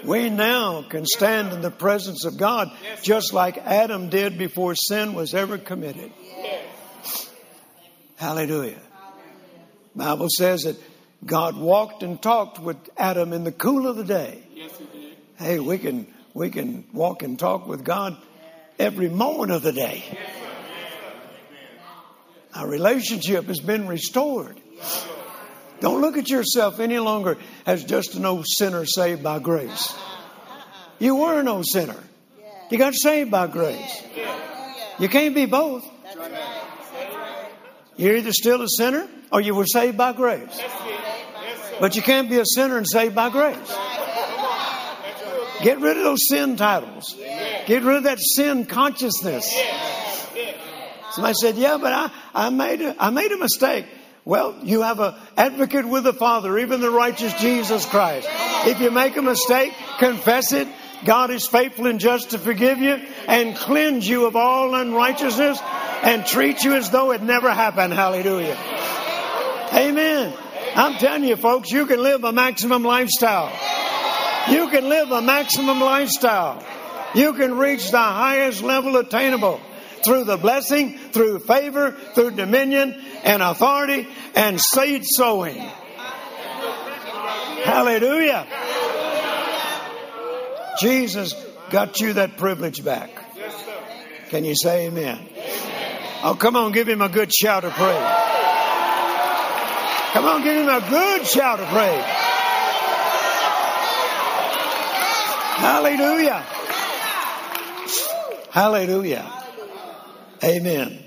We 0.06 0.30
now 0.30 0.84
can 0.84 1.06
stand 1.06 1.54
in 1.54 1.62
the 1.62 1.72
presence 1.72 2.26
of 2.26 2.38
God 2.38 2.72
just 3.02 3.34
like 3.34 3.58
Adam 3.58 4.10
did 4.10 4.38
before 4.38 4.76
sin 4.76 5.14
was 5.14 5.34
ever 5.34 5.58
committed. 5.58 6.12
Hallelujah. 8.18 8.82
Bible 9.96 10.28
says 10.30 10.64
that 10.64 10.78
God 11.26 11.58
walked 11.58 12.04
and 12.04 12.22
talked 12.22 12.60
with 12.60 12.78
Adam 12.98 13.34
in 13.34 13.44
the 13.44 13.52
cool 13.52 13.88
of 13.88 13.96
the 13.96 14.04
day. 14.04 14.44
Hey, 15.38 15.60
we 15.60 15.78
can 15.78 16.08
we 16.34 16.50
can 16.50 16.86
walk 16.94 17.24
and 17.24 17.40
talk 17.40 17.68
with 17.68 17.84
God 17.84 18.18
every 18.78 19.10
moment 19.10 19.52
of 19.52 19.64
the 19.64 19.72
day. 19.72 20.04
Our 22.54 22.68
relationship 22.68 23.46
has 23.46 23.60
been 23.60 23.88
restored. 23.88 24.60
Don't 25.82 26.02
look 26.02 26.18
at 26.18 26.30
yourself 26.30 26.80
any 26.80 27.00
longer 27.00 27.38
as 27.66 27.84
just 27.84 28.16
an 28.16 28.26
old 28.26 28.46
sinner 28.48 28.86
saved 28.86 29.24
by 29.24 29.40
grace. 29.40 29.94
You 31.00 31.16
were 31.16 31.40
an 31.40 31.48
old 31.48 31.66
sinner. 31.66 32.02
You 32.70 32.78
got 32.78 32.94
saved 32.96 33.30
by 33.32 33.48
grace. 33.48 34.04
You 35.00 35.10
can't 35.10 35.36
be 35.36 35.46
both. 35.46 35.84
You're 37.98 38.16
either 38.18 38.32
still 38.32 38.62
a 38.62 38.68
sinner 38.68 39.08
or 39.32 39.42
you 39.42 39.56
were 39.56 39.66
saved 39.66 39.98
by 39.98 40.14
grace. 40.14 40.62
But 41.80 41.96
you 41.96 42.02
can't 42.02 42.30
be 42.30 42.40
a 42.40 42.46
sinner 42.46 42.78
and 42.78 42.88
saved 42.88 43.16
by 43.16 43.30
grace. 43.30 43.78
Get 45.62 45.80
rid 45.80 45.98
of 45.98 46.04
those 46.04 46.20
sin 46.30 46.56
titles. 46.56 47.16
Get 47.66 47.84
rid 47.84 47.98
of 47.98 48.04
that 48.04 48.20
sin 48.20 48.66
consciousness. 48.66 49.54
Somebody 51.12 51.36
said, 51.40 51.56
Yeah, 51.56 51.78
but 51.82 51.94
I, 51.94 52.12
I, 52.34 52.50
made 52.50 52.82
a, 52.82 52.96
I 53.00 53.10
made 53.10 53.32
a 53.32 53.38
mistake. 53.38 53.86
Well, 54.26 54.56
you 54.64 54.82
have 54.82 55.00
an 55.00 55.14
advocate 55.38 55.88
with 55.88 56.04
the 56.04 56.14
Father, 56.14 56.58
even 56.58 56.82
the 56.82 56.90
righteous 56.90 57.32
Jesus 57.36 57.86
Christ. 57.86 58.28
If 58.66 58.82
you 58.82 58.90
make 58.90 59.16
a 59.18 59.22
mistake, 59.22 59.72
confess 60.00 60.52
it. 60.52 60.68
God 61.06 61.30
is 61.30 61.46
faithful 61.46 61.86
and 61.86 62.00
just 62.00 62.32
to 62.32 62.40
forgive 62.40 62.80
you 62.80 63.00
and 63.28 63.56
cleanse 63.56 64.10
you 64.10 64.26
of 64.26 64.36
all 64.36 64.74
unrighteousness 64.74 65.60
and 66.02 66.26
treat 66.26 66.64
you 66.64 66.74
as 66.74 66.90
though 66.90 67.12
it 67.12 67.22
never 67.22 67.52
happened. 67.52 67.94
Hallelujah. 67.94 68.58
Amen. 69.72 70.34
I'm 70.76 70.96
telling 70.96 71.26
you, 71.26 71.36
folks, 71.36 71.72
you 71.72 71.86
can 71.86 72.02
live 72.02 72.24
a 72.24 72.32
maximum 72.32 72.84
lifestyle. 72.84 73.52
You 74.50 74.70
can 74.70 74.90
live 74.90 75.12
a 75.12 75.22
maximum 75.22 75.80
lifestyle. 75.80 76.64
You 77.14 77.34
can 77.34 77.58
reach 77.60 77.92
the 77.92 77.98
highest 77.98 78.64
level 78.64 78.98
attainable 78.98 79.62
through 80.04 80.26
the 80.26 80.38
blessing, 80.38 80.98
through 80.98 81.40
favor, 81.40 81.92
through 81.92 82.32
dominion 82.32 83.00
and 83.24 83.42
authority 83.42 84.08
and 84.36 84.60
seed 84.60 85.04
sowing. 85.06 85.58
Hallelujah. 87.64 88.48
Jesus 90.80 91.34
got 91.70 92.00
you 92.00 92.14
that 92.14 92.38
privilege 92.38 92.84
back. 92.84 93.10
Can 94.30 94.44
you 94.44 94.56
say 94.56 94.88
amen? 94.88 95.20
Oh, 96.24 96.36
come 96.36 96.56
on, 96.56 96.72
give 96.72 96.88
him 96.88 97.02
a 97.02 97.10
good 97.10 97.34
shout 97.34 97.64
of 97.64 97.74
praise. 97.74 98.12
Come 100.14 100.26
on, 100.26 100.44
give 100.44 100.56
him 100.56 100.70
a 100.70 100.90
good 100.90 101.26
shout 101.28 101.60
of 101.60 101.68
praise. 101.68 102.04
Hallelujah. 105.58 106.46
Hallelujah. 108.52 109.45
Amen. 110.44 111.04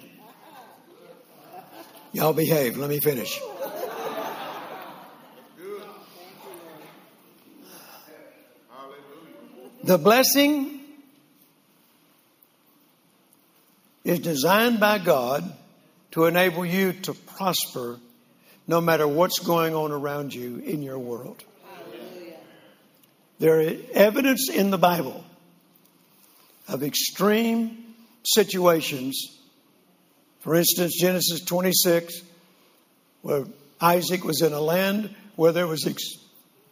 Y'all 2.12 2.33
behave. 2.33 2.76
Let 2.76 2.89
me 2.89 3.01
finish. 3.01 3.41
The 9.85 9.99
blessing 9.99 10.81
is 14.05 14.18
designed 14.18 14.81
by 14.81 14.99
God 14.99 15.51
to 16.12 16.24
enable 16.24 16.64
you 16.64 16.93
to 16.93 17.14
prosper 17.14 17.99
no 18.66 18.81
matter 18.81 19.07
what's 19.07 19.39
going 19.39 19.74
on 19.74 19.93
around 19.93 20.35
you 20.35 20.59
in 20.59 20.83
your 20.83 20.99
world. 20.99 21.43
There 23.39 23.61
is 23.61 23.81
evidence 23.93 24.51
in 24.51 24.70
the 24.70 24.79
Bible 24.79 25.24
of 26.66 26.83
extreme 26.83 27.88
situations. 28.25 29.39
For 30.41 30.55
instance, 30.55 30.99
Genesis 31.01 31.45
26, 31.45 32.21
where 33.23 33.45
Isaac 33.81 34.25
was 34.25 34.43
in 34.43 34.53
a 34.53 34.61
land 34.61 35.14
where 35.37 35.53
there 35.53 35.66
was 35.66 35.87
ex- 35.87 36.19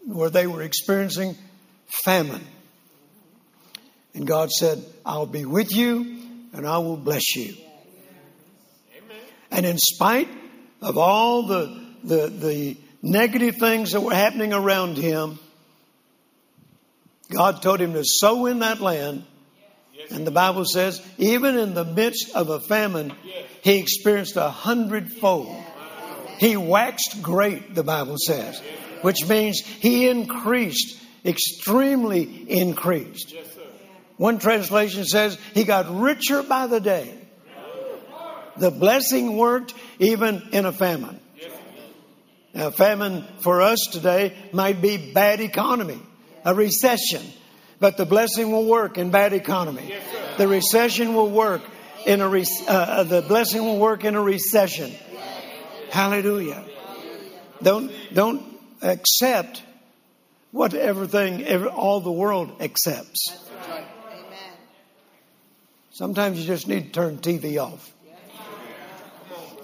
where 0.06 0.30
they 0.30 0.46
were 0.46 0.62
experiencing 0.62 1.36
famine. 2.04 2.44
And 4.14 4.26
God 4.26 4.50
said, 4.50 4.82
I'll 5.04 5.26
be 5.26 5.44
with 5.44 5.74
you 5.74 6.20
and 6.52 6.66
I 6.66 6.78
will 6.78 6.96
bless 6.96 7.36
you. 7.36 7.54
Amen. 8.96 9.16
And 9.50 9.66
in 9.66 9.78
spite 9.78 10.28
of 10.80 10.96
all 10.96 11.42
the, 11.42 11.84
the, 12.02 12.28
the 12.28 12.76
negative 13.02 13.56
things 13.56 13.92
that 13.92 14.00
were 14.00 14.14
happening 14.14 14.52
around 14.52 14.96
him, 14.96 15.38
God 17.30 17.60
told 17.62 17.80
him 17.80 17.92
to 17.92 18.02
sow 18.04 18.46
in 18.46 18.60
that 18.60 18.80
land. 18.80 19.24
And 20.10 20.26
the 20.26 20.30
Bible 20.30 20.64
says, 20.64 21.02
even 21.18 21.56
in 21.58 21.74
the 21.74 21.84
midst 21.84 22.34
of 22.34 22.48
a 22.48 22.60
famine, 22.60 23.12
he 23.62 23.78
experienced 23.78 24.36
a 24.36 24.48
hundredfold. 24.48 25.54
He 26.38 26.56
waxed 26.56 27.22
great, 27.22 27.74
the 27.74 27.82
Bible 27.82 28.16
says, 28.18 28.60
which 29.02 29.28
means 29.28 29.60
he 29.60 30.08
increased, 30.08 30.98
extremely 31.24 32.22
increased. 32.22 33.34
One 34.16 34.38
translation 34.38 35.04
says 35.04 35.38
he 35.54 35.64
got 35.64 35.90
richer 35.90 36.42
by 36.42 36.66
the 36.66 36.80
day. 36.80 37.12
The 38.56 38.70
blessing 38.70 39.36
worked 39.36 39.74
even 39.98 40.48
in 40.52 40.64
a 40.64 40.72
famine. 40.72 41.20
Now, 42.54 42.70
famine 42.70 43.22
for 43.40 43.60
us 43.60 43.78
today 43.92 44.34
might 44.52 44.80
be 44.80 45.12
bad 45.12 45.40
economy, 45.40 46.00
a 46.42 46.54
recession, 46.54 47.22
but 47.78 47.96
the 47.96 48.06
blessing 48.06 48.50
will 48.50 48.66
work 48.66 48.98
in 48.98 49.10
bad 49.10 49.32
economy. 49.32 49.94
The 50.38 50.48
recession 50.48 51.14
will 51.14 51.30
work 51.30 51.62
in 52.06 52.20
a 52.20 52.28
re- 52.28 52.46
uh, 52.68 52.72
uh, 52.72 53.02
the 53.04 53.22
blessing 53.22 53.64
will 53.64 53.78
work 53.78 54.04
in 54.04 54.14
a 54.14 54.20
recession. 54.20 54.92
Hallelujah. 55.90 56.64
Don't 57.62 57.90
don't 58.12 58.42
accept 58.82 59.62
what 60.52 60.74
everything 60.74 61.44
every, 61.44 61.68
all 61.68 62.00
the 62.00 62.12
world 62.12 62.56
accepts. 62.60 63.42
Sometimes 65.90 66.38
you 66.38 66.46
just 66.46 66.68
need 66.68 66.86
to 66.86 66.90
turn 66.92 67.18
TV 67.18 67.58
off. 67.58 67.92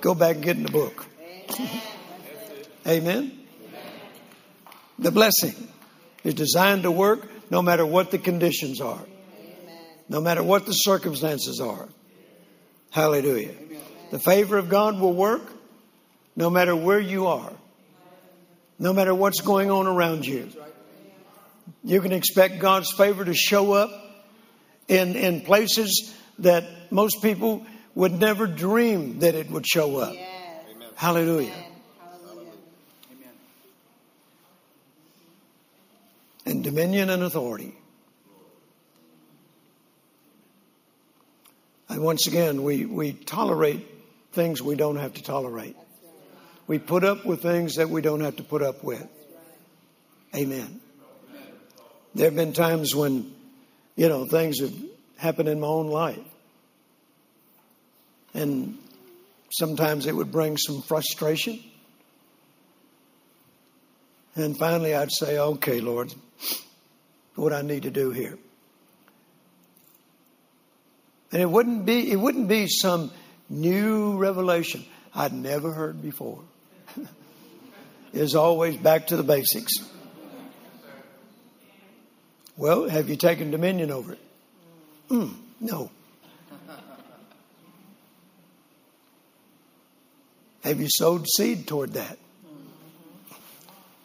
Go 0.00 0.14
back 0.14 0.36
and 0.36 0.44
get 0.44 0.56
in 0.56 0.64
the 0.64 0.70
book. 0.70 1.06
Amen. 2.86 3.38
The 4.98 5.10
blessing 5.10 5.54
is 6.24 6.34
designed 6.34 6.82
to 6.84 6.90
work 6.90 7.28
no 7.52 7.60
matter 7.60 7.84
what 7.84 8.10
the 8.10 8.16
conditions 8.16 8.80
are, 8.80 9.04
no 10.08 10.22
matter 10.22 10.42
what 10.42 10.64
the 10.64 10.72
circumstances 10.72 11.60
are. 11.60 11.86
Hallelujah. 12.90 13.52
The 14.10 14.18
favor 14.18 14.56
of 14.56 14.70
God 14.70 14.98
will 14.98 15.12
work 15.12 15.42
no 16.34 16.48
matter 16.48 16.74
where 16.74 16.98
you 16.98 17.26
are, 17.26 17.52
no 18.78 18.94
matter 18.94 19.14
what's 19.14 19.42
going 19.42 19.70
on 19.70 19.86
around 19.86 20.24
you. 20.24 20.48
You 21.84 22.00
can 22.00 22.12
expect 22.12 22.58
God's 22.58 22.90
favor 22.90 23.22
to 23.22 23.34
show 23.34 23.74
up 23.74 23.90
in, 24.88 25.14
in 25.14 25.42
places 25.42 26.14
that 26.38 26.64
most 26.90 27.20
people 27.20 27.66
would 27.94 28.12
never 28.12 28.46
dream 28.46 29.18
that 29.18 29.34
it 29.34 29.50
would 29.50 29.66
show 29.66 29.98
up. 29.98 30.16
Hallelujah. 30.96 31.52
Amen. 31.52 33.34
And 36.46 36.51
dominion 36.62 37.10
and 37.10 37.22
authority. 37.22 37.74
And 41.88 42.02
once 42.02 42.26
again, 42.26 42.62
we, 42.62 42.86
we 42.86 43.12
tolerate 43.12 43.86
things 44.32 44.62
we 44.62 44.76
don't 44.76 44.96
have 44.96 45.14
to 45.14 45.22
tolerate. 45.22 45.76
We 46.66 46.78
put 46.78 47.04
up 47.04 47.26
with 47.26 47.42
things 47.42 47.76
that 47.76 47.90
we 47.90 48.00
don't 48.00 48.20
have 48.20 48.36
to 48.36 48.42
put 48.42 48.62
up 48.62 48.82
with. 48.82 49.06
Amen. 50.34 50.80
There 52.14 52.26
have 52.26 52.36
been 52.36 52.52
times 52.52 52.94
when, 52.94 53.34
you 53.96 54.08
know, 54.08 54.24
things 54.24 54.60
have 54.60 54.72
happened 55.18 55.48
in 55.48 55.60
my 55.60 55.66
own 55.66 55.88
life. 55.88 56.18
And 58.32 58.78
sometimes 59.50 60.06
it 60.06 60.16
would 60.16 60.32
bring 60.32 60.56
some 60.56 60.80
frustration. 60.80 61.62
And 64.34 64.56
finally, 64.56 64.94
I'd 64.94 65.12
say, 65.12 65.38
okay, 65.38 65.80
Lord, 65.80 66.14
what 67.34 67.52
I 67.52 67.62
need 67.62 67.82
to 67.82 67.90
do 67.90 68.10
here. 68.10 68.38
And 71.32 71.40
it 71.40 71.50
wouldn't 71.50 71.84
be, 71.86 72.10
it 72.10 72.16
wouldn't 72.16 72.48
be 72.48 72.66
some 72.66 73.10
new 73.48 74.16
revelation 74.16 74.84
I'd 75.14 75.32
never 75.32 75.72
heard 75.72 76.02
before. 76.02 76.40
it's 78.12 78.34
always 78.34 78.76
back 78.76 79.08
to 79.08 79.16
the 79.16 79.22
basics. 79.22 79.72
Well, 82.56 82.88
have 82.88 83.08
you 83.08 83.16
taken 83.16 83.50
dominion 83.50 83.90
over 83.90 84.12
it? 84.12 84.20
Mm, 85.08 85.34
no. 85.60 85.90
Have 90.62 90.80
you 90.80 90.88
sowed 90.88 91.26
seed 91.26 91.66
toward 91.66 91.94
that? 91.94 92.18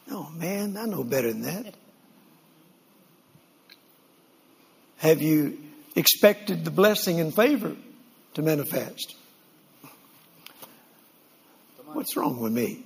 Oh, 0.09 0.29
man, 0.35 0.77
I 0.77 0.85
know 0.85 1.03
better 1.03 1.31
than 1.31 1.41
that. 1.43 1.75
Have 4.97 5.21
you 5.21 5.57
expected 5.95 6.65
the 6.65 6.71
blessing 6.71 7.19
and 7.19 7.35
favor 7.35 7.75
to 8.33 8.41
manifest? 8.41 9.15
What's 11.93 12.15
wrong 12.15 12.39
with 12.39 12.53
me? 12.53 12.83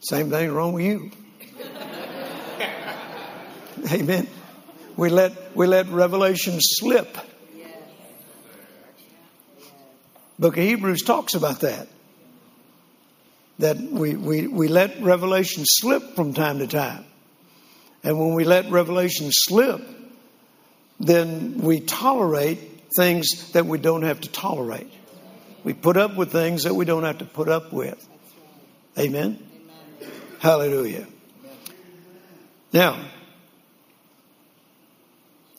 Same 0.00 0.30
thing 0.30 0.52
wrong 0.52 0.72
with 0.72 0.84
you. 0.84 1.10
Amen. 3.92 4.28
We 4.96 5.08
let 5.08 5.56
we 5.56 5.66
let 5.66 5.88
revelation 5.88 6.58
slip 6.60 7.16
Book 10.42 10.56
of 10.56 10.64
Hebrews 10.64 11.02
talks 11.02 11.34
about 11.34 11.60
that. 11.60 11.86
That 13.62 13.78
we, 13.78 14.16
we, 14.16 14.48
we 14.48 14.66
let 14.66 15.00
revelation 15.00 15.62
slip 15.64 16.16
from 16.16 16.34
time 16.34 16.58
to 16.58 16.66
time. 16.66 17.04
And 18.02 18.18
when 18.18 18.34
we 18.34 18.42
let 18.42 18.68
revelation 18.72 19.28
slip, 19.30 19.80
then 20.98 21.58
we 21.58 21.78
tolerate 21.78 22.58
things 22.96 23.52
that 23.52 23.64
we 23.64 23.78
don't 23.78 24.02
have 24.02 24.20
to 24.22 24.28
tolerate. 24.28 24.92
We 25.62 25.74
put 25.74 25.96
up 25.96 26.16
with 26.16 26.32
things 26.32 26.64
that 26.64 26.74
we 26.74 26.84
don't 26.84 27.04
have 27.04 27.18
to 27.18 27.24
put 27.24 27.48
up 27.48 27.72
with. 27.72 28.04
Amen? 28.98 29.38
Amen. 29.38 30.12
Hallelujah. 30.40 31.06
Now, 32.72 33.00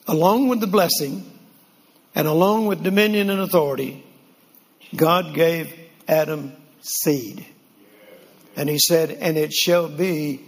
along 0.06 0.48
with 0.48 0.60
the 0.60 0.66
blessing 0.66 1.24
and 2.14 2.28
along 2.28 2.66
with 2.66 2.82
dominion 2.82 3.30
and 3.30 3.40
authority, 3.40 4.04
God 4.94 5.32
gave 5.32 5.74
Adam 6.06 6.52
seed. 6.82 7.46
And 8.56 8.68
he 8.68 8.78
said, 8.78 9.10
And 9.10 9.36
it 9.36 9.52
shall 9.52 9.88
be 9.88 10.44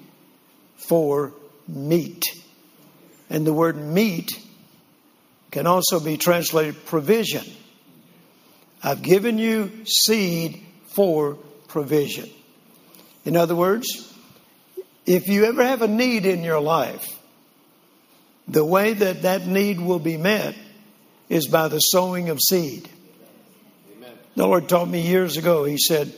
for 0.77 1.33
meat. 1.67 2.25
And 3.29 3.47
the 3.47 3.53
word 3.53 3.77
meat 3.77 4.39
can 5.51 5.67
also 5.67 6.01
be 6.01 6.17
translated 6.17 6.85
provision. 6.87 7.45
I've 8.83 9.03
given 9.03 9.39
you 9.39 9.85
seed 9.85 10.63
for 10.95 11.35
provision. 11.69 12.31
In 13.25 13.37
other 13.37 13.57
words, 13.57 14.13
if 15.05 15.29
you 15.29 15.47
ever 15.47 15.65
have 15.65 15.83
a 15.83 15.89
need 15.89 16.27
in 16.27 16.45
your 16.45 16.61
life, 16.61 17.09
the 18.47 18.65
way 18.65 18.93
that 18.93 19.23
that 19.23 19.47
need 19.47 19.81
will 19.81 19.99
be 19.99 20.17
met 20.17 20.55
is 21.29 21.49
by 21.49 21.69
the 21.69 21.81
sowing 21.81 22.29
of 22.29 22.41
seed. 22.41 22.89
The 24.37 24.47
Lord 24.47 24.69
taught 24.69 24.89
me 24.89 25.01
years 25.01 25.37
ago, 25.37 25.65
He 25.65 25.79
said, 25.79 26.13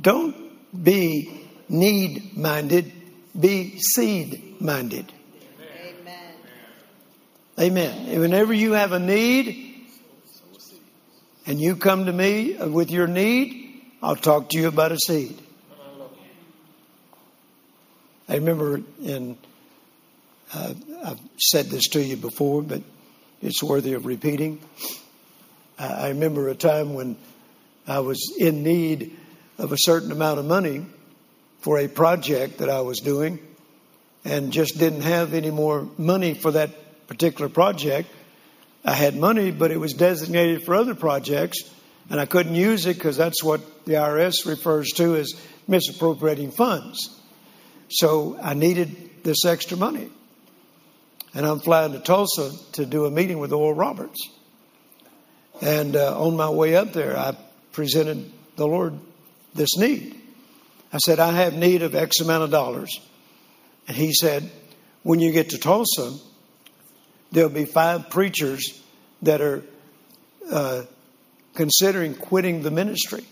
Don't 0.00 0.41
be 0.80 1.48
need 1.68 2.36
minded, 2.36 2.92
be 3.38 3.78
seed 3.78 4.60
minded. 4.60 5.12
Amen. 5.98 6.34
Amen. 7.58 8.20
Whenever 8.20 8.52
you 8.52 8.72
have 8.72 8.92
a 8.92 8.98
need 8.98 9.86
and 11.46 11.60
you 11.60 11.76
come 11.76 12.06
to 12.06 12.12
me 12.12 12.56
with 12.56 12.90
your 12.90 13.06
need, 13.06 13.82
I'll 14.02 14.16
talk 14.16 14.50
to 14.50 14.58
you 14.58 14.68
about 14.68 14.92
a 14.92 14.98
seed. 14.98 15.38
I 18.28 18.36
remember 18.36 18.80
and 19.04 19.36
uh, 20.54 20.74
I've 21.04 21.20
said 21.38 21.66
this 21.66 21.88
to 21.88 22.02
you 22.02 22.16
before, 22.16 22.62
but 22.62 22.82
it's 23.40 23.62
worthy 23.62 23.94
of 23.94 24.06
repeating. 24.06 24.60
I 25.78 26.08
remember 26.08 26.48
a 26.48 26.54
time 26.54 26.94
when 26.94 27.16
I 27.86 28.00
was 28.00 28.34
in 28.38 28.62
need 28.62 29.18
of 29.58 29.72
a 29.72 29.76
certain 29.78 30.12
amount 30.12 30.38
of 30.38 30.44
money 30.44 30.86
for 31.60 31.78
a 31.78 31.88
project 31.88 32.58
that 32.58 32.68
I 32.68 32.80
was 32.80 33.00
doing 33.00 33.38
and 34.24 34.52
just 34.52 34.78
didn't 34.78 35.02
have 35.02 35.34
any 35.34 35.50
more 35.50 35.88
money 35.98 36.34
for 36.34 36.52
that 36.52 37.06
particular 37.06 37.48
project. 37.48 38.08
I 38.84 38.94
had 38.94 39.16
money, 39.16 39.50
but 39.50 39.70
it 39.70 39.78
was 39.78 39.92
designated 39.94 40.64
for 40.64 40.74
other 40.74 40.94
projects, 40.94 41.62
and 42.10 42.20
I 42.20 42.26
couldn't 42.26 42.54
use 42.54 42.86
it 42.86 42.96
because 42.96 43.16
that's 43.16 43.42
what 43.42 43.84
the 43.84 43.94
IRS 43.94 44.46
refers 44.46 44.90
to 44.92 45.16
as 45.16 45.34
misappropriating 45.68 46.50
funds. 46.50 47.20
So 47.90 48.38
I 48.42 48.54
needed 48.54 49.22
this 49.22 49.44
extra 49.44 49.76
money. 49.76 50.10
And 51.34 51.46
I'm 51.46 51.60
flying 51.60 51.92
to 51.92 51.98
Tulsa 51.98 52.52
to 52.72 52.84
do 52.84 53.06
a 53.06 53.10
meeting 53.10 53.38
with 53.38 53.52
Oral 53.52 53.72
Roberts. 53.72 54.28
And 55.60 55.96
uh, 55.96 56.20
on 56.20 56.36
my 56.36 56.50
way 56.50 56.74
up 56.76 56.92
there, 56.92 57.16
I 57.16 57.36
presented 57.72 58.30
the 58.56 58.66
Lord 58.66 58.98
this 59.54 59.76
need. 59.76 60.20
I 60.92 60.98
said, 60.98 61.20
I 61.20 61.32
have 61.32 61.54
need 61.54 61.82
of 61.82 61.94
X 61.94 62.20
amount 62.20 62.44
of 62.44 62.50
dollars. 62.50 63.00
And 63.88 63.96
he 63.96 64.12
said, 64.12 64.50
When 65.02 65.20
you 65.20 65.32
get 65.32 65.50
to 65.50 65.58
Tulsa, 65.58 66.14
there'll 67.30 67.50
be 67.50 67.64
five 67.64 68.10
preachers 68.10 68.80
that 69.22 69.40
are 69.40 69.62
uh, 70.50 70.82
considering 71.54 72.14
quitting 72.14 72.62
the 72.62 72.70
ministry 72.70 73.24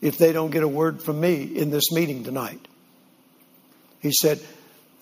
if 0.00 0.18
they 0.18 0.32
don't 0.32 0.50
get 0.50 0.62
a 0.62 0.68
word 0.68 1.02
from 1.02 1.20
me 1.20 1.42
in 1.42 1.70
this 1.70 1.92
meeting 1.92 2.24
tonight. 2.24 2.66
He 4.00 4.12
said, 4.12 4.40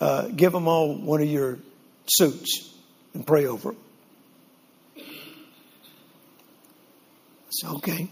uh, 0.01 0.29
Give 0.29 0.53
them 0.53 0.69
all 0.69 0.95
one 0.95 1.23
of 1.23 1.29
your 1.29 1.59
suits 2.07 2.75
and 3.15 3.27
pray 3.27 3.47
over 3.47 3.71
them. 3.71 3.81
I 4.99 5.03
said, 7.51 7.71
Okay. 7.77 8.11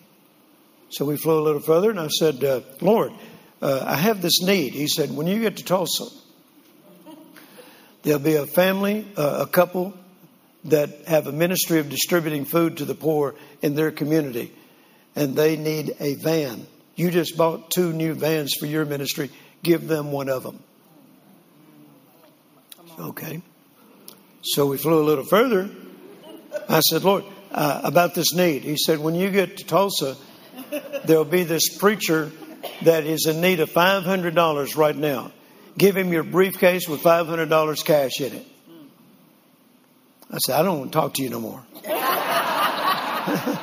So 0.91 1.05
we 1.05 1.17
flew 1.17 1.41
a 1.41 1.43
little 1.43 1.61
further, 1.61 1.91
and 1.91 1.99
I 1.99 2.09
said, 2.09 2.43
uh, 2.45 2.61
Lord, 2.81 3.13
uh, 3.61 3.85
I 3.87 3.97
have 3.97 4.23
this 4.23 4.43
need. 4.43 4.75
He 4.75 4.87
said, 4.87 5.11
When 5.11 5.27
you 5.27 5.41
get 5.41 5.57
to 5.57 5.65
Tulsa, 5.65 6.05
there'll 8.03 8.21
be 8.21 8.37
a 8.37 8.47
family, 8.47 9.07
uh, 9.17 9.45
a 9.47 9.47
couple 9.47 9.95
that 10.65 11.07
have 11.07 11.27
a 11.27 11.33
ministry 11.33 11.79
of 11.79 11.89
distributing 11.89 12.45
food 12.45 12.79
to 12.79 12.85
the 12.85 12.95
poor 12.95 13.35
in 13.63 13.75
their 13.75 13.91
community, 13.91 14.53
and 15.17 15.37
they 15.37 15.57
need 15.57 15.95
a 16.01 16.15
van. 16.15 16.67
You 16.97 17.11
just 17.11 17.37
bought 17.37 17.71
two 17.71 17.93
new 17.93 18.15
vans 18.15 18.55
for 18.55 18.67
your 18.67 18.85
ministry. 18.85 19.31
Give 19.63 19.87
them 19.89 20.13
one 20.13 20.29
of 20.29 20.43
them. 20.43 20.63
Okay. 22.99 23.43
So 24.43 24.67
we 24.67 24.77
flew 24.77 25.03
a 25.03 25.05
little 25.05 25.25
further. 25.25 25.69
I 26.69 26.81
said, 26.81 27.03
Lord, 27.03 27.25
uh, 27.51 27.81
about 27.83 28.15
this 28.15 28.35
need. 28.35 28.63
He 28.63 28.77
said, 28.77 29.01
when 29.01 29.15
you 29.15 29.31
get 29.31 29.57
to 29.57 29.65
Tulsa, 29.65 30.17
there'll 31.05 31.25
be 31.25 31.45
this 31.45 31.77
preacher 31.77 32.31
that 32.83 33.05
is 33.05 33.27
in 33.27 33.41
need 33.41 33.61
of 33.61 33.71
$500 33.71 34.77
right 34.77 34.97
now. 34.97 35.33
Give 35.77 35.97
him 35.97 36.13
your 36.13 36.23
briefcase 36.23 36.89
with 36.89 37.03
$500 37.03 37.85
cash 37.85 38.21
in 38.21 38.33
it. 38.33 38.47
I 40.31 40.39
said, 40.39 40.59
I 40.59 40.63
don't 40.63 40.79
want 40.81 40.93
to 40.93 40.99
talk 40.99 41.15
to 41.15 41.23
you 41.23 41.31
no 41.31 41.41
more. 41.41 41.65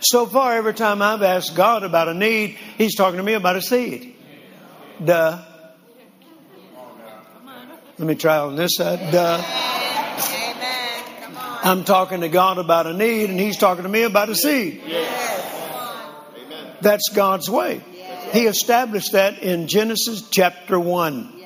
so 0.00 0.26
far, 0.26 0.54
every 0.54 0.74
time 0.74 1.00
I've 1.00 1.22
asked 1.22 1.54
God 1.54 1.84
about 1.84 2.08
a 2.08 2.14
need, 2.14 2.56
He's 2.76 2.94
talking 2.96 3.18
to 3.18 3.22
me 3.22 3.34
about 3.34 3.56
a 3.56 3.62
seed. 3.62 4.14
Duh. 5.02 5.42
Let 7.98 8.06
me 8.08 8.14
try 8.14 8.38
on 8.38 8.56
this 8.56 8.72
side. 8.76 9.12
Duh. 9.12 9.42
I'm 11.62 11.84
talking 11.84 12.22
to 12.22 12.28
God 12.28 12.58
about 12.58 12.86
a 12.86 12.94
need, 12.94 13.30
and 13.30 13.38
He's 13.38 13.56
talking 13.58 13.84
to 13.84 13.88
me 13.88 14.02
about 14.02 14.28
a 14.28 14.34
seed. 14.34 14.82
That's 16.80 17.08
God's 17.10 17.48
way. 17.50 17.82
He 18.32 18.46
established 18.46 19.12
that 19.12 19.42
in 19.42 19.66
Genesis 19.66 20.28
chapter 20.30 20.78
1. 20.78 21.36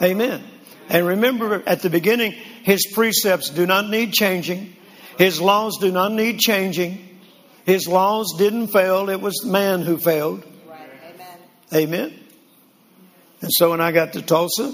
Amen. 0.00 0.44
And 0.88 1.06
remember 1.06 1.62
at 1.66 1.82
the 1.82 1.90
beginning, 1.90 2.32
His 2.62 2.86
precepts 2.94 3.50
do 3.50 3.66
not 3.66 3.90
need 3.90 4.12
changing. 4.12 4.74
His 5.18 5.40
laws 5.40 5.78
do 5.78 5.90
not 5.90 6.12
need 6.12 6.38
changing. 6.38 7.04
His 7.64 7.88
laws 7.88 8.34
didn't 8.38 8.68
fail. 8.68 9.10
It 9.10 9.20
was 9.20 9.44
man 9.44 9.82
who 9.82 9.98
failed. 9.98 10.44
Amen. 10.70 11.38
Amen. 11.74 12.20
And 13.40 13.50
so 13.52 13.70
when 13.70 13.80
I 13.80 13.92
got 13.92 14.14
to 14.14 14.22
Tulsa, 14.22 14.72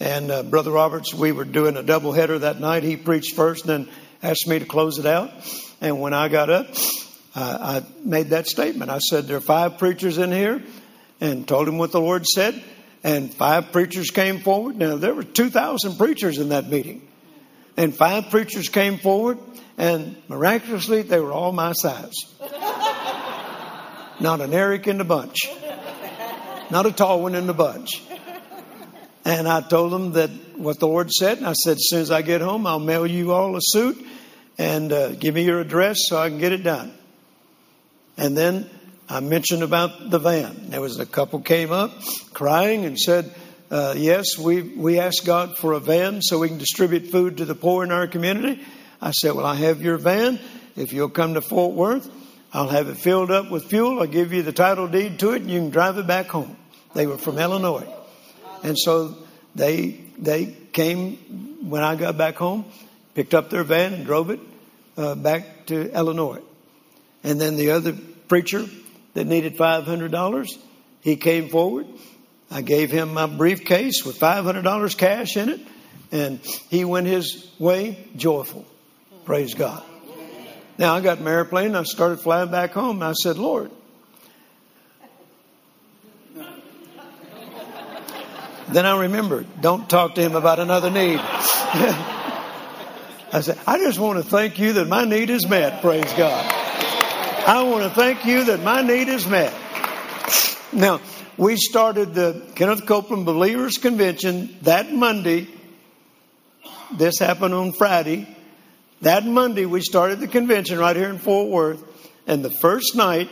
and 0.00 0.32
uh, 0.32 0.42
Brother 0.42 0.72
Roberts, 0.72 1.14
we 1.14 1.30
were 1.30 1.44
doing 1.44 1.76
a 1.76 1.82
double 1.82 2.12
header 2.12 2.38
that 2.40 2.58
night. 2.58 2.82
He 2.82 2.96
preached 2.96 3.36
first, 3.36 3.66
and 3.66 3.86
then 3.86 3.94
asked 4.22 4.48
me 4.48 4.58
to 4.58 4.64
close 4.64 4.98
it 4.98 5.06
out. 5.06 5.30
And 5.80 6.00
when 6.00 6.12
I 6.12 6.28
got 6.28 6.50
up, 6.50 6.74
uh, 7.34 7.82
I 7.82 7.86
made 8.04 8.30
that 8.30 8.46
statement. 8.46 8.90
I 8.90 8.98
said, 8.98 9.26
There 9.26 9.36
are 9.36 9.40
five 9.40 9.78
preachers 9.78 10.18
in 10.18 10.32
here, 10.32 10.62
and 11.20 11.46
told 11.46 11.68
him 11.68 11.78
what 11.78 11.92
the 11.92 12.00
Lord 12.00 12.26
said. 12.26 12.62
And 13.04 13.32
five 13.34 13.72
preachers 13.72 14.10
came 14.10 14.38
forward. 14.40 14.76
Now, 14.76 14.96
there 14.96 15.14
were 15.14 15.24
2,000 15.24 15.96
preachers 15.96 16.38
in 16.38 16.50
that 16.50 16.68
meeting. 16.68 17.08
And 17.76 17.94
five 17.94 18.30
preachers 18.30 18.68
came 18.68 18.98
forward, 18.98 19.38
and 19.76 20.16
miraculously, 20.28 21.02
they 21.02 21.18
were 21.18 21.32
all 21.32 21.52
my 21.52 21.72
size. 21.72 22.14
Not 24.20 24.40
an 24.40 24.52
Eric 24.52 24.86
in 24.86 24.98
the 24.98 25.04
bunch 25.04 25.48
not 26.72 26.86
a 26.86 26.90
tall 26.90 27.20
one 27.20 27.34
in 27.34 27.46
the 27.46 27.52
bunch. 27.52 28.02
And 29.26 29.46
I 29.46 29.60
told 29.60 29.92
them 29.92 30.12
that 30.12 30.30
what 30.56 30.80
the 30.80 30.88
Lord 30.88 31.12
said. 31.12 31.36
And 31.36 31.46
I 31.46 31.52
said, 31.52 31.76
as 31.76 31.88
soon 31.90 32.00
as 32.00 32.10
I 32.10 32.22
get 32.22 32.40
home, 32.40 32.66
I'll 32.66 32.80
mail 32.80 33.06
you 33.06 33.32
all 33.32 33.54
a 33.56 33.60
suit 33.60 34.04
and 34.56 34.90
uh, 34.90 35.10
give 35.10 35.34
me 35.34 35.44
your 35.44 35.60
address 35.60 35.98
so 36.08 36.16
I 36.16 36.30
can 36.30 36.38
get 36.38 36.52
it 36.52 36.64
done. 36.64 36.92
And 38.16 38.36
then 38.36 38.68
I 39.08 39.20
mentioned 39.20 39.62
about 39.62 40.10
the 40.10 40.18
van. 40.18 40.70
There 40.70 40.80
was 40.80 40.98
a 40.98 41.06
couple 41.06 41.40
came 41.40 41.72
up 41.72 41.92
crying 42.32 42.84
and 42.84 42.98
said, 42.98 43.34
uh, 43.70 43.94
yes, 43.96 44.38
we, 44.38 44.62
we 44.62 44.98
asked 44.98 45.24
God 45.24 45.56
for 45.56 45.72
a 45.72 45.80
van 45.80 46.20
so 46.22 46.38
we 46.38 46.48
can 46.48 46.58
distribute 46.58 47.06
food 47.06 47.38
to 47.38 47.44
the 47.44 47.54
poor 47.54 47.84
in 47.84 47.90
our 47.90 48.06
community. 48.06 48.62
I 49.00 49.12
said, 49.12 49.32
well, 49.32 49.46
I 49.46 49.54
have 49.54 49.82
your 49.82 49.96
van. 49.96 50.38
If 50.76 50.92
you'll 50.92 51.08
come 51.08 51.34
to 51.34 51.40
Fort 51.40 51.74
Worth, 51.74 52.10
I'll 52.52 52.68
have 52.68 52.88
it 52.88 52.96
filled 52.96 53.30
up 53.30 53.50
with 53.50 53.64
fuel. 53.64 54.00
I'll 54.00 54.06
give 54.06 54.32
you 54.32 54.42
the 54.42 54.52
title 54.52 54.88
deed 54.88 55.18
to 55.20 55.32
it 55.32 55.42
and 55.42 55.50
you 55.50 55.58
can 55.58 55.70
drive 55.70 55.96
it 55.98 56.06
back 56.06 56.26
home. 56.26 56.56
They 56.94 57.06
were 57.06 57.18
from 57.18 57.38
Illinois. 57.38 57.86
And 58.62 58.78
so 58.78 59.16
they, 59.54 60.00
they 60.18 60.54
came 60.72 61.16
when 61.68 61.82
I 61.82 61.96
got 61.96 62.18
back 62.18 62.36
home, 62.36 62.66
picked 63.14 63.34
up 63.34 63.50
their 63.50 63.64
van 63.64 63.94
and 63.94 64.04
drove 64.04 64.30
it 64.30 64.40
uh, 64.96 65.14
back 65.14 65.66
to 65.66 65.90
Illinois. 65.94 66.40
And 67.24 67.40
then 67.40 67.56
the 67.56 67.70
other 67.72 67.94
preacher 68.28 68.66
that 69.14 69.26
needed 69.26 69.56
$500, 69.56 70.58
he 71.00 71.16
came 71.16 71.48
forward. 71.48 71.86
I 72.50 72.62
gave 72.62 72.90
him 72.90 73.14
my 73.14 73.26
briefcase 73.26 74.04
with 74.04 74.18
$500 74.18 74.98
cash 74.98 75.36
in 75.36 75.48
it, 75.48 75.60
and 76.10 76.40
he 76.68 76.84
went 76.84 77.06
his 77.06 77.50
way 77.58 78.08
joyful. 78.16 78.66
Praise 79.24 79.54
God. 79.54 79.82
Now 80.78 80.94
I 80.94 81.00
got 81.00 81.18
an 81.18 81.28
airplane 81.28 81.74
I 81.74 81.84
started 81.84 82.20
flying 82.20 82.50
back 82.50 82.72
home 82.72 82.96
and 82.96 83.04
I 83.04 83.12
said, 83.12 83.38
Lord, 83.38 83.70
Then 88.72 88.86
I 88.86 88.98
remembered, 89.02 89.46
don't 89.60 89.88
talk 89.88 90.14
to 90.14 90.22
him 90.22 90.34
about 90.34 90.58
another 90.58 90.90
need. 90.90 91.20
I 93.34 93.40
said, 93.42 93.58
I 93.66 93.78
just 93.78 93.98
want 93.98 94.22
to 94.22 94.24
thank 94.24 94.58
you 94.58 94.72
that 94.74 94.88
my 94.88 95.04
need 95.04 95.28
is 95.28 95.46
met. 95.46 95.82
Praise 95.82 96.10
God. 96.14 96.61
I 97.44 97.64
want 97.64 97.82
to 97.82 97.90
thank 97.90 98.24
you 98.24 98.44
that 98.44 98.62
my 98.62 98.82
need 98.82 99.08
is 99.08 99.26
met. 99.26 99.52
Now, 100.72 101.00
we 101.36 101.56
started 101.56 102.14
the 102.14 102.40
Kenneth 102.54 102.86
Copeland 102.86 103.26
Believers 103.26 103.78
Convention 103.78 104.56
that 104.62 104.92
Monday. 104.92 105.48
This 106.92 107.18
happened 107.18 107.52
on 107.52 107.72
Friday. 107.72 108.28
That 109.00 109.26
Monday, 109.26 109.66
we 109.66 109.80
started 109.80 110.20
the 110.20 110.28
convention 110.28 110.78
right 110.78 110.94
here 110.94 111.08
in 111.08 111.18
Fort 111.18 111.48
Worth. 111.50 111.82
And 112.28 112.44
the 112.44 112.50
first 112.50 112.94
night, 112.94 113.28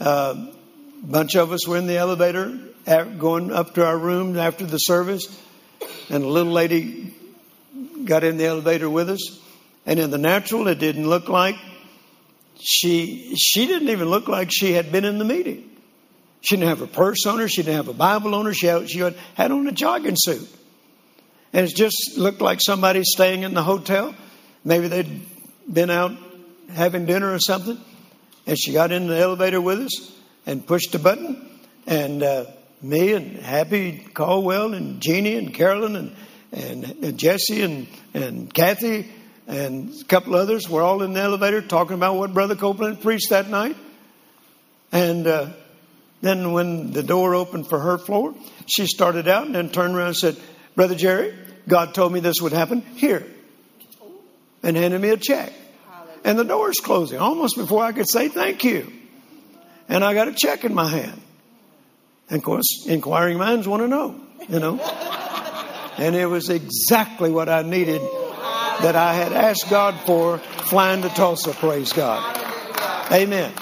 uh, 0.00 0.34
a 0.34 1.06
bunch 1.06 1.36
of 1.36 1.52
us 1.52 1.64
were 1.64 1.76
in 1.76 1.86
the 1.86 1.96
elevator 1.96 2.58
going 3.18 3.52
up 3.52 3.74
to 3.74 3.86
our 3.86 3.96
room 3.96 4.36
after 4.36 4.66
the 4.66 4.78
service, 4.78 5.40
and 6.10 6.24
a 6.24 6.28
little 6.28 6.52
lady 6.52 7.14
got 8.04 8.24
in 8.24 8.36
the 8.36 8.46
elevator 8.46 8.90
with 8.90 9.08
us. 9.08 9.40
And 9.86 10.00
in 10.00 10.10
the 10.10 10.18
natural, 10.18 10.66
it 10.66 10.80
didn't 10.80 11.08
look 11.08 11.28
like 11.28 11.54
she 12.60 13.34
she 13.36 13.66
didn't 13.66 13.88
even 13.88 14.08
look 14.08 14.28
like 14.28 14.50
she 14.50 14.72
had 14.72 14.90
been 14.92 15.04
in 15.04 15.18
the 15.18 15.24
meeting. 15.24 15.68
She 16.40 16.56
didn't 16.56 16.68
have 16.68 16.82
a 16.82 16.86
purse 16.86 17.26
on 17.26 17.38
her. 17.38 17.48
She 17.48 17.62
didn't 17.62 17.76
have 17.76 17.88
a 17.88 17.92
Bible 17.92 18.34
on 18.34 18.46
her. 18.46 18.54
She 18.54 18.66
had, 18.66 18.88
she 18.88 18.98
had 18.98 19.50
on 19.50 19.66
a 19.66 19.72
jogging 19.72 20.16
suit. 20.16 20.48
And 21.52 21.66
it 21.66 21.74
just 21.74 22.16
looked 22.16 22.40
like 22.40 22.60
somebody 22.60 23.02
staying 23.04 23.42
in 23.42 23.54
the 23.54 23.62
hotel. 23.62 24.14
Maybe 24.64 24.88
they'd 24.88 25.20
been 25.70 25.90
out 25.90 26.12
having 26.72 27.06
dinner 27.06 27.32
or 27.32 27.38
something. 27.38 27.78
And 28.46 28.58
she 28.58 28.72
got 28.72 28.92
in 28.92 29.08
the 29.08 29.18
elevator 29.18 29.60
with 29.60 29.80
us 29.80 30.12
and 30.46 30.64
pushed 30.66 30.94
a 30.94 30.98
button. 30.98 31.58
And 31.86 32.22
uh, 32.22 32.46
me 32.82 33.14
and 33.14 33.36
Happy 33.38 34.06
Caldwell 34.14 34.74
and 34.74 35.00
Jeannie 35.00 35.36
and 35.36 35.52
Carolyn 35.52 35.96
and, 35.96 36.16
and, 36.52 36.84
and 37.04 37.18
Jesse 37.18 37.62
and, 37.62 37.88
and 38.14 38.52
Cathy 38.52 39.10
and 39.48 39.94
a 39.98 40.04
couple 40.04 40.34
others 40.34 40.68
were 40.68 40.82
all 40.82 41.02
in 41.02 41.14
the 41.14 41.20
elevator 41.20 41.62
talking 41.62 41.94
about 41.94 42.16
what 42.16 42.34
Brother 42.34 42.54
Copeland 42.54 43.00
preached 43.00 43.30
that 43.30 43.48
night. 43.48 43.76
And 44.92 45.26
uh, 45.26 45.48
then 46.20 46.52
when 46.52 46.92
the 46.92 47.02
door 47.02 47.34
opened 47.34 47.66
for 47.66 47.80
her 47.80 47.96
floor, 47.96 48.34
she 48.66 48.86
started 48.86 49.26
out 49.26 49.46
and 49.46 49.54
then 49.54 49.70
turned 49.70 49.96
around 49.96 50.08
and 50.08 50.16
said, 50.16 50.36
Brother 50.76 50.94
Jerry, 50.94 51.34
God 51.66 51.94
told 51.94 52.12
me 52.12 52.20
this 52.20 52.42
would 52.42 52.52
happen 52.52 52.82
here. 52.96 53.26
And 54.62 54.76
handed 54.76 55.00
me 55.00 55.08
a 55.08 55.16
check. 55.16 55.50
And 56.24 56.38
the 56.38 56.44
door's 56.44 56.78
closing 56.80 57.18
almost 57.18 57.56
before 57.56 57.82
I 57.82 57.92
could 57.92 58.08
say 58.08 58.28
thank 58.28 58.64
you. 58.64 58.92
And 59.88 60.04
I 60.04 60.12
got 60.12 60.28
a 60.28 60.34
check 60.34 60.64
in 60.64 60.74
my 60.74 60.88
hand. 60.88 61.22
And 62.28 62.38
of 62.38 62.44
course, 62.44 62.84
inquiring 62.86 63.38
minds 63.38 63.66
want 63.66 63.82
to 63.82 63.88
know, 63.88 64.20
you 64.46 64.60
know. 64.60 64.78
And 65.96 66.14
it 66.14 66.26
was 66.26 66.50
exactly 66.50 67.30
what 67.30 67.48
I 67.48 67.62
needed 67.62 68.02
that 68.82 68.96
I 68.96 69.14
had 69.14 69.32
asked 69.32 69.68
God 69.70 69.98
for 70.00 70.38
flying 70.38 71.02
to 71.02 71.08
Tulsa, 71.08 71.52
praise 71.52 71.92
God. 71.92 72.36
Amen. 73.12 73.52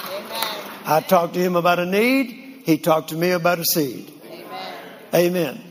I 0.85 1.01
talked 1.01 1.33
to 1.33 1.39
him 1.39 1.55
about 1.55 1.79
a 1.79 1.85
need, 1.85 2.61
he 2.65 2.77
talked 2.77 3.09
to 3.09 3.15
me 3.15 3.31
about 3.31 3.59
a 3.59 3.65
seed. 3.65 4.11
Amen. 5.13 5.61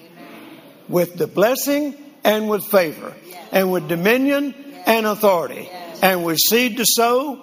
With 0.88 1.14
the 1.14 1.26
blessing 1.26 1.94
and 2.24 2.48
with 2.48 2.64
favor, 2.64 3.14
and 3.52 3.70
with 3.70 3.88
dominion 3.88 4.54
and 4.86 5.06
authority, 5.06 5.68
and 6.02 6.24
with 6.24 6.38
seed 6.38 6.78
to 6.78 6.84
sow, 6.86 7.42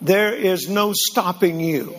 there 0.00 0.34
is 0.34 0.68
no 0.68 0.92
stopping 0.94 1.60
you. 1.60 1.94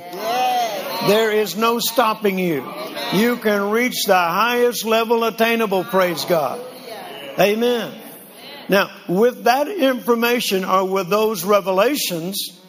There 1.07 1.31
is 1.31 1.55
no 1.55 1.79
stopping 1.79 2.39
you. 2.39 2.67
You 3.13 3.37
can 3.37 3.69
reach 3.71 4.05
the 4.05 4.15
highest 4.15 4.85
level 4.85 5.23
attainable, 5.23 5.83
praise 5.83 6.25
God. 6.25 6.59
Amen. 7.39 7.93
Now, 8.69 8.89
with 9.07 9.43
that 9.43 9.67
information 9.67 10.63
or 10.63 10.85
with 10.85 11.09
those 11.09 11.43
revelations, 11.43 12.59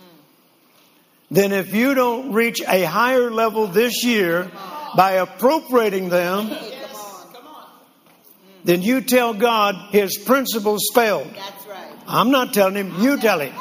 then 1.30 1.52
if 1.52 1.74
you 1.74 1.94
don't 1.94 2.32
reach 2.32 2.60
a 2.60 2.84
higher 2.84 3.30
level 3.30 3.66
this 3.66 4.04
year 4.04 4.50
by 4.96 5.12
appropriating 5.12 6.08
them, 6.08 6.50
then 8.64 8.82
you 8.82 9.00
tell 9.02 9.34
God 9.34 9.90
his 9.90 10.16
principles 10.16 10.90
failed. 10.94 11.32
I'm 12.06 12.30
not 12.30 12.54
telling 12.54 12.74
him, 12.74 13.00
you 13.00 13.18
tell 13.18 13.40
him. 13.40 13.54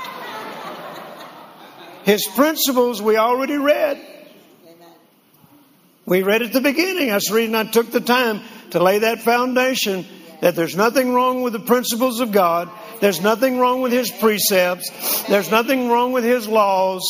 His 2.03 2.27
principles 2.27 3.01
we 3.01 3.17
already 3.17 3.57
read. 3.57 3.99
We 6.05 6.21
read 6.21 6.41
at 6.41 6.51
the 6.51 6.61
beginning. 6.61 7.09
That's 7.09 7.29
the 7.29 7.35
reason 7.35 7.55
I 7.55 7.63
took 7.63 7.91
the 7.91 8.01
time 8.01 8.41
to 8.71 8.83
lay 8.83 8.99
that 8.99 9.21
foundation 9.21 10.05
that 10.43 10.57
there's 10.57 10.75
nothing 10.75 11.13
wrong 11.13 11.41
with 11.41 11.53
the 11.53 11.59
principles 11.59 12.19
of 12.19 12.33
God. 12.33 12.69
There's 12.99 13.21
nothing 13.21 13.59
wrong 13.59 13.79
with 13.79 13.93
His 13.93 14.11
precepts. 14.11 15.23
There's 15.23 15.49
nothing 15.49 15.87
wrong 15.87 16.11
with 16.11 16.25
His 16.25 16.49
laws. 16.49 17.01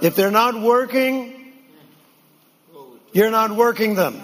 If 0.00 0.14
they're 0.14 0.30
not 0.30 0.62
working, 0.62 1.34
you're 3.12 3.32
not 3.32 3.50
working 3.50 3.96
them. 3.96 4.22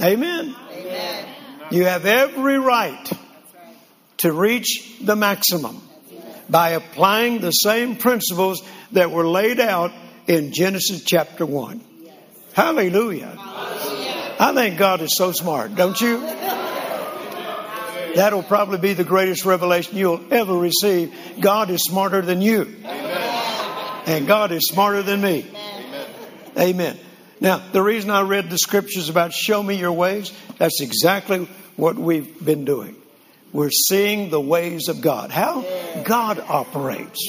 Amen. 0.00 0.56
Amen. 0.72 1.26
You 1.70 1.84
have 1.84 2.06
every 2.06 2.58
right 2.58 3.12
to 4.18 4.32
reach 4.32 4.96
the 4.98 5.14
maximum 5.14 5.86
by 6.48 6.70
applying 6.70 7.42
the 7.42 7.50
same 7.50 7.96
principles 7.96 8.62
that 8.92 9.10
were 9.10 9.28
laid 9.28 9.60
out 9.60 9.92
in 10.26 10.52
Genesis 10.54 11.04
chapter 11.04 11.44
1. 11.44 11.82
Hallelujah. 12.54 13.53
I 14.44 14.52
think 14.52 14.76
God 14.76 15.00
is 15.00 15.16
so 15.16 15.32
smart, 15.32 15.74
don't 15.74 15.98
you? 15.98 16.20
That'll 18.14 18.42
probably 18.42 18.76
be 18.76 18.92
the 18.92 19.02
greatest 19.02 19.46
revelation 19.46 19.96
you'll 19.96 20.22
ever 20.30 20.52
receive. 20.52 21.14
God 21.40 21.70
is 21.70 21.82
smarter 21.82 22.20
than 22.20 22.42
you. 22.42 22.70
And 22.84 24.26
God 24.26 24.52
is 24.52 24.68
smarter 24.68 25.02
than 25.02 25.22
me. 25.22 25.46
Amen. 26.58 26.98
Now, 27.40 27.62
the 27.72 27.80
reason 27.80 28.10
I 28.10 28.20
read 28.20 28.50
the 28.50 28.58
scriptures 28.58 29.08
about 29.08 29.32
show 29.32 29.62
me 29.62 29.76
your 29.76 29.92
ways, 29.92 30.30
that's 30.58 30.82
exactly 30.82 31.48
what 31.76 31.96
we've 31.96 32.44
been 32.44 32.66
doing. 32.66 32.96
We're 33.50 33.70
seeing 33.70 34.28
the 34.28 34.42
ways 34.42 34.88
of 34.88 35.00
God. 35.00 35.30
How 35.30 35.62
God 36.04 36.38
operates. 36.38 37.26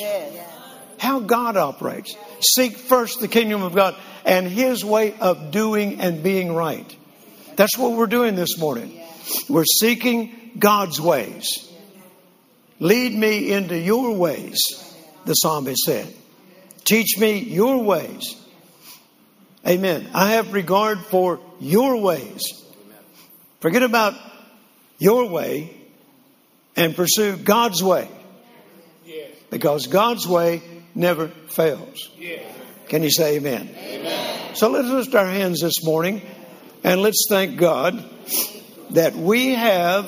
How 0.99 1.21
God 1.21 1.55
operates. 1.55 2.13
Seek 2.41 2.75
first 2.75 3.21
the 3.21 3.29
kingdom 3.29 3.61
of 3.61 3.73
God 3.73 3.95
and 4.25 4.45
His 4.47 4.83
way 4.83 5.15
of 5.17 5.51
doing 5.51 6.01
and 6.01 6.21
being 6.21 6.53
right. 6.53 6.93
That's 7.55 7.77
what 7.77 7.93
we're 7.93 8.07
doing 8.07 8.35
this 8.35 8.57
morning. 8.57 8.99
We're 9.49 9.65
seeking 9.65 10.51
God's 10.59 10.99
ways. 10.99 11.71
Lead 12.79 13.13
me 13.13 13.51
into 13.51 13.77
your 13.77 14.15
ways, 14.15 14.57
the 15.25 15.33
psalmist 15.33 15.83
said. 15.83 16.13
Teach 16.83 17.17
me 17.17 17.39
your 17.39 17.81
ways. 17.83 18.35
Amen. 19.65 20.09
I 20.13 20.31
have 20.31 20.53
regard 20.53 20.99
for 20.99 21.39
your 21.59 22.01
ways. 22.01 22.43
Forget 23.61 23.83
about 23.83 24.13
your 24.99 25.29
way 25.29 25.75
and 26.75 26.95
pursue 26.95 27.37
God's 27.37 27.81
way. 27.81 28.09
Because 29.49 29.87
God's 29.87 30.27
way 30.27 30.61
never 30.93 31.29
fails. 31.29 32.09
Can 32.87 33.03
you 33.03 33.09
say 33.09 33.37
amen? 33.37 33.69
amen? 33.75 34.55
So 34.55 34.69
let's 34.69 34.87
lift 34.87 35.15
our 35.15 35.25
hands 35.25 35.61
this 35.61 35.83
morning 35.83 36.21
and 36.85 37.01
let's 37.01 37.25
thank 37.27 37.57
God 37.57 38.07
that 38.91 39.15
we 39.15 39.55
have, 39.55 40.05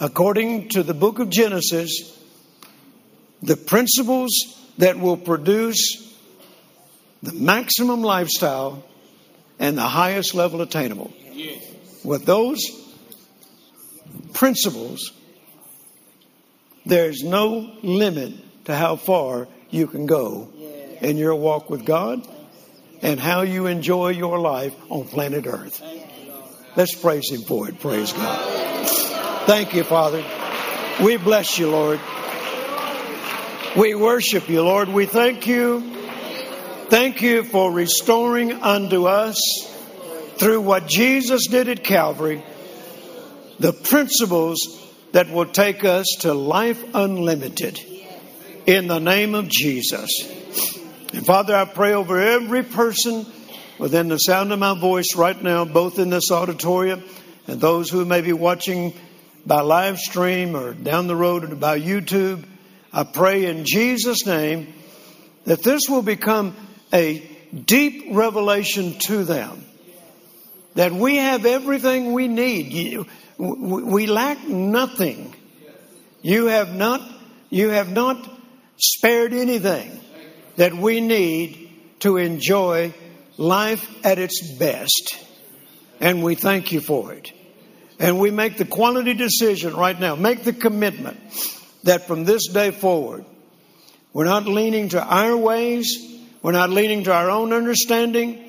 according 0.00 0.70
to 0.70 0.82
the 0.82 0.92
book 0.92 1.20
of 1.20 1.30
Genesis, 1.30 2.18
the 3.42 3.56
principles 3.56 4.32
that 4.78 4.98
will 4.98 5.16
produce 5.16 6.12
the 7.22 7.32
maximum 7.32 8.02
lifestyle 8.02 8.82
and 9.60 9.78
the 9.78 9.82
highest 9.82 10.34
level 10.34 10.60
attainable. 10.60 11.12
With 12.02 12.26
those 12.26 12.60
principles, 14.32 15.12
there's 16.84 17.22
no 17.22 17.72
limit 17.84 18.32
to 18.64 18.74
how 18.74 18.96
far 18.96 19.46
you 19.70 19.86
can 19.86 20.06
go 20.06 20.48
in 21.00 21.16
your 21.16 21.36
walk 21.36 21.70
with 21.70 21.84
God 21.84 22.28
and 23.04 23.20
how 23.20 23.42
you 23.42 23.66
enjoy 23.66 24.08
your 24.08 24.40
life 24.40 24.74
on 24.88 25.04
planet 25.04 25.46
Earth. 25.46 25.80
Let's 26.74 26.94
praise 26.96 27.30
Him 27.30 27.42
for 27.42 27.68
it. 27.68 27.78
Praise 27.78 28.12
God. 28.12 28.88
Thank 29.46 29.74
you, 29.74 29.84
Father. 29.84 30.24
We 31.02 31.18
bless 31.18 31.58
you, 31.58 31.70
Lord. 31.70 32.00
We 33.76 33.94
worship 33.94 34.48
you, 34.48 34.62
Lord. 34.62 34.88
We 34.88 35.06
thank 35.06 35.46
you. 35.46 35.80
Thank 36.88 37.22
you 37.22 37.44
for 37.44 37.70
restoring 37.70 38.52
unto 38.52 39.06
us 39.06 39.38
through 40.36 40.62
what 40.62 40.88
Jesus 40.88 41.46
did 41.46 41.68
at 41.68 41.84
Calvary 41.84 42.42
the 43.58 43.72
principles 43.72 44.80
that 45.12 45.30
will 45.30 45.46
take 45.46 45.84
us 45.84 46.06
to 46.20 46.34
life 46.34 46.82
unlimited 46.94 47.80
in 48.66 48.88
the 48.88 48.98
name 48.98 49.34
of 49.34 49.48
Jesus. 49.48 50.10
And 51.14 51.24
Father, 51.24 51.54
I 51.54 51.64
pray 51.64 51.92
over 51.94 52.18
every 52.18 52.64
person 52.64 53.24
within 53.78 54.08
the 54.08 54.18
sound 54.18 54.52
of 54.52 54.58
my 54.58 54.76
voice 54.76 55.14
right 55.14 55.40
now, 55.40 55.64
both 55.64 56.00
in 56.00 56.10
this 56.10 56.32
auditorium 56.32 57.04
and 57.46 57.60
those 57.60 57.88
who 57.88 58.04
may 58.04 58.20
be 58.20 58.32
watching 58.32 58.92
by 59.46 59.60
live 59.60 59.98
stream 59.98 60.56
or 60.56 60.74
down 60.74 61.06
the 61.06 61.14
road 61.14 61.60
by 61.60 61.78
YouTube. 61.78 62.44
I 62.92 63.04
pray 63.04 63.44
in 63.44 63.64
Jesus' 63.64 64.26
name 64.26 64.74
that 65.44 65.62
this 65.62 65.82
will 65.88 66.02
become 66.02 66.56
a 66.92 67.20
deep 67.64 68.06
revelation 68.10 68.98
to 69.02 69.22
them. 69.22 69.64
That 70.74 70.90
we 70.90 71.18
have 71.18 71.46
everything 71.46 72.12
we 72.12 72.26
need. 72.26 73.06
We 73.38 74.06
lack 74.06 74.48
nothing. 74.48 75.32
You 76.22 76.46
have 76.46 76.74
not, 76.74 77.08
you 77.50 77.68
have 77.68 77.92
not 77.92 78.28
spared 78.78 79.32
anything 79.32 80.00
that 80.56 80.74
we 80.74 81.00
need 81.00 81.70
to 82.00 82.16
enjoy 82.16 82.94
life 83.36 83.88
at 84.04 84.18
its 84.18 84.40
best. 84.58 85.18
And 86.00 86.22
we 86.22 86.34
thank 86.34 86.72
you 86.72 86.80
for 86.80 87.12
it. 87.12 87.32
And 87.98 88.18
we 88.18 88.30
make 88.30 88.56
the 88.56 88.64
quality 88.64 89.14
decision 89.14 89.74
right 89.74 89.98
now, 89.98 90.16
make 90.16 90.42
the 90.44 90.52
commitment 90.52 91.18
that 91.84 92.06
from 92.06 92.24
this 92.24 92.48
day 92.48 92.70
forward, 92.70 93.24
we're 94.12 94.24
not 94.24 94.46
leaning 94.46 94.90
to 94.90 95.02
our 95.02 95.36
ways, 95.36 95.98
we're 96.42 96.52
not 96.52 96.70
leaning 96.70 97.04
to 97.04 97.12
our 97.12 97.30
own 97.30 97.52
understanding, 97.52 98.44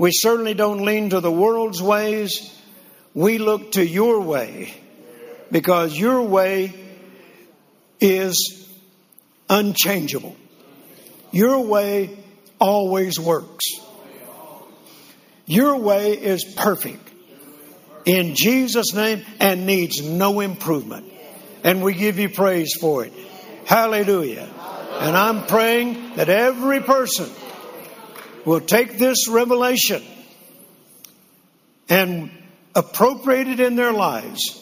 We 0.00 0.12
certainly 0.12 0.54
don't 0.54 0.86
lean 0.86 1.10
to 1.10 1.20
the 1.20 1.30
world's 1.30 1.82
ways. 1.82 2.58
We 3.12 3.36
look 3.36 3.72
to 3.72 3.86
your 3.86 4.22
way 4.22 4.72
because 5.52 5.94
your 5.94 6.22
way 6.22 6.72
is 8.00 8.66
unchangeable. 9.50 10.34
Your 11.32 11.60
way 11.60 12.18
always 12.58 13.18
works. 13.18 13.64
Your 15.46 15.76
way 15.78 16.12
is 16.12 16.44
perfect 16.44 17.10
in 18.04 18.34
Jesus' 18.34 18.94
name 18.94 19.24
and 19.38 19.66
needs 19.66 20.02
no 20.02 20.40
improvement. 20.40 21.12
And 21.64 21.82
we 21.82 21.94
give 21.94 22.18
you 22.18 22.28
praise 22.28 22.74
for 22.80 23.04
it. 23.04 23.12
Hallelujah. 23.66 24.48
And 25.00 25.16
I'm 25.16 25.46
praying 25.46 26.16
that 26.16 26.28
every 26.28 26.80
person 26.80 27.28
will 28.44 28.60
take 28.60 28.98
this 28.98 29.28
revelation 29.28 30.02
and 31.88 32.30
appropriate 32.74 33.48
it 33.48 33.60
in 33.60 33.76
their 33.76 33.92
lives. 33.92 34.56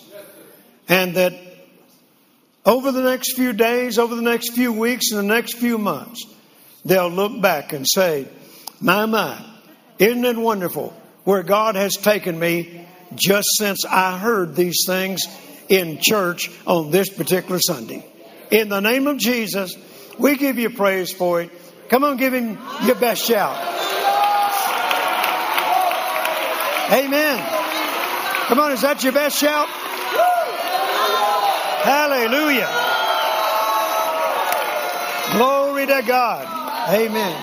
And 0.88 1.14
that 1.14 1.34
over 2.64 2.92
the 2.92 3.02
next 3.02 3.34
few 3.34 3.52
days, 3.52 3.98
over 3.98 4.14
the 4.14 4.22
next 4.22 4.52
few 4.52 4.72
weeks, 4.72 5.12
and 5.12 5.18
the 5.18 5.34
next 5.34 5.54
few 5.58 5.78
months, 5.78 6.24
they'll 6.84 7.10
look 7.10 7.40
back 7.40 7.72
and 7.72 7.86
say, 7.86 8.28
My, 8.80 9.06
my, 9.06 9.38
isn't 9.98 10.24
it 10.24 10.36
wonderful 10.36 10.94
where 11.24 11.42
God 11.42 11.76
has 11.76 11.94
taken 11.94 12.38
me 12.38 12.86
just 13.14 13.48
since 13.56 13.84
I 13.84 14.18
heard 14.18 14.54
these 14.54 14.84
things 14.86 15.22
in 15.68 15.98
church 16.00 16.50
on 16.66 16.90
this 16.90 17.08
particular 17.08 17.60
Sunday? 17.60 18.04
In 18.50 18.68
the 18.68 18.80
name 18.80 19.06
of 19.06 19.18
Jesus, 19.18 19.76
we 20.18 20.36
give 20.36 20.58
you 20.58 20.70
praise 20.70 21.12
for 21.12 21.42
it. 21.42 21.50
Come 21.88 22.04
on, 22.04 22.16
give 22.16 22.34
him 22.34 22.58
your 22.82 22.96
best 22.96 23.24
shout. 23.24 23.56
Amen. 26.90 27.38
Come 28.48 28.60
on, 28.60 28.72
is 28.72 28.80
that 28.80 29.04
your 29.04 29.12
best 29.12 29.38
shout? 29.38 29.68
Hallelujah. 31.84 32.68
Glory 35.36 35.86
to 35.86 36.02
God. 36.06 36.57
Amen. 36.88 37.36